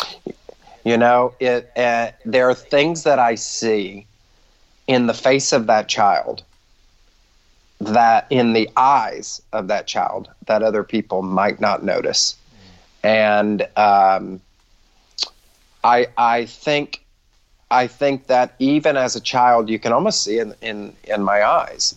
You 0.84 0.96
know, 0.96 1.34
it. 1.38 1.70
Uh, 1.76 2.11
there 2.24 2.51
are 2.51 2.55
things 2.55 3.05
that 3.05 3.20
I 3.20 3.36
see 3.36 4.09
in 4.91 5.07
the 5.07 5.14
face 5.14 5.53
of 5.53 5.66
that 5.66 5.88
child 5.88 6.43
that 7.80 8.26
in 8.28 8.53
the 8.53 8.68
eyes 8.76 9.41
of 9.53 9.68
that 9.68 9.86
child 9.86 10.28
that 10.47 10.62
other 10.62 10.84
people 10.84 11.22
might 11.22 11.61
not 11.61 11.82
notice 11.82 12.36
and 13.03 13.66
um, 13.76 14.41
I 15.82 16.09
I 16.16 16.45
think 16.47 17.03
I 17.70 17.86
think 17.86 18.26
that 18.26 18.55
even 18.59 18.97
as 18.97 19.16
a 19.16 19.20
child, 19.20 19.68
you 19.68 19.78
can 19.78 19.93
almost 19.93 20.22
see 20.22 20.38
in 20.38 20.55
in 20.61 20.95
in 21.05 21.22
my 21.22 21.43
eyes. 21.43 21.95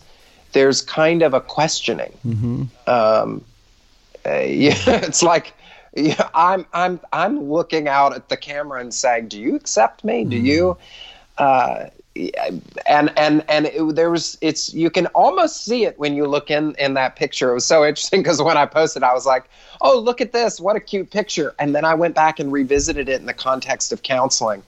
There's 0.52 0.80
kind 0.80 1.22
of 1.22 1.34
a 1.34 1.40
questioning. 1.40 2.16
Mm-hmm. 2.24 2.62
Um, 2.88 3.44
uh, 4.24 4.38
yeah, 4.38 4.74
it's 4.86 5.22
like 5.22 5.52
yeah, 5.96 6.28
I'm 6.34 6.66
I'm 6.72 7.00
I'm 7.12 7.50
looking 7.50 7.88
out 7.88 8.14
at 8.14 8.28
the 8.28 8.36
camera 8.36 8.80
and 8.80 8.94
saying, 8.94 9.28
"Do 9.28 9.40
you 9.40 9.54
accept 9.56 10.04
me? 10.04 10.24
Do 10.24 10.36
you?" 10.36 10.76
Uh, 11.36 11.86
and 12.16 13.12
and 13.16 13.44
and 13.48 13.66
it, 13.66 13.96
there 13.96 14.10
was 14.10 14.38
it's 14.40 14.72
you 14.72 14.88
can 14.88 15.06
almost 15.08 15.64
see 15.64 15.84
it 15.84 15.98
when 15.98 16.14
you 16.14 16.26
look 16.26 16.50
in 16.50 16.74
in 16.78 16.94
that 16.94 17.16
picture. 17.16 17.50
It 17.50 17.54
was 17.54 17.64
so 17.64 17.84
interesting 17.84 18.22
because 18.22 18.40
when 18.40 18.56
I 18.56 18.66
posted, 18.66 19.02
I 19.02 19.12
was 19.12 19.26
like, 19.26 19.44
"Oh, 19.80 19.98
look 19.98 20.20
at 20.20 20.32
this! 20.32 20.60
What 20.60 20.76
a 20.76 20.80
cute 20.80 21.10
picture!" 21.10 21.54
And 21.58 21.74
then 21.74 21.84
I 21.84 21.94
went 21.94 22.14
back 22.14 22.38
and 22.38 22.52
revisited 22.52 23.08
it 23.08 23.20
in 23.20 23.26
the 23.26 23.34
context 23.34 23.92
of 23.92 24.02
counseling, 24.02 24.62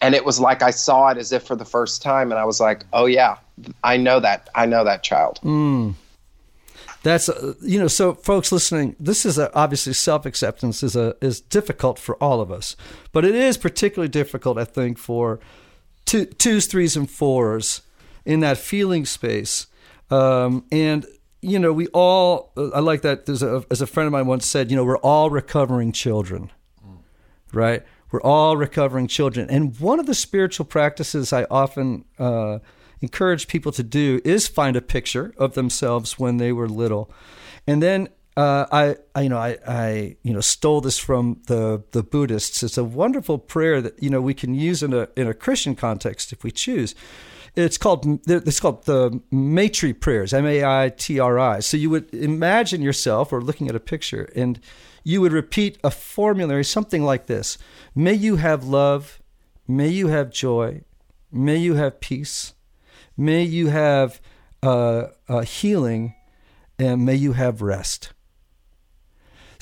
and 0.00 0.14
it 0.14 0.24
was 0.24 0.38
like 0.38 0.62
I 0.62 0.70
saw 0.70 1.08
it 1.08 1.18
as 1.18 1.32
if 1.32 1.42
for 1.42 1.56
the 1.56 1.64
first 1.64 2.02
time, 2.02 2.30
and 2.30 2.38
I 2.38 2.44
was 2.44 2.60
like, 2.60 2.84
"Oh 2.92 3.06
yeah, 3.06 3.36
I 3.82 3.96
know 3.96 4.20
that. 4.20 4.48
I 4.54 4.66
know 4.66 4.84
that 4.84 5.02
child." 5.02 5.40
Mm. 5.42 5.94
That's 7.02 7.28
uh, 7.28 7.54
you 7.60 7.80
know, 7.80 7.88
so 7.88 8.14
folks 8.14 8.52
listening, 8.52 8.94
this 9.00 9.26
is 9.26 9.38
a, 9.38 9.52
obviously 9.56 9.92
self 9.92 10.24
acceptance 10.24 10.84
is 10.84 10.94
a 10.94 11.16
is 11.20 11.40
difficult 11.40 11.98
for 11.98 12.14
all 12.22 12.40
of 12.40 12.52
us, 12.52 12.76
but 13.10 13.24
it 13.24 13.34
is 13.34 13.56
particularly 13.56 14.08
difficult, 14.08 14.56
I 14.56 14.64
think, 14.64 14.98
for 14.98 15.40
two, 16.04 16.26
twos, 16.26 16.66
threes, 16.66 16.96
and 16.96 17.10
fours 17.10 17.82
in 18.24 18.40
that 18.40 18.58
feeling 18.58 19.04
space. 19.04 19.66
Um, 20.10 20.64
and 20.70 21.06
you 21.40 21.58
know, 21.58 21.72
we 21.72 21.88
all 21.88 22.52
I 22.56 22.78
like 22.80 23.02
that. 23.02 23.26
There's 23.26 23.42
a 23.42 23.64
as 23.70 23.80
a 23.80 23.86
friend 23.86 24.06
of 24.06 24.12
mine 24.12 24.26
once 24.26 24.46
said, 24.46 24.70
you 24.70 24.76
know, 24.76 24.84
we're 24.84 24.98
all 24.98 25.28
recovering 25.28 25.92
children, 25.92 26.52
mm. 26.86 26.98
right? 27.52 27.82
We're 28.12 28.22
all 28.22 28.56
recovering 28.56 29.08
children, 29.08 29.50
and 29.50 29.78
one 29.80 29.98
of 29.98 30.06
the 30.06 30.14
spiritual 30.14 30.66
practices 30.66 31.32
I 31.32 31.44
often 31.50 32.04
uh, 32.18 32.58
encourage 33.00 33.48
people 33.48 33.72
to 33.72 33.82
do 33.82 34.20
is 34.24 34.46
find 34.46 34.76
a 34.76 34.82
picture 34.82 35.34
of 35.38 35.54
themselves 35.54 36.18
when 36.18 36.36
they 36.36 36.52
were 36.52 36.68
little, 36.68 37.10
and 37.66 37.82
then 37.82 38.08
uh, 38.36 38.66
I, 38.72 38.96
I, 39.14 39.22
you 39.22 39.28
know, 39.28 39.38
I, 39.38 39.58
I, 39.66 40.16
you 40.22 40.32
know, 40.32 40.40
stole 40.40 40.80
this 40.80 40.98
from 40.98 41.42
the 41.46 41.82
the 41.92 42.02
Buddhists. 42.02 42.62
It's 42.62 42.78
a 42.78 42.84
wonderful 42.84 43.38
prayer 43.38 43.80
that 43.80 44.02
you 44.02 44.10
know 44.10 44.20
we 44.20 44.34
can 44.34 44.54
use 44.54 44.82
in 44.82 44.92
a 44.92 45.08
in 45.16 45.28
a 45.28 45.34
Christian 45.34 45.74
context 45.74 46.32
if 46.32 46.42
we 46.42 46.50
choose. 46.50 46.94
It's 47.54 47.76
called 47.76 48.20
it's 48.26 48.60
called 48.60 48.84
the 48.86 49.20
Maitri 49.30 49.92
prayers, 49.92 50.32
M 50.32 50.46
A 50.46 50.64
I 50.64 50.88
T 50.90 51.20
R 51.20 51.38
I. 51.38 51.60
So 51.60 51.76
you 51.76 51.90
would 51.90 52.12
imagine 52.14 52.80
yourself 52.80 53.32
or 53.32 53.42
looking 53.42 53.68
at 53.68 53.76
a 53.76 53.80
picture, 53.80 54.30
and 54.34 54.58
you 55.04 55.20
would 55.20 55.32
repeat 55.32 55.78
a 55.84 55.90
formulary, 55.90 56.64
something 56.64 57.02
like 57.02 57.26
this: 57.26 57.58
May 57.94 58.14
you 58.14 58.36
have 58.36 58.64
love, 58.64 59.20
may 59.68 59.88
you 59.88 60.08
have 60.08 60.30
joy, 60.30 60.82
may 61.30 61.58
you 61.58 61.74
have 61.74 62.00
peace, 62.00 62.54
May 63.16 63.42
you 63.42 63.68
have 63.68 64.20
uh, 64.62 65.08
uh, 65.28 65.40
healing 65.40 66.14
and 66.78 67.04
may 67.04 67.14
you 67.14 67.32
have 67.32 67.62
rest. 67.62 68.12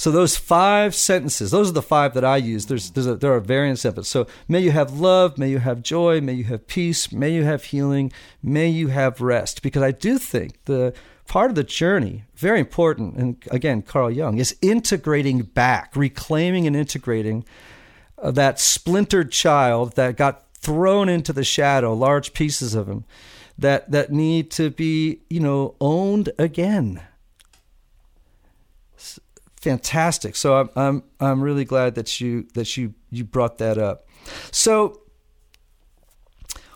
So 0.01 0.11
those 0.11 0.35
five 0.35 0.95
sentences, 0.95 1.51
those 1.51 1.69
are 1.69 1.75
the 1.75 1.83
five 1.83 2.15
that 2.15 2.25
I 2.25 2.39
use. 2.39 2.65
There's, 2.65 2.91
there's 2.93 3.07
a, 3.07 3.17
there 3.17 3.35
are 3.35 3.39
variants 3.39 3.85
of 3.85 3.99
it. 3.99 4.05
So 4.05 4.27
may 4.49 4.61
you 4.61 4.71
have 4.71 4.99
love, 4.99 5.37
may 5.37 5.51
you 5.51 5.59
have 5.59 5.83
joy, 5.83 6.23
may 6.23 6.33
you 6.33 6.45
have 6.45 6.67
peace, 6.67 7.13
may 7.13 7.35
you 7.35 7.45
have 7.45 7.65
healing, 7.65 8.11
may 8.43 8.67
you 8.67 8.89
have 8.89 9.21
rest. 9.21 9.61
Because 9.61 9.83
I 9.83 9.91
do 9.91 10.17
think 10.17 10.65
the 10.65 10.95
part 11.27 11.51
of 11.51 11.55
the 11.55 11.65
journey, 11.65 12.25
very 12.35 12.61
important, 12.61 13.17
and 13.17 13.45
again, 13.51 13.83
Carl 13.83 14.11
Jung, 14.11 14.39
is 14.39 14.57
integrating 14.63 15.43
back, 15.43 15.95
reclaiming 15.95 16.67
and 16.67 16.75
integrating 16.75 17.45
uh, 18.17 18.31
that 18.31 18.59
splintered 18.59 19.31
child 19.31 19.97
that 19.97 20.17
got 20.17 20.51
thrown 20.55 21.11
into 21.11 21.35
the 21.35 21.45
shadow, 21.45 21.93
large 21.93 22.33
pieces 22.33 22.75
of 22.75 22.89
him 22.89 23.05
that 23.59 23.91
that 23.91 24.11
need 24.11 24.51
to 24.51 24.71
be 24.71 25.21
you 25.29 25.41
know 25.41 25.75
owned 25.79 26.31
again 26.39 27.03
fantastic 29.61 30.37
so 30.37 30.57
i'm 30.57 30.71
i'm 30.75 31.03
i'm 31.21 31.43
really 31.43 31.65
glad 31.65 31.95
that 31.95 32.21
you 32.21 32.47
that 32.55 32.77
you 32.77 32.95
you 33.11 33.25
brought 33.25 33.59
that 33.59 33.77
up 33.79 34.07
so 34.51 35.01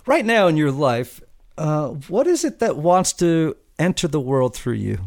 right 0.06 0.24
now 0.24 0.46
in 0.46 0.56
your 0.56 0.70
life 0.70 1.20
uh, 1.56 1.88
what 2.08 2.26
is 2.26 2.44
it 2.44 2.58
that 2.58 2.76
wants 2.76 3.12
to 3.12 3.56
enter 3.78 4.08
the 4.08 4.20
world 4.20 4.54
through 4.54 4.74
you 4.74 4.98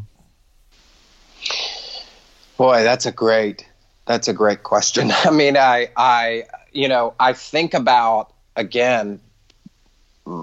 boy 2.58 2.84
that's 2.84 3.06
a 3.06 3.12
great 3.12 3.68
that's 4.06 4.28
a 4.28 4.34
great 4.34 4.64
question 4.64 5.12
i 5.24 5.30
mean 5.30 5.56
i 5.56 5.88
i 5.98 6.44
you 6.72 6.88
know 6.88 7.14
i 7.20 7.32
think 7.32 7.74
about 7.74 8.34
again 8.56 9.20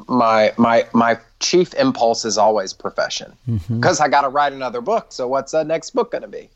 my 0.09 0.53
my 0.57 0.87
my 0.93 1.18
chief 1.41 1.74
impulse 1.74 2.24
is 2.24 2.39
always 2.39 2.72
profession 2.72 3.37
because 3.47 3.99
mm-hmm. 3.99 4.03
I 4.03 4.09
got 4.09 4.22
to 4.22 4.28
write 4.28 4.53
another 4.53 4.80
book. 4.80 5.07
So 5.11 5.28
what's 5.28 5.53
the 5.53 5.62
next 5.62 5.91
book 5.91 6.12
going 6.12 6.22
to 6.22 6.28
be? 6.28 6.49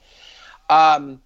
Um, 0.70 1.20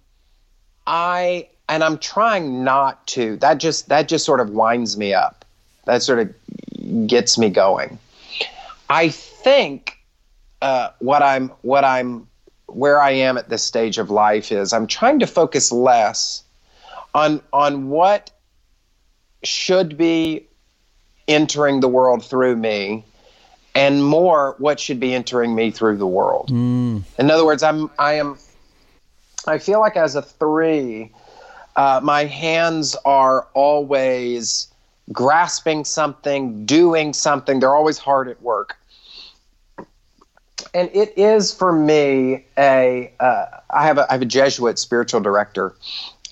I 0.85 1.49
and 1.69 1.83
I'm 1.83 1.97
trying 1.97 2.63
not 2.63 3.05
to. 3.07 3.37
That 3.37 3.57
just 3.57 3.89
that 3.89 4.07
just 4.07 4.25
sort 4.25 4.39
of 4.39 4.51
winds 4.51 4.97
me 4.97 5.13
up. 5.13 5.45
That 5.85 6.03
sort 6.03 6.19
of 6.19 7.07
gets 7.07 7.37
me 7.37 7.49
going. 7.49 7.99
I 8.89 9.09
think 9.09 9.97
uh, 10.61 10.89
what 10.99 11.21
I'm 11.21 11.49
what 11.61 11.83
I'm 11.83 12.27
where 12.67 13.01
I 13.01 13.11
am 13.11 13.37
at 13.37 13.49
this 13.49 13.63
stage 13.63 13.97
of 13.97 14.09
life 14.09 14.51
is 14.51 14.73
I'm 14.73 14.87
trying 14.87 15.19
to 15.19 15.27
focus 15.27 15.71
less 15.71 16.43
on 17.13 17.41
on 17.51 17.89
what 17.89 18.31
should 19.43 19.97
be 19.97 20.47
entering 21.27 21.79
the 21.79 21.87
world 21.87 22.23
through 22.23 22.55
me 22.55 23.05
and 23.75 24.03
more 24.03 24.55
what 24.59 24.79
should 24.79 24.99
be 24.99 25.13
entering 25.13 25.55
me 25.55 25.71
through 25.71 25.97
the 25.97 26.07
world. 26.07 26.49
Mm. 26.49 27.03
In 27.17 27.31
other 27.31 27.45
words, 27.45 27.63
I'm 27.63 27.89
I 27.97 28.13
am 28.13 28.37
I 29.47 29.57
feel 29.57 29.79
like 29.79 29.97
as 29.97 30.15
a 30.15 30.21
three, 30.21 31.11
uh, 31.75 31.99
my 32.03 32.25
hands 32.25 32.95
are 33.05 33.47
always 33.53 34.67
grasping 35.11 35.83
something, 35.85 36.65
doing 36.65 37.13
something. 37.13 37.59
They're 37.59 37.75
always 37.75 37.97
hard 37.97 38.27
at 38.27 38.41
work. 38.41 38.77
And 40.73 40.89
it 40.93 41.13
is 41.17 41.53
for 41.53 41.71
me 41.71 42.45
a 42.57 43.11
uh, 43.19 43.45
I 43.69 43.85
have 43.85 43.97
a 43.97 44.07
I 44.09 44.13
have 44.13 44.21
a 44.21 44.25
Jesuit 44.25 44.79
spiritual 44.79 45.19
director 45.19 45.75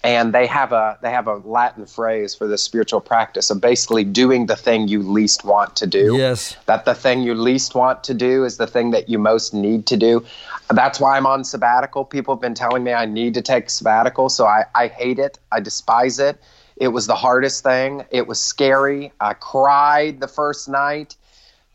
and 0.04 0.34
they 0.34 0.48
have 0.48 0.72
a 0.72 0.98
they 1.02 1.12
have 1.12 1.28
a 1.28 1.36
Latin 1.36 1.86
phrase 1.86 2.34
for 2.34 2.48
this 2.48 2.64
spiritual 2.64 3.02
practice 3.02 3.50
of 3.50 3.62
basically 3.62 4.04
doing 4.04 4.48
the 4.48 4.56
thing 4.56 4.88
you 4.88 5.02
least 5.02 5.44
want 5.44 5.76
to 5.76 5.88
do. 5.88 6.18
Yes, 6.18 6.56
that 6.66 6.86
the 6.86 6.96
thing 6.96 7.22
you 7.22 7.36
least 7.36 7.76
want 7.76 8.04
to 8.06 8.14
do 8.14 8.44
is 8.44 8.58
the 8.58 8.68
thing 8.68 8.92
that 8.92 9.10
you 9.10 9.20
most 9.20 9.54
need 9.54 9.86
to 9.88 9.98
do. 9.98 10.26
That's 10.70 11.00
why 11.00 11.18
I'm 11.18 11.28
on 11.28 11.44
sabbatical. 11.44 12.06
People 12.06 12.36
have 12.36 12.42
been 12.42 12.56
telling 12.56 12.84
me 12.84 12.94
I 12.94 13.06
need 13.06 13.36
to 13.36 13.42
take 13.42 13.70
sabbatical, 13.70 14.30
so 14.30 14.46
I, 14.46 14.66
I 14.74 14.88
hate 14.88 15.20
it. 15.20 15.38
I 15.52 15.60
despise 15.60 16.18
it. 16.18 16.42
It 16.78 16.88
was 16.88 17.06
the 17.06 17.16
hardest 17.16 17.64
thing. 17.64 18.06
It 18.10 18.26
was 18.26 18.42
scary. 18.42 19.12
I 19.20 19.34
cried 19.34 20.20
the 20.20 20.28
first 20.28 20.68
night, 20.68 21.16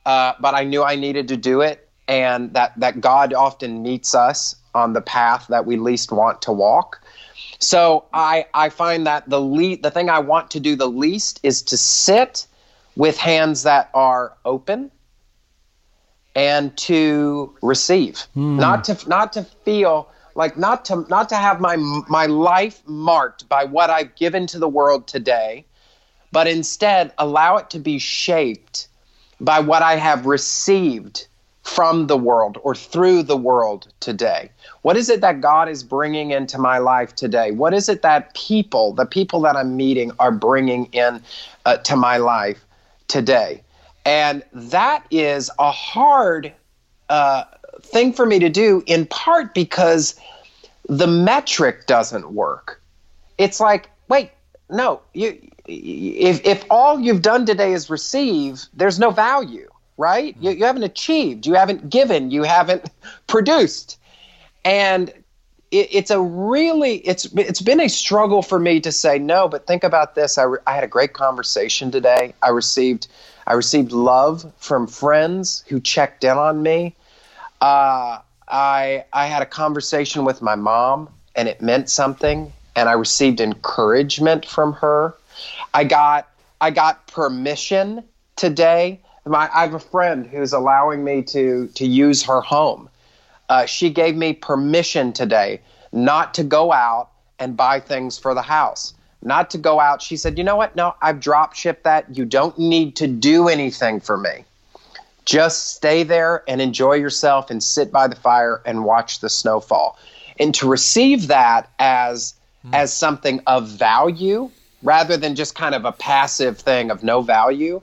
uh, 0.04 0.32
but 0.40 0.54
I 0.54 0.64
knew 0.64 0.82
I 0.82 0.96
needed 0.96 1.28
to 1.28 1.36
do 1.36 1.60
it, 1.60 1.88
and 2.08 2.52
that 2.54 2.72
that 2.80 3.00
God 3.00 3.32
often 3.32 3.84
meets 3.84 4.16
us 4.16 4.56
on 4.74 4.94
the 4.94 5.00
path 5.00 5.46
that 5.48 5.64
we 5.64 5.76
least 5.76 6.10
want 6.10 6.42
to 6.42 6.52
walk 6.52 7.00
so 7.58 8.04
I 8.12 8.46
I 8.52 8.68
find 8.68 9.06
that 9.06 9.28
the 9.28 9.40
le- 9.40 9.78
the 9.78 9.90
thing 9.90 10.10
I 10.10 10.20
want 10.20 10.50
to 10.52 10.60
do 10.60 10.76
the 10.76 10.88
least 10.88 11.40
is 11.42 11.62
to 11.62 11.76
sit 11.76 12.46
with 12.96 13.18
hands 13.18 13.62
that 13.64 13.90
are 13.94 14.36
open 14.44 14.90
and 16.34 16.76
to 16.76 17.54
receive, 17.62 18.26
mm. 18.36 18.58
not 18.58 18.84
to 18.84 19.08
not 19.08 19.32
to 19.34 19.44
feel 19.64 20.08
like 20.34 20.58
not 20.58 20.84
to 20.86 21.06
not 21.08 21.28
to 21.30 21.36
have 21.36 21.60
my 21.60 21.76
my 22.08 22.26
life 22.26 22.82
marked 22.86 23.48
by 23.48 23.64
what 23.64 23.90
I've 23.90 24.14
given 24.16 24.46
to 24.48 24.58
the 24.58 24.68
world 24.68 25.06
today, 25.06 25.64
but 26.32 26.46
instead 26.46 27.12
allow 27.18 27.56
it 27.56 27.70
to 27.70 27.78
be 27.78 27.98
shaped 27.98 28.88
by 29.40 29.60
what 29.60 29.82
I 29.82 29.96
have 29.96 30.26
received 30.26 31.26
from 31.66 32.06
the 32.06 32.16
world 32.16 32.58
or 32.62 32.76
through 32.76 33.24
the 33.24 33.36
world 33.36 33.88
today? 33.98 34.48
What 34.82 34.96
is 34.96 35.10
it 35.10 35.20
that 35.20 35.40
God 35.40 35.68
is 35.68 35.82
bringing 35.82 36.30
into 36.30 36.58
my 36.58 36.78
life 36.78 37.16
today? 37.16 37.50
What 37.50 37.74
is 37.74 37.88
it 37.88 38.02
that 38.02 38.32
people, 38.34 38.92
the 38.92 39.04
people 39.04 39.40
that 39.40 39.56
I'm 39.56 39.76
meeting, 39.76 40.12
are 40.20 40.30
bringing 40.30 40.86
in 40.92 41.20
uh, 41.64 41.78
to 41.78 41.96
my 41.96 42.18
life 42.18 42.64
today? 43.08 43.64
And 44.04 44.44
that 44.52 45.04
is 45.10 45.50
a 45.58 45.72
hard 45.72 46.52
uh, 47.08 47.44
thing 47.80 48.12
for 48.12 48.26
me 48.26 48.38
to 48.38 48.48
do, 48.48 48.84
in 48.86 49.04
part 49.06 49.52
because 49.52 50.14
the 50.88 51.08
metric 51.08 51.86
doesn't 51.86 52.30
work. 52.30 52.80
It's 53.38 53.58
like, 53.58 53.90
wait, 54.08 54.30
no, 54.70 55.00
you, 55.14 55.36
if, 55.66 56.46
if 56.46 56.64
all 56.70 57.00
you've 57.00 57.22
done 57.22 57.44
today 57.44 57.72
is 57.72 57.90
receive, 57.90 58.66
there's 58.72 59.00
no 59.00 59.10
value 59.10 59.68
right? 59.96 60.36
You, 60.40 60.50
you 60.52 60.64
haven't 60.64 60.84
achieved, 60.84 61.46
you 61.46 61.54
haven't 61.54 61.90
given, 61.90 62.30
you 62.30 62.42
haven't 62.42 62.90
produced. 63.26 63.98
And 64.64 65.10
it, 65.70 65.88
it's 65.92 66.10
a 66.10 66.20
really 66.20 66.98
it's 66.98 67.24
it's 67.34 67.60
been 67.60 67.80
a 67.80 67.88
struggle 67.88 68.42
for 68.42 68.58
me 68.58 68.80
to 68.80 68.92
say 68.92 69.18
no 69.18 69.48
but 69.48 69.66
think 69.66 69.82
about 69.82 70.14
this 70.14 70.38
I, 70.38 70.44
re, 70.44 70.58
I 70.64 70.76
had 70.76 70.84
a 70.84 70.88
great 70.88 71.12
conversation 71.12 71.90
today 71.90 72.34
i 72.40 72.50
received 72.50 73.08
i 73.48 73.52
received 73.54 73.90
love 73.90 74.52
from 74.58 74.86
friends 74.86 75.64
who 75.66 75.80
checked 75.80 76.22
in 76.22 76.38
on 76.38 76.62
me 76.62 76.94
uh, 77.60 78.20
i 78.46 79.04
i 79.12 79.26
had 79.26 79.42
a 79.42 79.46
conversation 79.46 80.24
with 80.24 80.40
my 80.40 80.54
mom 80.54 81.08
and 81.34 81.48
it 81.48 81.60
meant 81.60 81.90
something 81.90 82.52
and 82.76 82.88
I 82.88 82.92
received 82.92 83.40
encouragement 83.40 84.46
from 84.46 84.74
her. 84.74 85.14
I 85.74 85.84
got 85.84 86.28
I 86.60 86.70
got 86.70 87.06
permission 87.08 88.04
today. 88.36 89.00
My, 89.26 89.50
I 89.52 89.62
have 89.62 89.74
a 89.74 89.80
friend 89.80 90.24
who's 90.24 90.52
allowing 90.52 91.02
me 91.02 91.22
to 91.22 91.66
to 91.74 91.86
use 91.86 92.22
her 92.24 92.40
home. 92.40 92.88
Uh, 93.48 93.66
she 93.66 93.90
gave 93.90 94.16
me 94.16 94.32
permission 94.32 95.12
today 95.12 95.60
not 95.92 96.34
to 96.34 96.44
go 96.44 96.72
out 96.72 97.10
and 97.38 97.56
buy 97.56 97.80
things 97.80 98.18
for 98.18 98.34
the 98.34 98.42
house. 98.42 98.94
Not 99.22 99.50
to 99.50 99.58
go 99.58 99.80
out. 99.80 100.00
She 100.00 100.16
said, 100.16 100.38
"You 100.38 100.44
know 100.44 100.56
what? 100.56 100.76
No, 100.76 100.94
I've 101.02 101.18
drop 101.18 101.54
shipped 101.54 101.84
that. 101.84 102.16
You 102.16 102.24
don't 102.24 102.56
need 102.58 102.94
to 102.96 103.08
do 103.08 103.48
anything 103.48 104.00
for 104.00 104.16
me. 104.16 104.44
Just 105.24 105.74
stay 105.74 106.04
there 106.04 106.44
and 106.46 106.60
enjoy 106.60 106.94
yourself 106.94 107.50
and 107.50 107.60
sit 107.62 107.90
by 107.90 108.06
the 108.06 108.16
fire 108.16 108.62
and 108.64 108.84
watch 108.84 109.20
the 109.20 109.28
snowfall." 109.28 109.98
And 110.38 110.54
to 110.54 110.68
receive 110.68 111.26
that 111.28 111.68
as 111.80 112.34
mm. 112.64 112.74
as 112.74 112.92
something 112.92 113.40
of 113.46 113.68
value 113.68 114.50
rather 114.82 115.16
than 115.16 115.34
just 115.34 115.56
kind 115.56 115.74
of 115.74 115.84
a 115.84 115.92
passive 115.92 116.58
thing 116.58 116.90
of 116.90 117.02
no 117.02 117.22
value, 117.22 117.80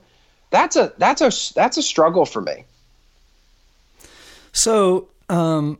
that's 0.50 0.76
a 0.76 0.92
that's 0.98 1.20
a 1.20 1.54
that's 1.54 1.76
a 1.76 1.82
struggle 1.82 2.24
for 2.24 2.40
me. 2.40 2.64
So 4.52 5.08
um, 5.28 5.78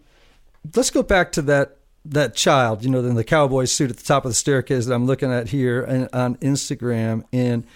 let's 0.75 0.91
go 0.91 1.03
back 1.03 1.33
to 1.33 1.43
that 1.43 1.77
that 2.05 2.35
child, 2.35 2.85
you 2.85 2.91
know, 2.91 2.99
in 2.99 3.15
the 3.15 3.25
cowboy 3.25 3.65
suit 3.65 3.91
at 3.91 3.97
the 3.97 4.05
top 4.05 4.25
of 4.25 4.31
the 4.31 4.35
staircase 4.35 4.87
that 4.87 4.95
I'm 4.95 5.07
looking 5.07 5.33
at 5.33 5.49
here 5.49 5.83
and, 5.83 6.09
on 6.13 6.37
Instagram. 6.37 7.25
And, 7.33 7.67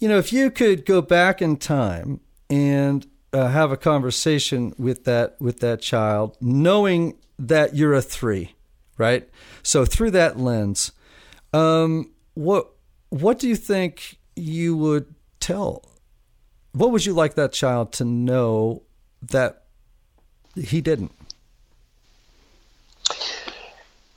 you 0.00 0.08
know, 0.08 0.18
if 0.18 0.32
you 0.32 0.50
could 0.50 0.84
go 0.84 1.00
back 1.00 1.40
in 1.40 1.56
time 1.56 2.20
and 2.50 3.06
uh, 3.32 3.48
have 3.48 3.70
a 3.70 3.76
conversation 3.76 4.74
with 4.78 5.04
that 5.04 5.36
with 5.40 5.60
that 5.60 5.80
child, 5.80 6.36
knowing 6.40 7.16
that 7.38 7.74
you're 7.74 7.94
a 7.94 8.02
three, 8.02 8.54
right? 8.98 9.28
So 9.62 9.84
through 9.84 10.12
that 10.12 10.38
lens, 10.38 10.92
um, 11.52 12.10
what 12.34 12.70
what 13.10 13.38
do 13.38 13.48
you 13.48 13.56
think 13.56 14.18
you 14.36 14.76
would 14.76 15.14
tell? 15.38 15.84
What 16.74 16.90
would 16.90 17.06
you 17.06 17.14
like 17.14 17.34
that 17.34 17.52
child 17.52 17.92
to 17.94 18.04
know 18.04 18.82
that 19.22 19.62
he 20.56 20.80
didn't? 20.80 21.12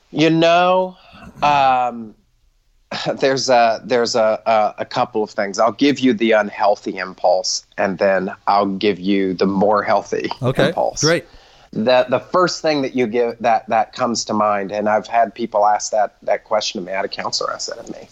You 0.10 0.32
know, 0.32 0.97
um, 1.43 2.16
there's 3.20 3.49
a 3.49 3.82
there's 3.84 4.16
a, 4.16 4.41
a, 4.45 4.82
a 4.82 4.86
couple 4.86 5.22
of 5.22 5.30
things. 5.30 5.60
I'll 5.60 5.72
give 5.72 5.99
you 5.99 6.14
the 6.14 6.32
unhealthy 6.32 6.97
impulse, 6.97 7.64
and 7.78 7.99
then 7.99 8.32
I'll 8.47 8.66
give 8.66 8.99
you 8.99 9.36
the 9.36 9.45
more 9.45 9.84
healthy 9.84 10.28
okay, 10.41 10.70
impulse. 10.70 11.01
Great. 11.01 11.26
The 11.72 12.08
the 12.10 12.20
first 12.20 12.64
thing 12.64 12.82
that 12.82 12.95
you 12.95 13.05
give 13.05 13.38
that 13.39 13.70
that 13.70 13.93
comes 13.93 14.26
to 14.26 14.34
mind, 14.34 14.72
and 14.72 14.89
I've 14.89 15.05
had 15.05 15.36
people 15.36 15.64
ask 15.64 15.91
that 15.91 16.18
that 16.24 16.43
question 16.43 16.82
to 16.82 16.88
me. 16.88 16.93
I 16.93 16.95
had 16.95 17.05
a 17.05 17.10
counselor 17.10 17.53
ask 17.53 17.70
that 17.70 17.78
of 17.78 17.91
me, 17.91 18.08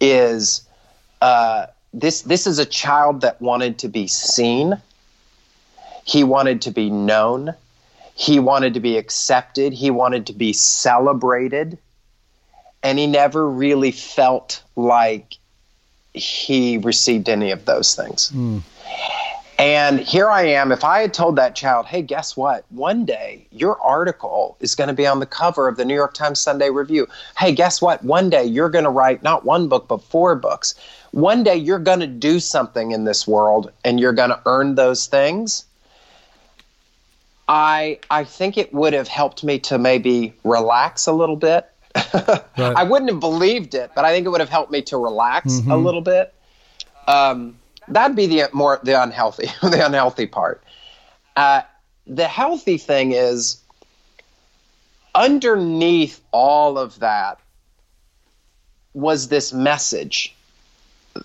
is 0.00 0.68
uh, 1.22 1.66
this 1.92 2.22
this 2.22 2.46
is 2.46 2.58
a 2.58 2.66
child 2.66 3.20
that 3.22 3.40
wanted 3.40 3.78
to 3.78 3.88
be 3.88 4.06
seen. 4.06 4.80
He 6.04 6.24
wanted 6.24 6.62
to 6.62 6.70
be 6.70 6.90
known 6.90 7.54
he 8.20 8.38
wanted 8.38 8.74
to 8.74 8.80
be 8.80 8.98
accepted, 8.98 9.72
he 9.72 9.90
wanted 9.90 10.26
to 10.26 10.34
be 10.34 10.52
celebrated, 10.52 11.78
and 12.82 12.98
he 12.98 13.06
never 13.06 13.48
really 13.48 13.92
felt 13.92 14.62
like 14.76 15.38
he 16.12 16.76
received 16.76 17.30
any 17.30 17.50
of 17.50 17.64
those 17.64 17.94
things. 17.94 18.30
Mm. 18.34 18.62
And 19.58 20.00
here 20.00 20.28
I 20.28 20.42
am. 20.42 20.70
If 20.70 20.84
I 20.84 21.00
had 21.00 21.14
told 21.14 21.36
that 21.36 21.54
child, 21.54 21.86
hey, 21.86 22.02
guess 22.02 22.36
what? 22.36 22.66
One 22.68 23.06
day 23.06 23.46
your 23.52 23.80
article 23.80 24.56
is 24.60 24.74
going 24.74 24.88
to 24.88 24.94
be 24.94 25.06
on 25.06 25.20
the 25.20 25.26
cover 25.26 25.66
of 25.66 25.78
the 25.78 25.86
New 25.86 25.94
York 25.94 26.12
Times 26.12 26.40
Sunday 26.40 26.68
Review. 26.68 27.06
Hey, 27.38 27.52
guess 27.52 27.80
what? 27.80 28.04
One 28.04 28.28
day 28.28 28.44
you're 28.44 28.70
going 28.70 28.84
to 28.84 28.90
write 28.90 29.22
not 29.22 29.46
one 29.46 29.66
book, 29.66 29.88
but 29.88 30.02
four 30.02 30.36
books. 30.36 30.74
One 31.12 31.42
day 31.42 31.56
you're 31.56 31.78
going 31.78 32.00
to 32.00 32.06
do 32.06 32.40
something 32.40 32.92
in 32.92 33.04
this 33.04 33.26
world 33.26 33.72
and 33.84 33.98
you're 33.98 34.12
going 34.12 34.30
to 34.30 34.40
earn 34.46 34.76
those 34.76 35.06
things. 35.06 35.64
I 37.48 37.98
I 38.10 38.22
think 38.24 38.56
it 38.56 38.72
would 38.72 38.92
have 38.92 39.08
helped 39.08 39.42
me 39.42 39.58
to 39.60 39.78
maybe 39.78 40.34
relax 40.44 41.06
a 41.06 41.12
little 41.12 41.36
bit. 41.36 41.68
right. 42.14 42.44
I 42.56 42.84
wouldn't 42.84 43.10
have 43.10 43.18
believed 43.18 43.74
it, 43.74 43.90
but 43.96 44.04
I 44.04 44.12
think 44.12 44.24
it 44.24 44.28
would 44.28 44.40
have 44.40 44.48
helped 44.48 44.70
me 44.70 44.82
to 44.82 44.96
relax 44.96 45.54
mm-hmm. 45.54 45.70
a 45.72 45.76
little 45.76 46.00
bit. 46.00 46.32
Um, 47.08 47.58
that'd 47.88 48.16
be 48.16 48.26
the 48.26 48.48
more 48.52 48.78
the 48.84 49.02
unhealthy 49.02 49.46
the 49.62 49.84
unhealthy 49.84 50.26
part. 50.26 50.62
Uh, 51.34 51.62
the 52.06 52.28
healthy 52.28 52.78
thing 52.78 53.12
is 53.12 53.60
underneath 55.14 56.20
all 56.30 56.78
of 56.78 57.00
that 57.00 57.40
was 58.94 59.28
this 59.28 59.52
message 59.52 60.36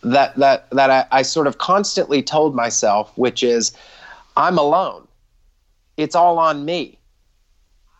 that 0.03 0.35
that 0.35 0.69
that 0.71 0.89
I, 0.89 1.05
I 1.11 1.21
sort 1.21 1.47
of 1.47 1.57
constantly 1.57 2.21
told 2.21 2.55
myself, 2.55 3.11
which 3.15 3.43
is, 3.43 3.71
I'm 4.35 4.57
alone 4.57 5.05
it's 5.97 6.15
all 6.15 6.39
on 6.39 6.65
me. 6.65 6.97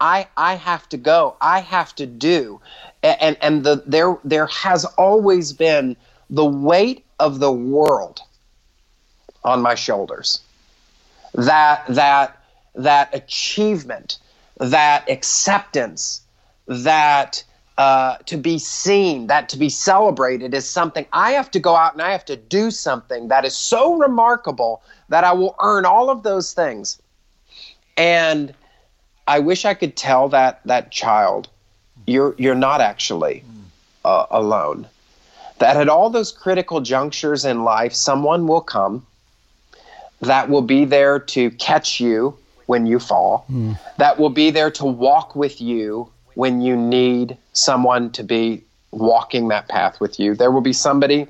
I 0.02 0.28
I 0.36 0.56
have 0.56 0.90
to 0.90 0.98
go. 0.98 1.36
I 1.40 1.60
have 1.60 1.96
to 1.96 2.06
do. 2.06 2.60
And 3.02 3.38
and 3.42 3.64
the 3.64 3.84
there 3.86 4.18
there 4.24 4.48
has 4.48 4.86
always 4.86 5.54
been 5.54 5.96
the 6.30 6.46
weight 6.46 7.06
of 7.20 7.40
the 7.40 7.52
world 7.52 8.22
on 9.44 9.62
my 9.62 9.76
shoulders. 9.76 10.42
That 11.34 11.86
that 11.88 12.42
that 12.76 13.16
achievement, 13.16 14.20
that 14.58 15.10
acceptance, 15.10 16.22
that 16.68 17.44
uh, 17.78 18.18
to 18.26 18.38
be 18.38 18.58
seen, 18.58 19.28
that 19.28 19.50
to 19.50 19.58
be 19.58 19.70
celebrated 19.70 20.54
is 20.54 20.68
something 20.68 21.06
I 21.12 21.32
have 21.32 21.52
to 21.52 21.60
go 21.60 21.76
out 21.76 21.94
and 21.94 22.02
I 22.02 22.12
have 22.12 22.26
to 22.26 22.36
do 22.36 22.72
something 22.72 23.28
that 23.28 23.44
is 23.44 23.56
so 23.56 23.96
remarkable 23.96 24.82
that 25.10 25.24
I 25.24 25.34
will 25.34 25.56
earn 25.62 25.86
all 25.86 26.10
of 26.10 26.24
those 26.24 26.54
things. 26.54 27.02
And 27.98 28.54
I 29.28 29.40
wish 29.40 29.66
I 29.66 29.74
could 29.74 29.96
tell 29.96 30.30
that 30.30 30.62
that 30.66 30.92
child, 30.92 31.50
you're 32.08 32.36
you're 32.38 32.56
not 32.56 32.80
actually 32.82 33.44
uh, 34.06 34.26
alone. 34.32 34.88
That 35.60 35.78
at 35.78 35.90
all 35.90 36.10
those 36.10 36.32
critical 36.32 36.82
junctures 36.82 37.46
in 37.46 37.64
life, 37.64 37.94
someone 37.94 38.48
will 38.48 38.62
come 38.62 39.06
that 40.22 40.50
will 40.50 40.62
be 40.62 40.86
there 40.86 41.20
to 41.20 41.52
catch 41.52 42.00
you 42.00 42.38
when 42.66 42.86
you 42.86 43.00
fall. 43.00 43.46
Mm. 43.52 43.80
That 43.98 44.18
will 44.18 44.30
be 44.30 44.50
there 44.50 44.72
to 44.72 44.86
walk 44.86 45.36
with 45.36 45.62
you 45.62 46.10
when 46.36 46.62
you 46.62 46.76
need 46.76 47.38
someone 47.54 48.12
to 48.12 48.24
be 48.24 48.64
walking 48.92 49.50
that 49.50 49.68
path 49.68 50.00
with 50.00 50.20
you. 50.20 50.36
There 50.36 50.52
will 50.52 50.62
be 50.62 50.74
somebody 50.74 51.28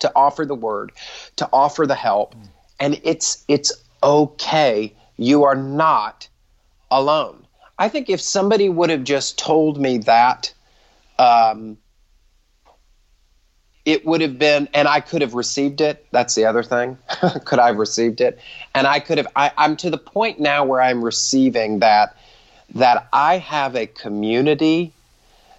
to 0.00 0.12
offer 0.16 0.44
the 0.44 0.54
word, 0.54 0.92
to 1.36 1.48
offer 1.52 1.86
the 1.86 1.94
help, 1.94 2.34
mm. 2.34 2.48
and 2.80 3.00
it's 3.04 3.44
it's 3.48 3.72
okay 4.02 4.92
you 5.16 5.44
are 5.44 5.54
not 5.54 6.28
alone. 6.90 7.46
I 7.78 7.88
think 7.88 8.10
if 8.10 8.20
somebody 8.20 8.68
would 8.68 8.90
have 8.90 9.04
just 9.04 9.38
told 9.38 9.80
me 9.80 9.98
that, 9.98 10.52
um, 11.18 11.78
it 13.84 14.04
would 14.06 14.20
have 14.20 14.38
been, 14.38 14.68
and 14.74 14.86
I 14.86 15.00
could 15.00 15.22
have 15.22 15.34
received 15.34 15.80
it. 15.80 16.06
That's 16.12 16.34
the 16.34 16.44
other 16.44 16.62
thing. 16.62 16.98
could 17.44 17.58
I 17.58 17.68
have 17.68 17.78
received 17.78 18.20
it? 18.20 18.38
And 18.74 18.86
I 18.86 19.00
could 19.00 19.18
have. 19.18 19.26
I, 19.34 19.50
I'm 19.56 19.76
to 19.78 19.90
the 19.90 19.98
point 19.98 20.38
now 20.38 20.64
where 20.64 20.80
I'm 20.80 21.04
receiving 21.04 21.80
that 21.80 22.16
that 22.74 23.08
I 23.12 23.38
have 23.38 23.76
a 23.76 23.86
community 23.86 24.92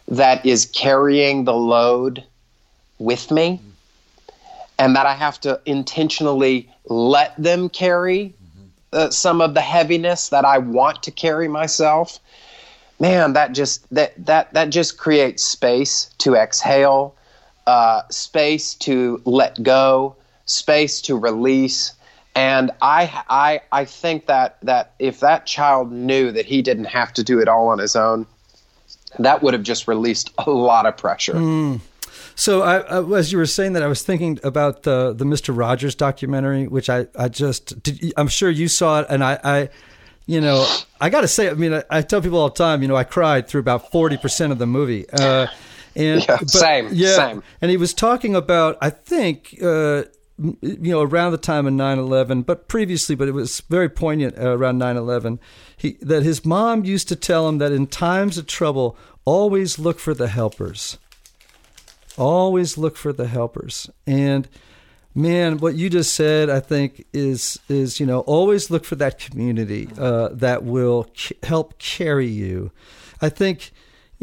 that 0.08 0.46
is 0.46 0.66
carrying 0.66 1.46
the 1.46 1.54
load 1.54 2.24
with 3.00 3.32
me, 3.32 3.62
and 4.80 4.96
that 4.96 5.06
I 5.06 5.14
have 5.14 5.40
to 5.42 5.60
intentionally 5.66 6.70
let 6.86 7.36
them 7.42 7.70
carry 7.70 8.34
uh, 8.94 9.10
some 9.10 9.42
of 9.42 9.54
the 9.54 9.62
heaviness 9.62 10.30
that 10.30 10.46
I 10.46 10.60
want 10.60 11.04
to 11.04 11.12
carry 11.12 11.48
myself, 11.48 12.20
man, 13.00 13.34
that 13.34 13.54
just 13.54 13.90
that 13.94 14.14
that 14.26 14.54
that 14.54 14.70
just 14.70 14.98
creates 14.98 15.44
space 15.44 16.10
to 16.20 16.36
exhale, 16.36 17.16
uh, 17.66 18.04
space 18.10 18.76
to 18.76 19.22
let 19.26 19.62
go, 19.64 20.16
space 20.46 21.02
to 21.02 21.18
release. 21.18 21.94
And 22.36 22.72
I, 22.82 23.24
I, 23.30 23.62
I 23.72 23.86
think 23.86 24.26
that 24.26 24.58
that 24.64 24.94
if 24.98 25.20
that 25.20 25.46
child 25.46 25.92
knew 25.92 26.32
that 26.32 26.46
he 26.46 26.62
didn't 26.62 26.86
have 26.86 27.14
to 27.14 27.24
do 27.24 27.40
it 27.40 27.48
all 27.48 27.68
on 27.68 27.78
his 27.78 27.96
own, 27.96 28.26
that 29.20 29.44
would 29.44 29.54
have 29.54 29.64
just 29.64 29.88
released 29.88 30.32
a 30.40 30.50
lot 30.50 30.86
of 30.86 30.98
pressure. 30.98 31.34
Mm. 31.34 31.82
So 32.36 32.62
I, 32.62 32.80
I, 32.80 33.18
as 33.18 33.32
you 33.32 33.38
were 33.38 33.46
saying 33.46 33.74
that, 33.74 33.84
I 33.84 33.88
was 33.88 34.02
thinking 34.02 34.40
about 34.44 34.84
the 34.84 35.14
the 35.14 35.26
Mister 35.26 35.54
Rogers 35.54 35.94
documentary, 35.94 36.68
which 36.68 36.90
I 36.90 37.08
I 37.18 37.30
just 37.30 37.84
did, 37.84 38.14
I'm 38.18 38.28
sure 38.28 38.50
you 38.50 38.68
saw 38.68 39.02
it, 39.02 39.08
and 39.10 39.24
I. 39.24 39.40
I 39.44 39.70
you 40.26 40.40
know, 40.40 40.66
I 41.02 41.10
got 41.10 41.22
to 41.22 41.28
say, 41.28 41.50
I 41.50 41.54
mean, 41.54 41.74
I, 41.74 41.84
I, 41.90 42.02
tell 42.02 42.22
people 42.22 42.40
all 42.40 42.48
the 42.48 42.56
time, 42.56 42.82
you 42.82 42.88
know, 42.88 42.96
I 42.96 43.04
cried 43.04 43.50
through 43.50 43.60
about 43.60 43.92
40% 43.92 44.54
of 44.54 44.58
the 44.58 44.66
movie. 44.66 45.06
Uh, 45.10 45.48
and 45.98 46.22
yeah, 46.30 46.38
but, 46.40 46.50
same, 46.50 46.88
yeah, 46.94 47.16
same. 47.16 47.44
And 47.62 47.70
he 47.70 47.76
was 47.76 47.94
talking 47.94 48.34
about, 48.34 48.78
I 48.82 48.90
think, 48.90 49.58
uh, 49.62 50.04
you 50.38 50.92
know, 50.92 51.02
around 51.02 51.32
the 51.32 51.38
time 51.38 51.68
of 51.68 51.74
9/11, 51.74 52.46
but 52.46 52.68
previously, 52.68 53.16
but 53.16 53.28
it 53.28 53.34
was 53.34 53.62
very 53.62 53.90
poignant 53.90 54.38
uh, 54.38 54.58
around 54.58 54.80
9/11. 54.80 55.40
He 55.78 55.98
that 56.02 56.24
his 56.24 56.46
mom 56.46 56.86
used 56.86 57.08
to 57.10 57.16
tell 57.16 57.48
him 57.48 57.60
that 57.60 57.72
in 57.72 57.88
times 57.88 58.38
of 58.38 58.48
trouble, 58.48 58.98
always 59.26 59.78
look 59.78 60.00
for 60.00 60.14
the 60.14 60.28
helpers. 60.28 60.98
Always 62.18 62.78
look 62.78 62.96
for 62.96 63.14
the 63.14 63.28
helpers. 63.28 63.90
And 64.06 64.48
man, 65.16 65.58
what 65.58 65.76
you 65.76 65.90
just 65.90 66.14
said, 66.14 66.50
I 66.50 66.60
think, 66.60 67.06
is 67.14 67.60
is 67.70 68.00
you 68.00 68.06
know 68.06 68.22
always 68.22 68.72
look 68.72 68.86
for 68.86 68.96
that 68.96 69.20
community 69.20 69.88
uh, 69.98 70.30
that 70.32 70.64
will 70.64 71.08
c- 71.16 71.38
help 71.44 71.78
carry 71.78 72.28
you. 72.28 72.72
I 73.22 73.30
think 73.30 73.72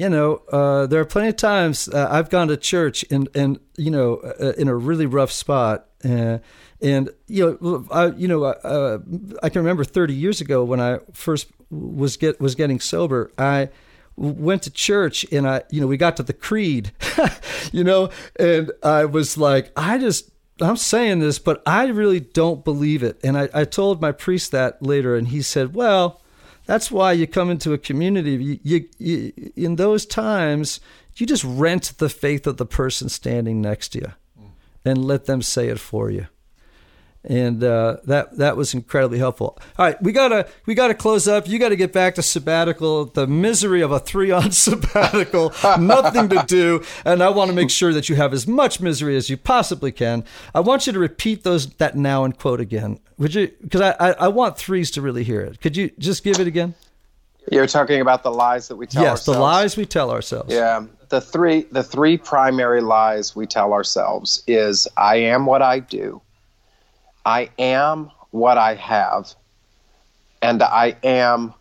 you 0.01 0.09
know, 0.09 0.37
uh, 0.51 0.87
there 0.87 0.99
are 0.99 1.05
plenty 1.05 1.29
of 1.29 1.37
times 1.37 1.87
uh, 1.87 2.09
I've 2.11 2.31
gone 2.31 2.49
to 2.49 2.57
church 2.57 3.05
and 3.11 3.29
and 3.35 3.61
you 3.77 3.91
know 3.91 4.17
uh, 4.17 4.55
in 4.57 4.67
a 4.67 4.75
really 4.75 5.05
rough 5.05 5.31
spot, 5.31 5.90
uh, 6.05 6.39
and 6.81 7.11
you 7.27 7.59
know, 7.61 7.87
I, 7.91 8.07
you 8.07 8.29
know, 8.29 8.45
uh, 8.45 8.99
I 9.43 9.49
can 9.49 9.63
remember 9.63 9.85
30 9.85 10.15
years 10.15 10.41
ago 10.41 10.65
when 10.65 10.81
I 10.81 10.99
first 11.13 11.49
was 11.71 12.17
get 12.17 12.41
was 12.41 12.55
getting 12.55 12.81
sober. 12.81 13.31
I 13.39 13.69
went 14.17 14.63
to 14.63 14.71
church 14.71 15.25
and 15.33 15.47
I, 15.47 15.63
you 15.71 15.81
know, 15.81 15.87
we 15.87 15.97
got 15.97 16.17
to 16.17 16.23
the 16.23 16.33
creed, 16.33 16.93
you 17.73 17.85
know, 17.85 18.11
and 18.39 18.71
I 18.83 19.05
was 19.05 19.37
like, 19.37 19.73
I 19.77 19.99
just 19.99 20.31
I'm 20.61 20.77
saying 20.77 21.21
this, 21.21 21.39
but 21.39 21.63
I 21.67 21.87
really 21.87 22.21
don't 22.21 22.65
believe 22.65 23.03
it. 23.03 23.19
And 23.25 23.37
I, 23.37 23.49
I 23.55 23.65
told 23.65 24.01
my 24.01 24.13
priest 24.13 24.53
that 24.53 24.83
later, 24.83 25.17
and 25.17 25.29
he 25.29 25.43
said, 25.43 25.75
Well, 25.75 26.21
that's 26.67 26.91
why 26.91 27.13
you 27.13 27.27
come 27.27 27.51
into 27.51 27.73
a 27.73 27.79
community. 27.79 28.33
You, 28.33 28.61
you, 28.63 28.89
you, 28.99 29.53
in 29.57 29.77
those 29.77 30.05
times, 30.07 30.81
you 31.17 31.27
just 31.27 31.45
rent 31.45 31.95
the 31.99 32.09
faith 32.09 32.47
of 32.47 32.59
the 32.59 32.67
person 32.67 33.09
standing 33.09 33.61
next 33.61 33.91
to 33.91 34.01
you 34.01 34.13
and 34.85 35.05
let 35.05 35.27
them 35.27 35.43
say 35.43 35.69
it 35.69 35.79
for 35.79 36.11
you 36.11 36.27
and 37.25 37.63
uh, 37.63 37.99
that 38.05 38.39
that 38.39 38.57
was 38.57 38.73
incredibly 38.73 39.19
helpful. 39.19 39.59
All 39.79 39.87
right, 39.87 40.03
we 40.03 40.13
gotta 40.13 40.49
we 40.67 40.75
gotta 40.75 40.95
close 40.95 41.29
up. 41.29 41.47
You 41.47 41.59
got 41.59 41.69
to 41.69 41.77
get 41.77 41.93
back 41.93 42.15
to 42.15 42.23
sabbatical. 42.23 43.07
The 43.07 43.27
misery 43.27 43.83
of 43.83 43.93
a 43.93 44.01
three 44.01 44.31
on 44.31 44.51
sabbatical, 44.53 45.53
nothing 45.79 46.29
to 46.31 46.45
do, 46.47 46.83
and 47.05 47.23
I 47.23 47.29
want 47.29 47.51
to 47.51 47.55
make 47.55 47.71
sure 47.71 47.93
that 47.93 48.09
you 48.09 48.17
have 48.17 48.33
as 48.33 48.47
much 48.47 48.81
misery 48.81 49.17
as 49.17 49.29
you 49.29 49.37
possibly 49.37 49.93
can. 49.93 50.25
I 50.55 50.61
want 50.61 50.87
you 50.87 50.93
to 50.93 50.99
repeat 50.99 51.45
those 51.45 51.69
that 51.75 51.97
now 51.97 52.25
and 52.25 52.37
quote 52.37 52.61
again. 52.61 53.01
Would 53.19 53.35
you? 53.35 53.53
Because 53.61 53.83
I, 53.83 53.91
I, 54.01 54.11
I 54.13 54.29
want 54.29 54.57
threes 54.57 54.91
to 54.93 55.03
really 55.03 55.25
hear 55.25 55.43
it. 55.43 55.61
Could 55.61 55.77
you 55.77 55.91
just 55.99 56.25
give 56.25 56.41
it 56.41 56.47
again? 56.47 56.75
You're 57.51 57.67
talking 57.67 58.01
about 58.01 58.23
the 58.23 58.31
lies 58.31 58.69
that 58.69 58.77
we 58.77 58.87
tell 58.87 59.03
yes, 59.03 59.11
ourselves. 59.11 59.37
the 59.37 59.43
lies 59.43 59.77
we 59.77 59.85
tell 59.85 60.11
ourselves. 60.11 60.53
Yeah, 60.53 60.85
the 61.11 61.21
three 61.21 61.63
the 61.71 61.83
three 61.83 62.17
primary 62.17 62.81
lies 62.81 63.37
we 63.37 63.47
tell 63.47 63.73
ourselves 63.73 64.43
is 64.47 64.89
I 64.97 65.17
am 65.17 65.45
what 65.45 65.61
I 65.61 65.81
do. 65.81 66.23
I 67.27 67.51
am 67.59 68.11
what 68.31 68.57
I 68.57 68.77
have, 68.77 69.35
and 70.41 70.63
I 70.63 70.97
am 71.03 71.53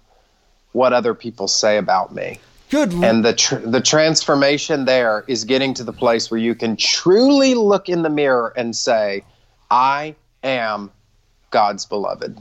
what 0.71 0.93
other 0.93 1.13
people 1.13 1.47
say 1.47 1.77
about 1.77 2.13
me. 2.13 2.39
Good. 2.69 2.93
And 2.93 3.25
the 3.25 3.33
tr- 3.33 3.55
the 3.55 3.81
transformation 3.81 4.85
there 4.85 5.25
is 5.27 5.43
getting 5.43 5.73
to 5.73 5.83
the 5.83 5.91
place 5.91 6.29
where 6.29 6.39
you 6.39 6.53
can 6.53 6.77
truly 6.77 7.55
look 7.55 7.89
in 7.89 8.03
the 8.03 8.09
mirror 8.09 8.53
and 8.55 8.75
say, 8.75 9.25
"I 9.71 10.15
am 10.43 10.91
God's 11.49 11.85
beloved." 11.87 12.37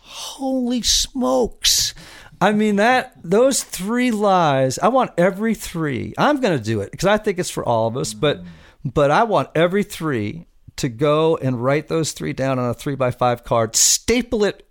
Holy 0.00 0.82
smokes. 0.82 1.94
I 2.42 2.50
mean 2.50 2.76
that 2.76 3.12
those 3.22 3.62
three 3.62 4.10
lies. 4.10 4.76
I 4.80 4.88
want 4.88 5.12
every 5.16 5.54
three. 5.54 6.12
I'm 6.18 6.40
going 6.40 6.58
to 6.58 6.62
do 6.62 6.80
it 6.80 6.90
because 6.90 7.06
I 7.06 7.16
think 7.16 7.38
it's 7.38 7.50
for 7.50 7.64
all 7.64 7.86
of 7.86 7.96
us. 7.96 8.14
But 8.14 8.42
but 8.84 9.12
I 9.12 9.22
want 9.22 9.50
every 9.54 9.84
three 9.84 10.46
to 10.76 10.88
go 10.88 11.36
and 11.36 11.62
write 11.62 11.86
those 11.86 12.10
three 12.10 12.32
down 12.32 12.58
on 12.58 12.68
a 12.68 12.74
three 12.74 12.96
by 12.96 13.12
five 13.12 13.44
card, 13.44 13.76
staple 13.76 14.42
it. 14.42 14.66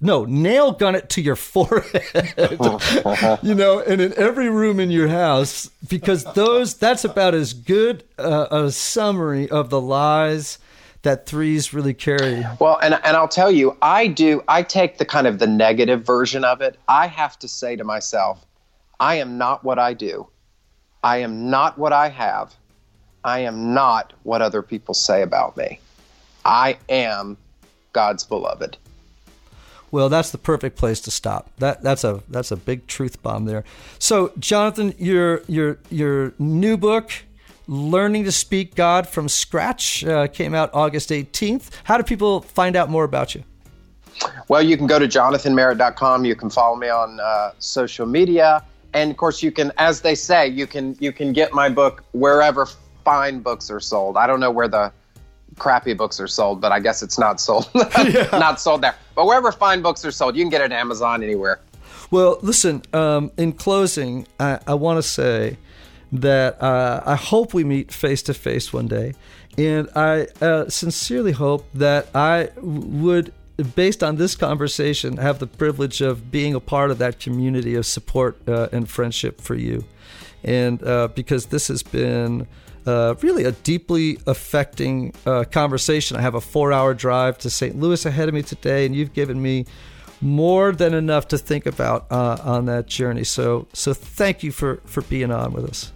No, 0.00 0.24
nail 0.24 0.70
gun 0.70 0.94
it 0.94 1.08
to 1.10 1.20
your 1.20 1.34
forehead. 1.52 2.04
you 3.42 3.56
know, 3.56 3.80
and 3.80 4.00
in 4.00 4.14
every 4.16 4.48
room 4.48 4.78
in 4.78 4.92
your 4.92 5.08
house, 5.08 5.68
because 5.88 6.22
those 6.34 6.74
that's 6.74 7.04
about 7.04 7.34
as 7.34 7.54
good 7.54 8.04
uh, 8.18 8.46
a 8.52 8.70
summary 8.70 9.50
of 9.50 9.68
the 9.68 9.80
lies 9.80 10.60
that 11.02 11.26
threes 11.26 11.72
really 11.72 11.94
carry. 11.94 12.44
Well, 12.58 12.78
and 12.82 12.94
and 12.94 13.16
I'll 13.16 13.28
tell 13.28 13.50
you, 13.50 13.76
I 13.80 14.06
do. 14.06 14.42
I 14.48 14.62
take 14.62 14.98
the 14.98 15.04
kind 15.04 15.26
of 15.26 15.38
the 15.38 15.46
negative 15.46 16.04
version 16.04 16.44
of 16.44 16.60
it. 16.60 16.78
I 16.88 17.06
have 17.06 17.38
to 17.40 17.48
say 17.48 17.76
to 17.76 17.84
myself, 17.84 18.44
I 18.98 19.16
am 19.16 19.38
not 19.38 19.64
what 19.64 19.78
I 19.78 19.94
do. 19.94 20.28
I 21.02 21.18
am 21.18 21.48
not 21.48 21.78
what 21.78 21.92
I 21.92 22.08
have. 22.08 22.54
I 23.24 23.40
am 23.40 23.74
not 23.74 24.12
what 24.22 24.42
other 24.42 24.62
people 24.62 24.94
say 24.94 25.22
about 25.22 25.56
me. 25.56 25.80
I 26.44 26.78
am 26.88 27.36
God's 27.92 28.24
beloved. 28.24 28.76
Well, 29.90 30.08
that's 30.08 30.30
the 30.30 30.38
perfect 30.38 30.76
place 30.76 31.00
to 31.02 31.10
stop. 31.10 31.50
That 31.58 31.82
that's 31.82 32.04
a 32.04 32.22
that's 32.28 32.50
a 32.50 32.56
big 32.56 32.86
truth 32.86 33.22
bomb 33.22 33.46
there. 33.46 33.64
So, 33.98 34.32
Jonathan, 34.38 34.94
your 34.98 35.42
your 35.48 35.78
your 35.90 36.32
new 36.38 36.76
book, 36.76 37.10
"Learning 37.66 38.24
to 38.24 38.32
Speak 38.32 38.74
God 38.74 39.06
from 39.06 39.28
Scratch," 39.28 40.04
uh, 40.04 40.26
came 40.28 40.54
out 40.54 40.70
August 40.72 41.12
eighteenth. 41.12 41.70
How 41.84 41.96
do 41.96 42.02
people 42.02 42.40
find 42.40 42.76
out 42.76 42.90
more 42.90 43.04
about 43.04 43.34
you? 43.34 43.44
Well, 44.48 44.62
you 44.62 44.76
can 44.76 44.86
go 44.86 44.98
to 44.98 45.06
jonathanmerritt.com. 45.06 46.24
You 46.24 46.34
can 46.34 46.50
follow 46.50 46.76
me 46.76 46.88
on 46.88 47.20
uh, 47.20 47.52
social 47.58 48.06
media, 48.06 48.64
and 48.92 49.10
of 49.10 49.16
course, 49.16 49.42
you 49.42 49.50
can, 49.50 49.72
as 49.78 50.00
they 50.00 50.14
say, 50.14 50.48
you 50.48 50.66
can 50.66 50.96
you 51.00 51.12
can 51.12 51.32
get 51.32 51.52
my 51.52 51.68
book 51.68 52.04
wherever 52.12 52.66
fine 53.04 53.40
books 53.40 53.70
are 53.70 53.80
sold. 53.80 54.16
I 54.16 54.26
don't 54.26 54.40
know 54.40 54.50
where 54.50 54.68
the 54.68 54.92
crappy 55.58 55.94
books 55.94 56.20
are 56.20 56.28
sold, 56.28 56.60
but 56.60 56.72
I 56.72 56.80
guess 56.80 57.02
it's 57.02 57.18
not 57.18 57.40
sold. 57.40 57.68
not 58.32 58.60
sold 58.60 58.82
there. 58.82 58.94
But 59.14 59.26
wherever 59.26 59.52
fine 59.52 59.82
books 59.82 60.04
are 60.04 60.10
sold, 60.10 60.36
you 60.36 60.42
can 60.42 60.50
get 60.50 60.60
it 60.60 60.64
at 60.64 60.72
Amazon 60.72 61.22
anywhere. 61.22 61.60
Well, 62.10 62.38
listen, 62.42 62.82
um, 62.92 63.30
in 63.36 63.52
closing, 63.52 64.26
I, 64.40 64.58
I 64.66 64.74
want 64.74 64.98
to 64.98 65.02
say 65.02 65.58
that 66.12 66.60
uh, 66.62 67.02
I 67.06 67.16
hope 67.16 67.54
we 67.54 67.64
meet 67.64 67.92
face 67.92 68.22
to 68.24 68.34
face 68.34 68.72
one 68.72 68.88
day. 68.88 69.14
And 69.58 69.88
I 69.94 70.28
uh, 70.40 70.68
sincerely 70.68 71.32
hope 71.32 71.66
that 71.74 72.08
I 72.14 72.50
would, 72.56 73.32
based 73.74 74.02
on 74.02 74.16
this 74.16 74.34
conversation, 74.34 75.16
have 75.18 75.38
the 75.38 75.46
privilege 75.46 76.00
of 76.00 76.30
being 76.30 76.54
a 76.54 76.60
part 76.60 76.90
of 76.90 76.98
that 76.98 77.20
community 77.20 77.74
of 77.74 77.86
support 77.86 78.40
uh, 78.48 78.68
and 78.72 78.88
friendship 78.88 79.40
for 79.40 79.54
you. 79.54 79.84
And 80.42 80.82
uh, 80.82 81.08
because 81.08 81.46
this 81.46 81.68
has 81.68 81.82
been 81.82 82.46
uh, 82.86 83.14
really 83.20 83.44
a 83.44 83.52
deeply 83.52 84.18
affecting 84.26 85.12
uh, 85.26 85.44
conversation. 85.44 86.16
I 86.16 86.22
have 86.22 86.34
a 86.34 86.40
four 86.40 86.72
hour 86.72 86.94
drive 86.94 87.38
to 87.38 87.50
St. 87.50 87.78
Louis 87.78 88.04
ahead 88.06 88.28
of 88.28 88.34
me 88.34 88.42
today, 88.42 88.86
and 88.86 88.94
you've 88.94 89.12
given 89.12 89.40
me 89.40 89.66
more 90.20 90.72
than 90.72 90.94
enough 90.94 91.28
to 91.28 91.38
think 91.38 91.66
about 91.66 92.06
uh, 92.10 92.38
on 92.42 92.66
that 92.66 92.86
journey. 92.86 93.24
So, 93.24 93.68
so 93.72 93.92
thank 93.94 94.42
you 94.42 94.52
for, 94.52 94.80
for 94.84 95.02
being 95.02 95.30
on 95.30 95.52
with 95.52 95.64
us. 95.64 95.92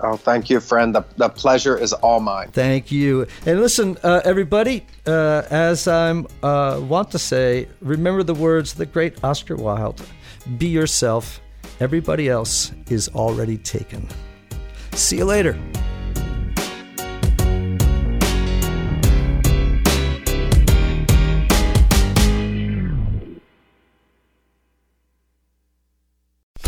Oh, 0.00 0.16
thank 0.16 0.48
you, 0.48 0.60
friend. 0.60 0.94
The, 0.94 1.04
the 1.16 1.28
pleasure 1.28 1.76
is 1.76 1.92
all 1.92 2.20
mine. 2.20 2.50
Thank 2.52 2.92
you. 2.92 3.26
And 3.44 3.60
listen, 3.60 3.98
uh, 4.04 4.20
everybody, 4.24 4.86
uh, 5.06 5.42
as 5.50 5.88
I 5.88 6.10
uh, 6.42 6.80
want 6.80 7.10
to 7.12 7.18
say, 7.18 7.68
remember 7.80 8.22
the 8.22 8.34
words 8.34 8.72
of 8.72 8.78
the 8.78 8.86
great 8.86 9.22
Oscar 9.24 9.56
Wilde 9.56 10.00
be 10.56 10.68
yourself, 10.68 11.40
everybody 11.80 12.28
else 12.28 12.72
is 12.88 13.08
already 13.08 13.58
taken. 13.58 14.08
See 14.92 15.18
you 15.18 15.24
later. 15.24 15.58